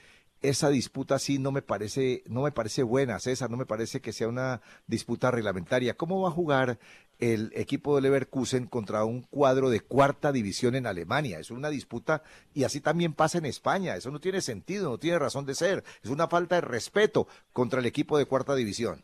esa 0.41 0.69
disputa 0.69 1.15
así 1.15 1.39
no 1.39 1.51
me 1.51 1.61
parece, 1.61 2.23
no 2.27 2.43
me 2.43 2.51
parece 2.51 2.83
buena, 2.83 3.19
César, 3.19 3.49
no 3.49 3.57
me 3.57 3.65
parece 3.65 4.01
que 4.01 4.13
sea 4.13 4.27
una 4.27 4.61
disputa 4.85 5.31
reglamentaria. 5.31 5.95
¿Cómo 5.95 6.21
va 6.21 6.29
a 6.29 6.33
jugar 6.33 6.79
el 7.19 7.51
equipo 7.55 7.95
de 7.95 8.03
Leverkusen 8.03 8.67
contra 8.67 9.03
un 9.03 9.21
cuadro 9.23 9.69
de 9.69 9.79
cuarta 9.79 10.31
división 10.31 10.75
en 10.75 10.85
Alemania? 10.85 11.39
Es 11.39 11.51
una 11.51 11.69
disputa 11.69 12.23
y 12.53 12.63
así 12.63 12.81
también 12.81 13.13
pasa 13.13 13.39
en 13.39 13.45
España. 13.45 13.95
Eso 13.95 14.11
no 14.11 14.19
tiene 14.19 14.41
sentido, 14.41 14.91
no 14.91 14.97
tiene 14.97 15.19
razón 15.19 15.45
de 15.45 15.55
ser. 15.55 15.83
Es 16.03 16.09
una 16.09 16.27
falta 16.27 16.55
de 16.55 16.61
respeto 16.61 17.27
contra 17.53 17.79
el 17.79 17.85
equipo 17.85 18.17
de 18.17 18.25
cuarta 18.25 18.55
división. 18.55 19.03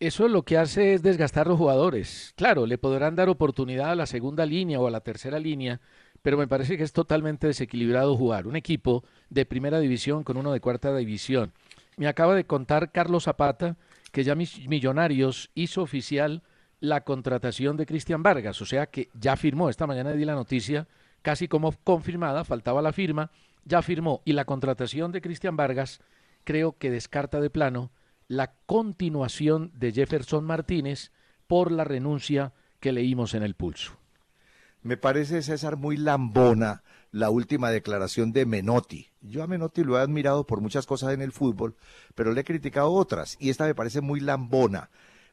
Eso 0.00 0.28
lo 0.28 0.42
que 0.42 0.58
hace 0.58 0.94
es 0.94 1.02
desgastar 1.02 1.46
los 1.46 1.56
jugadores. 1.56 2.32
Claro, 2.36 2.66
le 2.66 2.78
podrán 2.78 3.14
dar 3.14 3.28
oportunidad 3.28 3.92
a 3.92 3.94
la 3.94 4.06
segunda 4.06 4.44
línea 4.44 4.80
o 4.80 4.88
a 4.88 4.90
la 4.90 5.00
tercera 5.00 5.38
línea, 5.38 5.80
pero 6.24 6.38
me 6.38 6.48
parece 6.48 6.78
que 6.78 6.84
es 6.84 6.94
totalmente 6.94 7.46
desequilibrado 7.46 8.16
jugar. 8.16 8.46
Un 8.46 8.56
equipo 8.56 9.04
de 9.28 9.44
primera 9.44 9.78
división 9.78 10.24
con 10.24 10.38
uno 10.38 10.54
de 10.54 10.60
cuarta 10.60 10.96
división. 10.96 11.52
Me 11.98 12.08
acaba 12.08 12.34
de 12.34 12.46
contar 12.46 12.92
Carlos 12.92 13.24
Zapata 13.24 13.76
que 14.10 14.24
ya 14.24 14.34
Millonarios 14.34 15.50
hizo 15.54 15.82
oficial 15.82 16.42
la 16.80 17.02
contratación 17.02 17.76
de 17.76 17.84
Cristian 17.84 18.22
Vargas, 18.22 18.62
o 18.62 18.64
sea 18.64 18.86
que 18.86 19.10
ya 19.12 19.36
firmó, 19.36 19.68
esta 19.68 19.86
mañana 19.86 20.12
di 20.12 20.24
la 20.24 20.34
noticia 20.34 20.88
casi 21.20 21.46
como 21.46 21.72
confirmada, 21.84 22.42
faltaba 22.44 22.80
la 22.80 22.94
firma, 22.94 23.30
ya 23.66 23.82
firmó 23.82 24.22
y 24.24 24.32
la 24.32 24.46
contratación 24.46 25.12
de 25.12 25.20
Cristian 25.20 25.58
Vargas 25.58 26.00
creo 26.44 26.78
que 26.78 26.90
descarta 26.90 27.38
de 27.38 27.50
plano 27.50 27.90
la 28.28 28.54
continuación 28.64 29.72
de 29.74 29.92
Jefferson 29.92 30.44
Martínez 30.46 31.12
por 31.46 31.70
la 31.70 31.84
renuncia 31.84 32.54
que 32.80 32.92
leímos 32.92 33.34
en 33.34 33.42
el 33.42 33.54
pulso. 33.54 33.98
Me 34.84 34.98
parece, 34.98 35.40
César, 35.40 35.78
muy 35.78 35.96
lambona 35.96 36.82
la 37.10 37.30
última 37.30 37.70
declaración 37.70 38.32
de 38.32 38.44
Menotti. 38.44 39.08
Yo 39.22 39.42
a 39.42 39.46
Menotti 39.46 39.82
lo 39.82 39.96
he 39.96 40.02
admirado 40.02 40.46
por 40.46 40.60
muchas 40.60 40.84
cosas 40.84 41.14
en 41.14 41.22
el 41.22 41.32
fútbol, 41.32 41.74
pero 42.14 42.32
le 42.32 42.42
he 42.42 42.44
criticado 42.44 42.92
otras, 42.92 43.38
y 43.40 43.48
esta 43.48 43.64
me 43.64 43.74
parece 43.74 44.02
muy 44.02 44.20
lambona. 44.20 44.90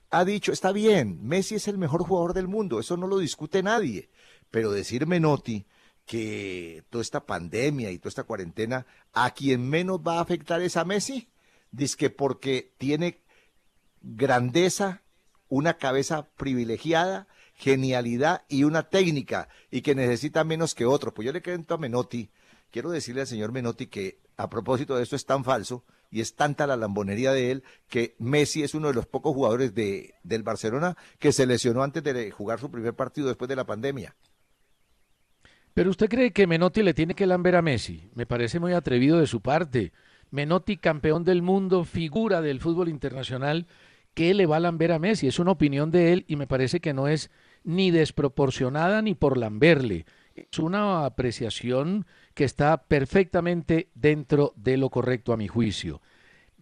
Ha 0.10 0.24
dicho, 0.24 0.54
está 0.54 0.72
bien, 0.72 1.20
Messi 1.22 1.56
es 1.56 1.68
el 1.68 1.78
mejor 1.78 2.04
jugador 2.04 2.34
del 2.34 2.47
mundo, 2.47 2.80
eso 2.80 2.95
no 2.95 3.08
lo 3.08 3.18
discute 3.18 3.62
nadie, 3.62 4.10
pero 4.52 4.72
decir 4.72 5.06
Menotti 5.06 5.66
que 6.06 6.86
toda 6.89 7.02
esta 7.02 7.26
pandemia 7.26 7.91
y 7.91 7.97
toda 7.97 8.10
esta 8.10 8.24
cuarentena, 8.24 8.86
a 9.12 9.32
quien 9.32 9.70
menos 9.70 9.99
va 9.99 10.20
a 10.20 10.22
afectar 10.22 10.62
es 10.62 10.78
a 10.78 10.86
Messi, 10.86 11.28
dice 11.72 11.97
que 11.97 12.10
porque 12.10 12.72
tiene 12.78 13.20
grandeza, 14.02 15.02
una 15.49 15.74
cabeza 15.74 16.30
privilegiada, 16.38 17.28
genialidad 17.62 18.41
y 18.49 18.64
una 18.64 18.89
técnica 18.89 19.47
y 19.70 19.82
que 19.82 19.93
necesita 19.93 20.43
menos 20.43 20.74
que 20.74 20.86
otro. 20.86 21.14
Pues 21.14 21.28
yo 21.28 21.32
le 21.32 21.43
cuento 21.43 21.76
a 21.76 21.78
Menotti, 21.78 22.32
quiero 22.72 22.89
decirle 22.89 23.22
al 23.22 23.28
señor 23.28 23.51
Menotti 23.51 23.86
que 23.86 24.18
a 24.36 24.49
propósito 24.49 24.95
de 24.97 25.03
esto 25.03 25.16
es 25.16 25.28
tan 25.28 25.43
falso 25.43 25.84
y 26.09 26.22
es 26.22 26.36
tanta 26.36 26.66
la 26.66 26.76
lambonería 26.76 27.32
de 27.34 27.51
él 27.51 27.64
que 27.88 28.16
Messi 28.18 28.64
es 28.64 28.74
uno 28.74 28.88
de 28.88 28.95
los 28.95 29.05
pocos 29.05 29.36
jugadores 29.36 29.76
de, 29.76 30.16
del 30.24 30.41
Barcelona 30.41 30.97
que 31.20 31.32
se 31.32 31.45
lesionó 31.45 31.84
antes 31.84 32.03
de 32.03 32.32
jugar 32.32 32.59
su 32.59 32.72
primer 32.72 32.95
partido 32.95 33.28
después 33.28 33.47
de 33.47 33.55
la 33.55 33.66
pandemia. 33.66 34.16
Pero 35.76 35.91
usted 35.91 36.09
cree 36.09 36.32
que 36.32 36.47
Menotti 36.47 36.82
le 36.82 36.95
tiene 36.95 37.14
que 37.14 37.28
lamber 37.28 37.55
a 37.55 37.62
Messi? 37.62 38.09
Me 38.16 38.26
parece 38.26 38.59
muy 38.59 38.74
atrevido 38.74 39.20
de 39.20 39.28
su 39.28 39.39
parte. 39.39 39.93
Menotti, 40.32 40.78
campeón 40.78 41.24
del 41.24 41.43
mundo, 41.43 41.86
figura 41.86 42.41
del 42.41 42.59
fútbol 42.59 42.89
internacional, 42.89 43.68
¿qué 44.16 44.34
le 44.34 44.47
va 44.47 44.57
a 44.57 44.62
lamber 44.62 44.91
a 44.91 44.99
Messi? 44.99 45.28
Es 45.28 45.38
una 45.38 45.51
opinión 45.51 45.91
de 45.91 46.12
él 46.12 46.26
y 46.28 46.36
me 46.38 46.47
parece 46.47 46.80
que 46.80 46.93
no 46.93 47.07
es 47.07 47.30
ni 47.64 47.91
desproporcionada 47.91 49.01
ni 49.01 49.16
por 49.16 49.38
lamberle. 49.38 50.05
Es 50.36 50.59
una 50.59 51.05
apreciación 51.05 52.05
que 52.34 52.43
está 52.43 52.84
perfectamente 52.84 53.89
dentro 53.93 54.53
de 54.55 54.78
lo 54.78 54.89
correcto 54.89 55.34
a 55.34 55.38
mi 55.38 55.47
juicio. 55.47 56.01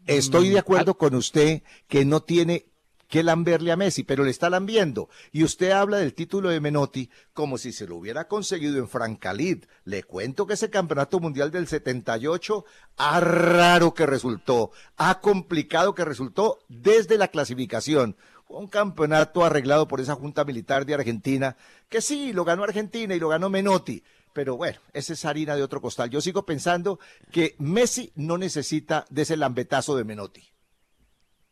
Estoy 0.06 0.50
de 0.50 0.56
mm, 0.56 0.60
acuerdo 0.60 0.98
con 0.98 1.14
usted 1.14 1.62
que 1.88 2.06
no 2.06 2.22
tiene 2.22 2.66
que 3.10 3.24
lamberle 3.24 3.72
a 3.72 3.76
Messi, 3.76 4.04
pero 4.04 4.24
le 4.24 4.30
está 4.30 4.50
lambiendo. 4.50 5.10
Y 5.32 5.44
usted 5.44 5.72
habla 5.72 5.98
del 5.98 6.14
título 6.14 6.50
de 6.50 6.62
Menotti 6.62 7.10
como 7.34 7.58
si 7.58 7.74
se 7.74 7.88
lo 7.88 7.98
hubiera 7.98 8.28
conseguido 8.28 8.78
en 8.78 8.88
Francalid. 8.88 9.66
Le 9.84 10.04
cuento 10.04 10.46
que 10.46 10.54
ese 10.54 10.70
campeonato 10.70 11.20
mundial 11.20 11.50
del 11.50 11.68
78, 11.68 12.66
ha 12.98 13.20
raro 13.20 13.96
que 13.96 14.06
resultó, 14.06 14.72
ha 14.96 15.20
complicado 15.22 15.96
que 15.96 16.06
resultó 16.06 16.60
desde 16.70 17.18
la 17.18 17.30
clasificación 17.30 18.16
un 18.50 18.68
campeonato 18.68 19.46
arreglado 19.46 19.88
por 19.88 20.02
esa 20.02 20.16
Junta 20.16 20.44
Militar 20.44 20.86
de 20.86 20.96
Argentina, 20.96 21.56
que 21.88 22.02
sí, 22.02 22.34
lo 22.34 22.44
ganó 22.44 22.64
Argentina 22.64 23.16
y 23.16 23.20
lo 23.20 23.30
ganó 23.30 23.50
Menotti, 23.50 24.04
pero 24.34 24.58
bueno, 24.58 24.80
esa 24.92 25.14
es 25.14 25.24
harina 25.24 25.56
de 25.56 25.64
otro 25.64 25.82
costal. 25.82 26.10
Yo 26.10 26.20
sigo 26.20 26.46
pensando 26.46 27.00
que 27.32 27.56
Messi 27.60 28.12
no 28.16 28.38
necesita 28.38 29.06
de 29.10 29.22
ese 29.22 29.38
lambetazo 29.38 29.96
de 29.96 30.04
Menotti. 30.04 30.44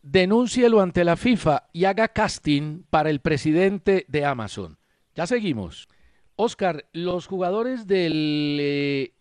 Denúncielo 0.01 0.81
ante 0.81 1.03
la 1.03 1.17
FIFA 1.17 1.69
y 1.71 1.85
haga 1.85 2.07
casting 2.09 2.83
para 2.89 3.09
el 3.09 3.19
presidente 3.19 4.05
de 4.07 4.25
Amazon. 4.25 4.77
Ya 5.15 5.27
seguimos. 5.27 5.87
Oscar, 6.35 6.85
los 6.93 7.27
jugadores 7.27 7.87
del 7.87 8.57
eh, 8.61 9.13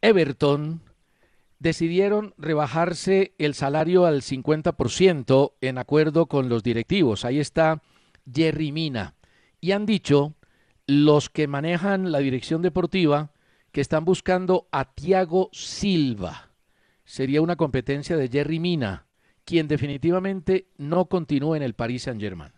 Everton 0.00 0.82
decidieron 1.60 2.34
rebajarse 2.38 3.34
el 3.38 3.54
salario 3.54 4.06
al 4.06 4.22
50% 4.22 5.52
en 5.60 5.78
acuerdo 5.78 6.26
con 6.26 6.48
los 6.48 6.64
directivos. 6.64 7.24
Ahí 7.24 7.38
está 7.38 7.82
Jerry 8.32 8.72
Mina. 8.72 9.14
Y 9.60 9.72
han 9.72 9.86
dicho 9.86 10.34
los 10.86 11.28
que 11.28 11.46
manejan 11.46 12.10
la 12.10 12.18
dirección 12.18 12.62
deportiva 12.62 13.32
que 13.72 13.82
están 13.82 14.04
buscando 14.04 14.68
a 14.72 14.92
Tiago 14.94 15.50
Silva. 15.52 16.50
Sería 17.04 17.42
una 17.42 17.56
competencia 17.56 18.16
de 18.16 18.28
Jerry 18.28 18.58
Mina, 18.58 19.06
quien 19.44 19.68
definitivamente 19.68 20.66
no 20.78 21.06
continúa 21.06 21.56
en 21.56 21.62
el 21.62 21.74
Paris 21.74 22.04
Saint-Germain. 22.04 22.52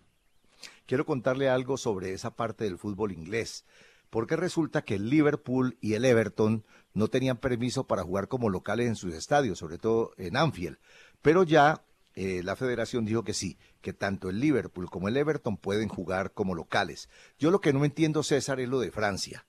Quiero 0.86 1.04
contarle 1.04 1.48
algo 1.48 1.76
sobre 1.76 2.12
esa 2.12 2.36
parte 2.36 2.64
del 2.64 2.78
fútbol 2.78 3.12
inglés 3.12 3.64
porque 4.12 4.36
resulta 4.36 4.82
que 4.82 4.96
el 4.96 5.08
Liverpool 5.08 5.78
y 5.80 5.94
el 5.94 6.04
Everton 6.04 6.66
no 6.94 7.08
tenían 7.08 7.36
permiso 7.36 7.86
para 7.86 8.02
jugar 8.02 8.28
como 8.28 8.50
locales 8.50 8.88
en 8.88 8.96
sus 8.96 9.14
estadios, 9.14 9.58
sobre 9.58 9.78
todo 9.78 10.12
en 10.18 10.36
Anfield. 10.36 10.78
Pero 11.22 11.42
ya 11.42 11.82
eh, 12.14 12.42
la 12.44 12.56
federación 12.56 13.04
dijo 13.04 13.24
que 13.24 13.34
sí, 13.34 13.58
que 13.80 13.92
tanto 13.92 14.28
el 14.28 14.40
Liverpool 14.40 14.90
como 14.90 15.08
el 15.08 15.16
Everton 15.16 15.56
pueden 15.56 15.88
jugar 15.88 16.32
como 16.32 16.54
locales. 16.54 17.08
Yo 17.38 17.50
lo 17.50 17.60
que 17.60 17.72
no 17.72 17.84
entiendo, 17.84 18.22
César, 18.22 18.60
es 18.60 18.68
lo 18.68 18.80
de 18.80 18.90
Francia. 18.90 19.46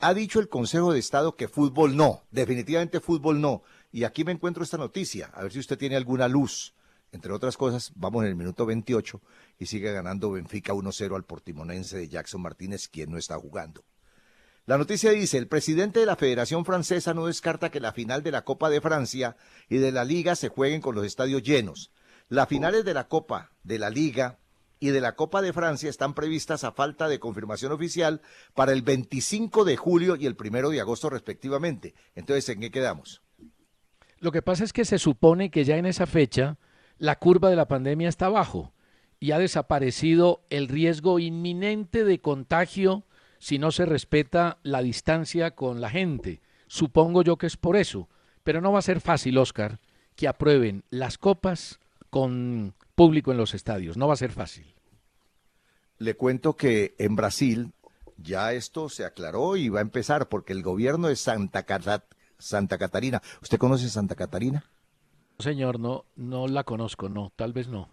Ha 0.00 0.12
dicho 0.12 0.40
el 0.40 0.48
Consejo 0.48 0.92
de 0.92 0.98
Estado 0.98 1.36
que 1.36 1.48
fútbol 1.48 1.96
no, 1.96 2.24
definitivamente 2.30 3.00
fútbol 3.00 3.40
no. 3.40 3.62
Y 3.92 4.04
aquí 4.04 4.24
me 4.24 4.32
encuentro 4.32 4.64
esta 4.64 4.76
noticia, 4.76 5.30
a 5.34 5.42
ver 5.42 5.52
si 5.52 5.60
usted 5.60 5.78
tiene 5.78 5.96
alguna 5.96 6.26
luz. 6.28 6.74
Entre 7.12 7.32
otras 7.32 7.56
cosas, 7.56 7.92
vamos 7.94 8.24
en 8.24 8.30
el 8.30 8.34
minuto 8.34 8.66
28 8.66 9.20
y 9.60 9.66
sigue 9.66 9.92
ganando 9.92 10.32
Benfica 10.32 10.72
1-0 10.72 11.14
al 11.14 11.24
portimonense 11.24 11.96
de 11.96 12.08
Jackson 12.08 12.42
Martínez, 12.42 12.88
quien 12.88 13.12
no 13.12 13.18
está 13.18 13.38
jugando. 13.38 13.84
La 14.66 14.78
noticia 14.78 15.10
dice, 15.10 15.36
el 15.36 15.46
presidente 15.46 16.00
de 16.00 16.06
la 16.06 16.16
Federación 16.16 16.64
Francesa 16.64 17.12
no 17.12 17.26
descarta 17.26 17.70
que 17.70 17.80
la 17.80 17.92
final 17.92 18.22
de 18.22 18.30
la 18.30 18.44
Copa 18.44 18.70
de 18.70 18.80
Francia 18.80 19.36
y 19.68 19.76
de 19.76 19.92
la 19.92 20.04
Liga 20.04 20.36
se 20.36 20.48
jueguen 20.48 20.80
con 20.80 20.94
los 20.94 21.04
estadios 21.04 21.42
llenos. 21.42 21.92
Las 22.30 22.48
finales 22.48 22.86
de 22.86 22.94
la 22.94 23.06
Copa, 23.06 23.52
de 23.62 23.78
la 23.78 23.90
Liga 23.90 24.38
y 24.80 24.88
de 24.88 25.02
la 25.02 25.16
Copa 25.16 25.42
de 25.42 25.52
Francia 25.52 25.90
están 25.90 26.14
previstas 26.14 26.64
a 26.64 26.72
falta 26.72 27.08
de 27.08 27.18
confirmación 27.18 27.72
oficial 27.72 28.22
para 28.54 28.72
el 28.72 28.80
25 28.80 29.66
de 29.66 29.76
julio 29.76 30.16
y 30.16 30.24
el 30.24 30.34
1 30.34 30.70
de 30.70 30.80
agosto 30.80 31.10
respectivamente. 31.10 31.94
Entonces, 32.14 32.48
¿en 32.48 32.60
qué 32.60 32.70
quedamos? 32.70 33.20
Lo 34.18 34.32
que 34.32 34.40
pasa 34.40 34.64
es 34.64 34.72
que 34.72 34.86
se 34.86 34.98
supone 34.98 35.50
que 35.50 35.64
ya 35.64 35.76
en 35.76 35.84
esa 35.84 36.06
fecha 36.06 36.56
la 36.96 37.18
curva 37.18 37.50
de 37.50 37.56
la 37.56 37.68
pandemia 37.68 38.08
está 38.08 38.26
abajo 38.26 38.72
y 39.20 39.32
ha 39.32 39.38
desaparecido 39.38 40.42
el 40.48 40.68
riesgo 40.68 41.18
inminente 41.18 42.04
de 42.04 42.22
contagio 42.22 43.04
si 43.44 43.58
no 43.58 43.72
se 43.72 43.84
respeta 43.84 44.56
la 44.62 44.80
distancia 44.80 45.50
con 45.50 45.82
la 45.82 45.90
gente. 45.90 46.40
Supongo 46.66 47.20
yo 47.20 47.36
que 47.36 47.46
es 47.46 47.58
por 47.58 47.76
eso, 47.76 48.08
pero 48.42 48.62
no 48.62 48.72
va 48.72 48.78
a 48.78 48.82
ser 48.90 49.02
fácil, 49.02 49.36
Oscar, 49.36 49.80
que 50.16 50.28
aprueben 50.28 50.82
las 50.88 51.18
copas 51.18 51.78
con 52.08 52.72
público 52.94 53.32
en 53.32 53.36
los 53.36 53.52
estadios. 53.52 53.98
No 53.98 54.08
va 54.08 54.14
a 54.14 54.16
ser 54.16 54.32
fácil. 54.32 54.64
Le 55.98 56.16
cuento 56.16 56.56
que 56.56 56.94
en 56.96 57.16
Brasil 57.16 57.74
ya 58.16 58.54
esto 58.54 58.88
se 58.88 59.04
aclaró 59.04 59.56
y 59.56 59.68
va 59.68 59.80
a 59.80 59.82
empezar 59.82 60.30
porque 60.30 60.54
el 60.54 60.62
gobierno 60.62 61.08
de 61.08 61.16
Santa, 61.16 61.66
Santa 62.38 62.78
Catarina, 62.78 63.20
¿usted 63.42 63.58
conoce 63.58 63.90
Santa 63.90 64.14
Catarina? 64.14 64.64
Señor, 65.38 65.78
no, 65.78 66.06
no 66.16 66.48
la 66.48 66.64
conozco, 66.64 67.10
no, 67.10 67.30
tal 67.36 67.52
vez 67.52 67.68
no. 67.68 67.90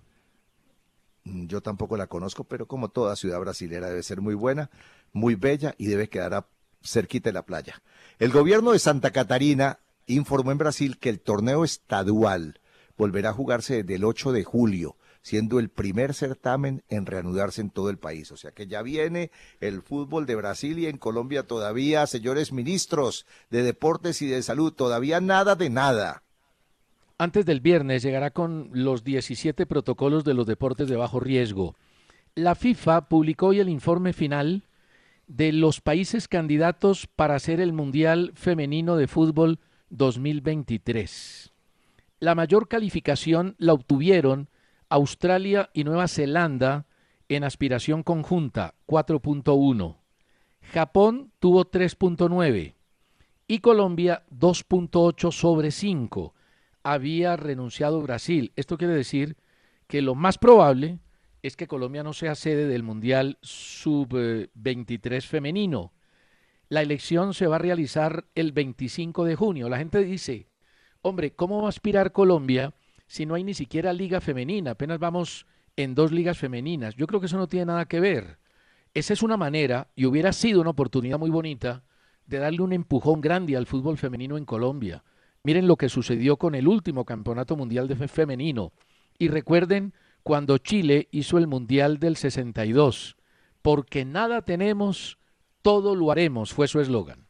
Mm, 1.23 1.47
yo 1.47 1.61
tampoco 1.61 1.97
la 1.97 2.07
conozco, 2.07 2.43
pero 2.43 2.67
como 2.67 2.89
toda 2.89 3.15
ciudad 3.15 3.39
brasilera 3.39 3.89
debe 3.89 4.03
ser 4.03 4.21
muy 4.21 4.35
buena, 4.35 4.69
muy 5.13 5.35
bella 5.35 5.75
y 5.77 5.87
debe 5.87 6.09
quedar 6.09 6.47
cerquita 6.83 7.29
de 7.29 7.33
la 7.33 7.45
playa. 7.45 7.81
El 8.19 8.31
gobierno 8.31 8.71
de 8.71 8.79
Santa 8.79 9.11
Catarina 9.11 9.79
informó 10.07 10.51
en 10.51 10.57
Brasil 10.57 10.97
que 10.97 11.09
el 11.09 11.19
torneo 11.19 11.63
estadual 11.63 12.59
volverá 12.97 13.29
a 13.29 13.33
jugarse 13.33 13.83
desde 13.83 13.95
el 13.95 14.03
8 14.03 14.31
de 14.31 14.43
julio, 14.43 14.97
siendo 15.21 15.59
el 15.59 15.69
primer 15.69 16.15
certamen 16.15 16.83
en 16.89 17.05
reanudarse 17.05 17.61
en 17.61 17.69
todo 17.69 17.91
el 17.91 17.99
país. 17.99 18.31
O 18.31 18.37
sea 18.37 18.51
que 18.51 18.67
ya 18.67 18.81
viene 18.81 19.31
el 19.59 19.83
fútbol 19.83 20.25
de 20.25 20.35
Brasil 20.35 20.79
y 20.79 20.87
en 20.87 20.97
Colombia 20.97 21.43
todavía, 21.43 22.07
señores 22.07 22.51
ministros 22.51 23.27
de 23.51 23.61
Deportes 23.61 24.21
y 24.23 24.27
de 24.27 24.41
Salud, 24.41 24.73
todavía 24.73 25.21
nada 25.21 25.55
de 25.55 25.69
nada 25.69 26.23
antes 27.21 27.45
del 27.45 27.61
viernes 27.61 28.01
llegará 28.01 28.31
con 28.31 28.71
los 28.73 29.03
17 29.03 29.67
protocolos 29.67 30.23
de 30.23 30.33
los 30.33 30.47
deportes 30.47 30.87
de 30.89 30.95
bajo 30.95 31.19
riesgo. 31.19 31.75
La 32.33 32.55
FIFA 32.55 33.09
publicó 33.09 33.49
hoy 33.49 33.59
el 33.59 33.69
informe 33.69 34.11
final 34.11 34.63
de 35.27 35.51
los 35.51 35.81
países 35.81 36.27
candidatos 36.27 37.05
para 37.05 37.35
hacer 37.35 37.61
el 37.61 37.73
Mundial 37.73 38.31
Femenino 38.33 38.97
de 38.97 39.05
Fútbol 39.05 39.59
2023. 39.91 41.51
La 42.19 42.33
mayor 42.33 42.67
calificación 42.67 43.53
la 43.59 43.73
obtuvieron 43.73 44.49
Australia 44.89 45.69
y 45.75 45.83
Nueva 45.83 46.07
Zelanda 46.07 46.87
en 47.29 47.43
aspiración 47.43 48.01
conjunta, 48.01 48.73
4.1. 48.87 49.97
Japón 50.73 51.31
tuvo 51.37 51.69
3.9 51.69 52.73
y 53.47 53.59
Colombia 53.59 54.23
2.8 54.31 55.31
sobre 55.31 55.69
5 55.69 56.33
había 56.83 57.35
renunciado 57.35 58.01
Brasil. 58.01 58.51
Esto 58.55 58.77
quiere 58.77 58.93
decir 58.93 59.37
que 59.87 60.01
lo 60.01 60.15
más 60.15 60.37
probable 60.37 60.99
es 61.41 61.55
que 61.55 61.67
Colombia 61.67 62.03
no 62.03 62.13
sea 62.13 62.35
sede 62.35 62.67
del 62.67 62.83
Mundial 62.83 63.37
Sub-23 63.41 65.21
femenino. 65.21 65.93
La 66.69 66.81
elección 66.81 67.33
se 67.33 67.47
va 67.47 67.57
a 67.57 67.59
realizar 67.59 68.25
el 68.35 68.51
25 68.51 69.25
de 69.25 69.35
junio. 69.35 69.67
La 69.67 69.77
gente 69.77 70.03
dice, 70.03 70.47
hombre, 71.01 71.33
¿cómo 71.35 71.61
va 71.61 71.65
a 71.65 71.69
aspirar 71.69 72.11
Colombia 72.11 72.73
si 73.07 73.25
no 73.25 73.35
hay 73.35 73.43
ni 73.43 73.53
siquiera 73.53 73.91
liga 73.91 74.21
femenina? 74.21 74.71
Apenas 74.71 74.99
vamos 74.99 75.45
en 75.75 75.95
dos 75.95 76.11
ligas 76.11 76.37
femeninas. 76.37 76.95
Yo 76.95 77.07
creo 77.07 77.19
que 77.19 77.25
eso 77.25 77.37
no 77.37 77.47
tiene 77.47 77.65
nada 77.65 77.85
que 77.85 77.99
ver. 77.99 78.39
Esa 78.93 79.13
es 79.13 79.23
una 79.23 79.37
manera, 79.37 79.89
y 79.95 80.05
hubiera 80.05 80.33
sido 80.33 80.61
una 80.61 80.71
oportunidad 80.71 81.17
muy 81.17 81.29
bonita, 81.29 81.83
de 82.25 82.39
darle 82.39 82.61
un 82.61 82.73
empujón 82.73 83.21
grande 83.21 83.57
al 83.57 83.65
fútbol 83.65 83.97
femenino 83.97 84.37
en 84.37 84.45
Colombia. 84.45 85.03
Miren 85.43 85.67
lo 85.67 85.75
que 85.75 85.89
sucedió 85.89 86.37
con 86.37 86.53
el 86.55 86.67
último 86.67 87.05
campeonato 87.05 87.55
mundial 87.55 87.87
de 87.87 88.07
femenino. 88.07 88.73
Y 89.17 89.27
recuerden 89.27 89.93
cuando 90.23 90.57
Chile 90.59 91.07
hizo 91.11 91.37
el 91.37 91.47
mundial 91.47 91.99
del 91.99 92.15
62. 92.15 93.17
Porque 93.61 94.05
nada 94.05 94.43
tenemos, 94.43 95.17
todo 95.61 95.95
lo 95.95 96.11
haremos, 96.11 96.53
fue 96.53 96.67
su 96.67 96.79
eslogan. 96.79 97.27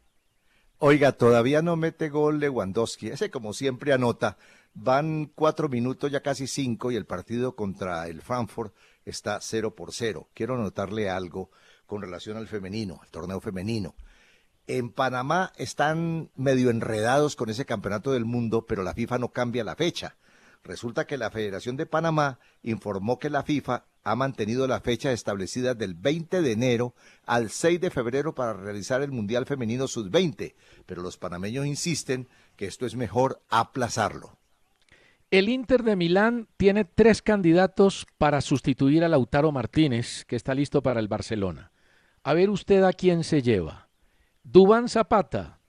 Oiga, 0.77 1.11
todavía 1.11 1.61
no 1.61 1.75
mete 1.75 2.09
gol 2.09 2.39
Lewandowski. 2.39 3.07
Ese 3.07 3.29
como 3.29 3.53
siempre 3.53 3.93
anota. 3.93 4.37
Van 4.73 5.31
cuatro 5.35 5.69
minutos, 5.69 6.11
ya 6.11 6.21
casi 6.21 6.47
cinco, 6.47 6.91
y 6.91 6.95
el 6.95 7.05
partido 7.05 7.55
contra 7.55 8.07
el 8.07 8.21
Frankfurt 8.21 8.73
está 9.05 9.39
cero 9.41 9.75
por 9.75 9.93
cero. 9.93 10.29
Quiero 10.33 10.55
anotarle 10.55 11.09
algo 11.09 11.51
con 11.85 12.01
relación 12.01 12.37
al 12.37 12.47
femenino, 12.47 12.99
al 13.03 13.09
torneo 13.09 13.39
femenino. 13.39 13.95
En 14.67 14.89
Panamá 14.89 15.51
están 15.57 16.29
medio 16.35 16.69
enredados 16.69 17.35
con 17.35 17.49
ese 17.49 17.65
campeonato 17.65 18.11
del 18.11 18.25
mundo, 18.25 18.65
pero 18.65 18.83
la 18.83 18.93
FIFA 18.93 19.17
no 19.17 19.29
cambia 19.29 19.63
la 19.63 19.75
fecha. 19.75 20.15
Resulta 20.63 21.07
que 21.07 21.17
la 21.17 21.31
Federación 21.31 21.75
de 21.75 21.87
Panamá 21.87 22.39
informó 22.61 23.17
que 23.17 23.31
la 23.31 23.43
FIFA 23.43 23.85
ha 24.03 24.15
mantenido 24.15 24.67
la 24.67 24.79
fecha 24.79 25.11
establecida 25.11 25.73
del 25.73 25.95
20 25.95 26.41
de 26.41 26.51
enero 26.51 26.95
al 27.25 27.49
6 27.49 27.81
de 27.81 27.89
febrero 27.89 28.35
para 28.35 28.53
realizar 28.53 29.01
el 29.01 29.11
Mundial 29.11 29.45
Femenino 29.45 29.87
Sub-20, 29.87 30.53
pero 30.85 31.01
los 31.01 31.17
panameños 31.17 31.65
insisten 31.65 32.27
que 32.55 32.67
esto 32.67 32.85
es 32.85 32.95
mejor 32.95 33.41
aplazarlo. 33.49 34.37
El 35.31 35.49
Inter 35.49 35.83
de 35.83 35.95
Milán 35.95 36.47
tiene 36.57 36.83
tres 36.83 37.21
candidatos 37.21 38.05
para 38.17 38.41
sustituir 38.41 39.03
a 39.03 39.09
Lautaro 39.09 39.51
Martínez, 39.51 40.25
que 40.25 40.35
está 40.35 40.53
listo 40.53 40.83
para 40.83 40.99
el 40.99 41.07
Barcelona. 41.07 41.71
A 42.23 42.33
ver 42.33 42.49
usted 42.49 42.83
a 42.83 42.93
quién 42.93 43.23
se 43.23 43.41
lleva. 43.41 43.87
Dubán 44.43 44.89
Zapata, 44.89 45.59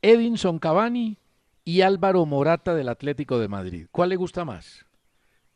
Edinson 0.00 0.58
Cavani 0.58 1.18
y 1.62 1.82
Álvaro 1.82 2.24
Morata 2.24 2.74
del 2.74 2.88
Atlético 2.88 3.38
de 3.38 3.48
Madrid. 3.48 3.86
¿Cuál 3.90 4.08
le 4.08 4.16
gusta 4.16 4.46
más? 4.46 4.86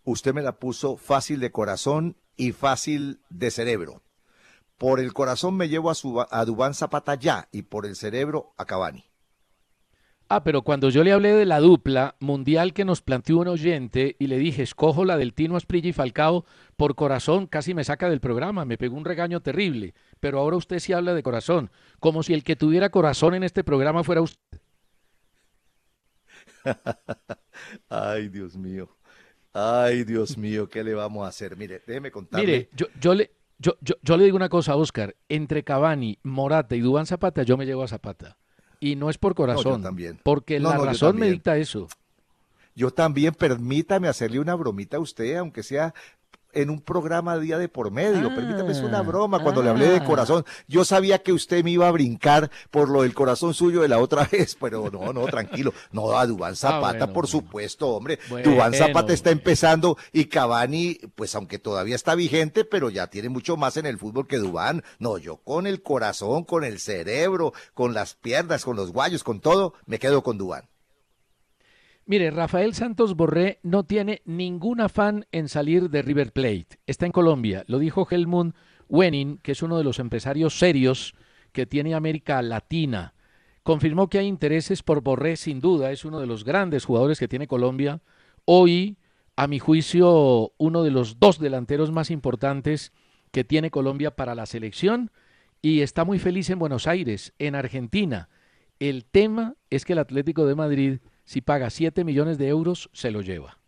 Usted 0.04 0.34
me 0.34 0.42
la 0.42 0.58
puso 0.58 0.98
fácil 0.98 1.40
de 1.40 1.50
corazón 1.50 2.16
y 2.36 2.52
fácil 2.52 3.20
de 3.30 3.50
cerebro. 3.50 4.02
Por 4.76 5.00
el 5.00 5.14
corazón 5.14 5.56
me 5.56 5.68
llevo 5.68 5.90
a, 5.90 6.44
Dubán 6.44 6.74
Zapata 6.74 7.14
ya 7.14 7.48
y 7.52 7.62
por 7.62 7.86
el 7.86 7.96
cerebro 7.96 8.52
a 8.58 8.66
Cavani. 8.66 9.07
Ah, 10.30 10.44
pero 10.44 10.60
cuando 10.60 10.90
yo 10.90 11.04
le 11.04 11.12
hablé 11.12 11.32
de 11.32 11.46
la 11.46 11.58
dupla 11.58 12.14
mundial 12.20 12.74
que 12.74 12.84
nos 12.84 13.00
planteó 13.00 13.38
un 13.38 13.48
oyente 13.48 14.14
y 14.18 14.26
le 14.26 14.36
dije, 14.36 14.62
escojo 14.62 15.06
la 15.06 15.16
del 15.16 15.32
Tino 15.32 15.56
Asprilla 15.56 15.88
y 15.88 15.94
Falcao, 15.94 16.44
por 16.76 16.96
corazón 16.96 17.46
casi 17.46 17.72
me 17.72 17.82
saca 17.82 18.10
del 18.10 18.20
programa, 18.20 18.66
me 18.66 18.76
pegó 18.76 18.96
un 18.96 19.06
regaño 19.06 19.40
terrible. 19.40 19.94
Pero 20.20 20.38
ahora 20.38 20.58
usted 20.58 20.80
sí 20.80 20.92
habla 20.92 21.14
de 21.14 21.22
corazón, 21.22 21.70
como 21.98 22.22
si 22.22 22.34
el 22.34 22.44
que 22.44 22.56
tuviera 22.56 22.90
corazón 22.90 23.34
en 23.34 23.42
este 23.42 23.64
programa 23.64 24.04
fuera 24.04 24.20
usted. 24.20 24.60
Ay, 27.88 28.28
Dios 28.28 28.54
mío. 28.54 28.90
Ay, 29.54 30.04
Dios 30.04 30.36
mío, 30.36 30.68
¿qué 30.68 30.84
le 30.84 30.92
vamos 30.92 31.24
a 31.24 31.28
hacer? 31.28 31.56
Mire, 31.56 31.82
déjeme 31.86 32.10
contarle. 32.10 32.46
Mire, 32.46 32.68
yo, 32.76 32.86
yo 33.00 33.14
le, 33.14 33.30
yo, 33.58 33.78
yo, 33.80 33.94
yo 34.02 34.16
le 34.18 34.24
digo 34.24 34.36
una 34.36 34.50
cosa, 34.50 34.76
Oscar. 34.76 35.16
Entre 35.30 35.64
Cavani, 35.64 36.18
Morata 36.22 36.76
y 36.76 36.80
Dubán 36.80 37.06
Zapata, 37.06 37.44
yo 37.44 37.56
me 37.56 37.64
llevo 37.64 37.82
a 37.82 37.88
Zapata. 37.88 38.36
Y 38.80 38.96
no 38.96 39.10
es 39.10 39.18
por 39.18 39.34
corazón, 39.34 39.82
también. 39.82 40.20
porque 40.22 40.60
No, 40.60 40.70
la 40.70 40.76
no, 40.76 40.84
razón 40.84 41.16
me 41.18 41.30
dicta 41.30 41.56
eso. 41.56 41.88
Yo 42.74 42.92
también, 42.92 43.34
permítame 43.34 44.06
hacerle 44.06 44.38
una 44.38 44.54
bromita 44.54 44.98
a 44.98 45.00
usted, 45.00 45.36
aunque 45.36 45.64
sea 45.64 45.94
en 46.62 46.70
un 46.70 46.80
programa 46.80 47.38
día 47.38 47.56
de 47.56 47.68
por 47.68 47.90
medio. 47.92 48.28
Ah, 48.30 48.34
permítame, 48.34 48.72
es 48.72 48.80
una 48.80 49.02
broma 49.02 49.38
cuando 49.40 49.62
le 49.62 49.70
hablé 49.70 49.88
de 49.88 49.98
ah. 49.98 50.04
corazón. 50.04 50.44
Yo 50.66 50.84
sabía 50.84 51.22
que 51.22 51.32
usted 51.32 51.62
me 51.62 51.70
iba 51.70 51.86
a 51.86 51.92
brincar 51.92 52.50
por 52.70 52.88
lo 52.88 53.02
del 53.02 53.14
corazón 53.14 53.54
suyo 53.54 53.82
de 53.82 53.88
la 53.88 53.98
otra 53.98 54.24
vez, 54.32 54.56
pero 54.60 54.90
no, 54.90 55.12
no, 55.12 55.26
tranquilo. 55.26 55.72
No, 55.92 56.18
a 56.18 56.26
Dubán 56.26 56.56
Zapata, 56.56 56.78
Ah, 56.78 56.90
bueno, 56.90 57.06
por 57.06 57.14
bueno. 57.14 57.26
supuesto, 57.28 57.88
hombre. 57.88 58.18
Bueno, 58.28 58.50
Dubán 58.50 58.74
Zapata 58.74 59.12
está 59.12 59.30
empezando 59.30 59.96
y 60.12 60.24
Cavani, 60.24 60.98
pues 61.14 61.34
aunque 61.36 61.58
todavía 61.58 61.94
está 61.94 62.14
vigente, 62.16 62.64
pero 62.64 62.90
ya 62.90 63.06
tiene 63.06 63.28
mucho 63.28 63.56
más 63.56 63.76
en 63.76 63.86
el 63.86 63.98
fútbol 63.98 64.26
que 64.26 64.38
Dubán. 64.38 64.82
No, 64.98 65.18
yo 65.18 65.36
con 65.36 65.66
el 65.66 65.82
corazón, 65.82 66.44
con 66.44 66.64
el 66.64 66.80
cerebro, 66.80 67.52
con 67.74 67.94
las 67.94 68.14
piernas, 68.14 68.64
con 68.64 68.76
los 68.76 68.92
guayos, 68.92 69.22
con 69.22 69.40
todo, 69.40 69.74
me 69.86 69.98
quedo 70.00 70.22
con 70.24 70.38
Dubán. 70.38 70.68
Mire, 72.10 72.30
Rafael 72.30 72.72
Santos 72.72 73.16
Borré 73.16 73.60
no 73.62 73.84
tiene 73.84 74.22
ningún 74.24 74.80
afán 74.80 75.26
en 75.30 75.46
salir 75.46 75.90
de 75.90 76.00
River 76.00 76.32
Plate. 76.32 76.80
Está 76.86 77.04
en 77.04 77.12
Colombia. 77.12 77.64
Lo 77.66 77.78
dijo 77.78 78.08
Helmut 78.10 78.54
Wenning, 78.88 79.36
que 79.42 79.52
es 79.52 79.62
uno 79.62 79.76
de 79.76 79.84
los 79.84 79.98
empresarios 79.98 80.58
serios 80.58 81.14
que 81.52 81.66
tiene 81.66 81.94
América 81.94 82.40
Latina. 82.40 83.12
Confirmó 83.62 84.08
que 84.08 84.16
hay 84.16 84.26
intereses 84.26 84.82
por 84.82 85.02
Borré, 85.02 85.36
sin 85.36 85.60
duda. 85.60 85.92
Es 85.92 86.06
uno 86.06 86.18
de 86.18 86.26
los 86.26 86.44
grandes 86.44 86.86
jugadores 86.86 87.18
que 87.18 87.28
tiene 87.28 87.46
Colombia. 87.46 88.00
Hoy, 88.46 88.96
a 89.36 89.46
mi 89.46 89.58
juicio, 89.58 90.54
uno 90.56 90.84
de 90.84 90.90
los 90.90 91.20
dos 91.20 91.38
delanteros 91.38 91.92
más 91.92 92.10
importantes 92.10 92.94
que 93.32 93.44
tiene 93.44 93.70
Colombia 93.70 94.16
para 94.16 94.34
la 94.34 94.46
selección. 94.46 95.10
Y 95.60 95.82
está 95.82 96.06
muy 96.06 96.18
feliz 96.18 96.48
en 96.48 96.58
Buenos 96.58 96.86
Aires, 96.86 97.34
en 97.38 97.54
Argentina. 97.54 98.30
El 98.78 99.04
tema 99.04 99.56
es 99.68 99.84
que 99.84 99.92
el 99.92 99.98
Atlético 99.98 100.46
de 100.46 100.54
Madrid, 100.54 101.00
si 101.28 101.42
paga 101.42 101.68
7 101.68 102.04
millones 102.04 102.38
de 102.38 102.48
euros, 102.48 102.88
se 102.94 103.10
lo 103.10 103.20
lleva. 103.20 103.58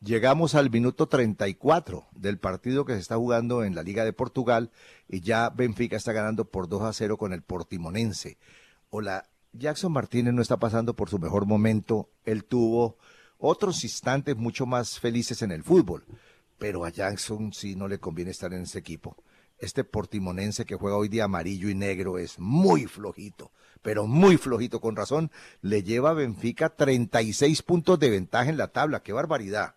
Llegamos 0.00 0.54
al 0.54 0.70
minuto 0.70 1.06
34 1.06 2.06
del 2.12 2.38
partido 2.38 2.86
que 2.86 2.94
se 2.94 3.00
está 3.00 3.16
jugando 3.16 3.64
en 3.64 3.74
la 3.74 3.82
Liga 3.82 4.02
de 4.02 4.14
Portugal 4.14 4.70
y 5.06 5.20
ya 5.20 5.50
Benfica 5.50 5.96
está 5.96 6.12
ganando 6.12 6.46
por 6.46 6.66
2 6.66 6.82
a 6.84 6.92
0 6.94 7.18
con 7.18 7.34
el 7.34 7.42
Portimonense. 7.42 8.38
Hola, 8.88 9.28
Jackson 9.52 9.92
Martínez 9.92 10.32
no 10.32 10.40
está 10.40 10.56
pasando 10.56 10.96
por 10.96 11.10
su 11.10 11.18
mejor 11.18 11.44
momento. 11.44 12.08
Él 12.24 12.44
tuvo 12.44 12.96
otros 13.36 13.84
instantes 13.84 14.34
mucho 14.34 14.64
más 14.64 14.98
felices 14.98 15.42
en 15.42 15.52
el 15.52 15.64
fútbol, 15.64 16.06
pero 16.56 16.86
a 16.86 16.88
Jackson 16.88 17.52
sí 17.52 17.76
no 17.76 17.88
le 17.88 17.98
conviene 17.98 18.30
estar 18.30 18.54
en 18.54 18.62
ese 18.62 18.78
equipo. 18.78 19.18
Este 19.58 19.84
portimonense 19.84 20.64
que 20.64 20.76
juega 20.76 20.96
hoy 20.96 21.10
de 21.10 21.20
amarillo 21.20 21.68
y 21.68 21.74
negro 21.74 22.16
es 22.16 22.38
muy 22.38 22.86
flojito, 22.86 23.52
pero 23.84 24.06
muy 24.06 24.38
flojito, 24.38 24.80
con 24.80 24.96
razón. 24.96 25.30
Le 25.60 25.82
lleva 25.82 26.10
a 26.10 26.14
Benfica 26.14 26.70
36 26.70 27.60
puntos 27.62 27.98
de 28.00 28.08
ventaja 28.08 28.48
en 28.48 28.56
la 28.56 28.68
tabla. 28.68 29.02
¡Qué 29.02 29.12
barbaridad! 29.12 29.74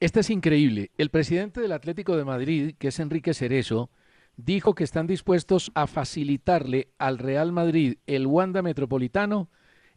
Este 0.00 0.20
es 0.20 0.30
increíble. 0.30 0.90
El 0.96 1.10
presidente 1.10 1.60
del 1.60 1.72
Atlético 1.72 2.16
de 2.16 2.24
Madrid, 2.24 2.74
que 2.78 2.88
es 2.88 2.98
Enrique 2.98 3.34
Cerezo, 3.34 3.90
dijo 4.38 4.74
que 4.74 4.84
están 4.84 5.06
dispuestos 5.06 5.70
a 5.74 5.86
facilitarle 5.86 6.88
al 6.96 7.18
Real 7.18 7.52
Madrid 7.52 7.98
el 8.06 8.26
Wanda 8.26 8.62
Metropolitano 8.62 9.50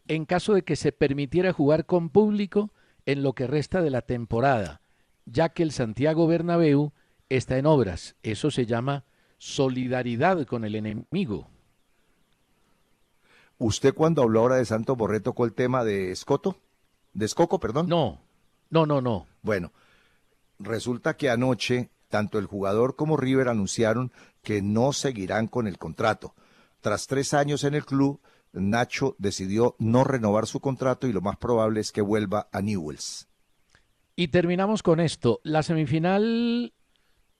en 0.06 0.26
caso 0.26 0.52
de 0.52 0.62
que 0.62 0.76
se 0.76 0.92
permitiera 0.92 1.54
jugar 1.54 1.86
con 1.86 2.10
público 2.10 2.72
en 3.06 3.22
lo 3.22 3.32
que 3.32 3.46
resta 3.46 3.80
de 3.80 3.90
la 3.90 4.02
temporada, 4.02 4.82
ya 5.24 5.48
que 5.48 5.62
el 5.62 5.72
Santiago 5.72 6.26
Bernabéu 6.26 6.92
está 7.30 7.56
en 7.56 7.64
obras. 7.64 8.16
Eso 8.22 8.50
se 8.50 8.66
llama 8.66 9.06
solidaridad 9.38 10.44
con 10.46 10.66
el 10.66 10.74
enemigo. 10.74 11.48
¿Usted 13.58 13.92
cuando 13.94 14.22
habló 14.22 14.40
ahora 14.40 14.56
de 14.56 14.64
Santo 14.64 14.94
Borré 14.96 15.20
tocó 15.20 15.44
el 15.44 15.52
tema 15.52 15.84
de 15.84 16.12
Escoto? 16.12 16.56
¿De 17.12 17.26
Escoco, 17.26 17.58
perdón? 17.58 17.88
No, 17.88 18.20
no, 18.70 18.86
no, 18.86 19.00
no. 19.00 19.26
Bueno, 19.42 19.72
resulta 20.58 21.16
que 21.16 21.28
anoche 21.28 21.90
tanto 22.08 22.38
el 22.38 22.46
jugador 22.46 22.96
como 22.96 23.16
River 23.16 23.48
anunciaron 23.48 24.12
que 24.42 24.62
no 24.62 24.92
seguirán 24.92 25.48
con 25.48 25.66
el 25.66 25.78
contrato. 25.78 26.34
Tras 26.80 27.06
tres 27.06 27.34
años 27.34 27.64
en 27.64 27.74
el 27.74 27.84
club, 27.84 28.20
Nacho 28.52 29.14
decidió 29.18 29.74
no 29.78 30.04
renovar 30.04 30.46
su 30.46 30.60
contrato 30.60 31.06
y 31.06 31.12
lo 31.12 31.20
más 31.20 31.36
probable 31.36 31.80
es 31.80 31.92
que 31.92 32.00
vuelva 32.00 32.48
a 32.52 32.62
Newells. 32.62 33.28
Y 34.16 34.28
terminamos 34.28 34.82
con 34.82 35.00
esto. 35.00 35.40
La 35.42 35.62
semifinal 35.62 36.72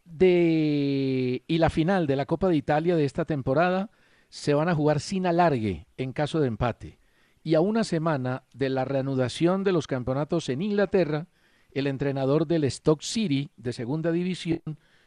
de 0.04 1.42
y 1.46 1.58
la 1.58 1.70
final 1.70 2.06
de 2.06 2.16
la 2.16 2.26
Copa 2.26 2.48
de 2.48 2.56
Italia 2.56 2.96
de 2.96 3.04
esta 3.04 3.24
temporada 3.24 3.90
se 4.28 4.54
van 4.54 4.68
a 4.68 4.74
jugar 4.74 5.00
sin 5.00 5.26
alargue 5.26 5.86
en 5.96 6.12
caso 6.12 6.40
de 6.40 6.48
empate. 6.48 6.98
Y 7.42 7.54
a 7.54 7.60
una 7.60 7.84
semana 7.84 8.44
de 8.52 8.68
la 8.68 8.84
reanudación 8.84 9.64
de 9.64 9.72
los 9.72 9.86
campeonatos 9.86 10.48
en 10.48 10.62
Inglaterra, 10.62 11.28
el 11.72 11.86
entrenador 11.86 12.46
del 12.46 12.64
Stock 12.64 13.02
City 13.02 13.50
de 13.56 13.72
segunda 13.72 14.12
división 14.12 14.62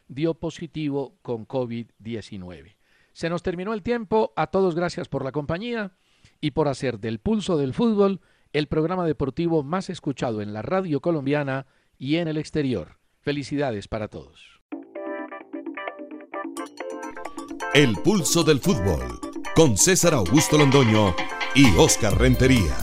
dio 0.08 0.34
positivo 0.34 1.16
con 1.22 1.46
COVID-19. 1.46 2.76
Se 3.12 3.28
nos 3.28 3.42
terminó 3.42 3.74
el 3.74 3.82
tiempo. 3.82 4.32
A 4.36 4.48
todos 4.48 4.74
gracias 4.74 5.08
por 5.08 5.24
la 5.24 5.32
compañía 5.32 5.92
y 6.40 6.52
por 6.52 6.68
hacer 6.68 6.98
del 6.98 7.18
pulso 7.18 7.56
del 7.56 7.74
fútbol 7.74 8.20
el 8.52 8.66
programa 8.66 9.06
deportivo 9.06 9.62
más 9.62 9.90
escuchado 9.90 10.42
en 10.42 10.52
la 10.52 10.62
radio 10.62 11.00
colombiana 11.00 11.66
y 11.98 12.16
en 12.16 12.28
el 12.28 12.36
exterior. 12.36 12.98
Felicidades 13.20 13.88
para 13.88 14.08
todos. 14.08 14.51
El 17.74 17.96
pulso 17.96 18.44
del 18.44 18.60
fútbol 18.60 19.18
con 19.54 19.78
César 19.78 20.12
Augusto 20.12 20.58
Londoño 20.58 21.16
y 21.54 21.74
Oscar 21.76 22.18
Rentería. 22.18 22.76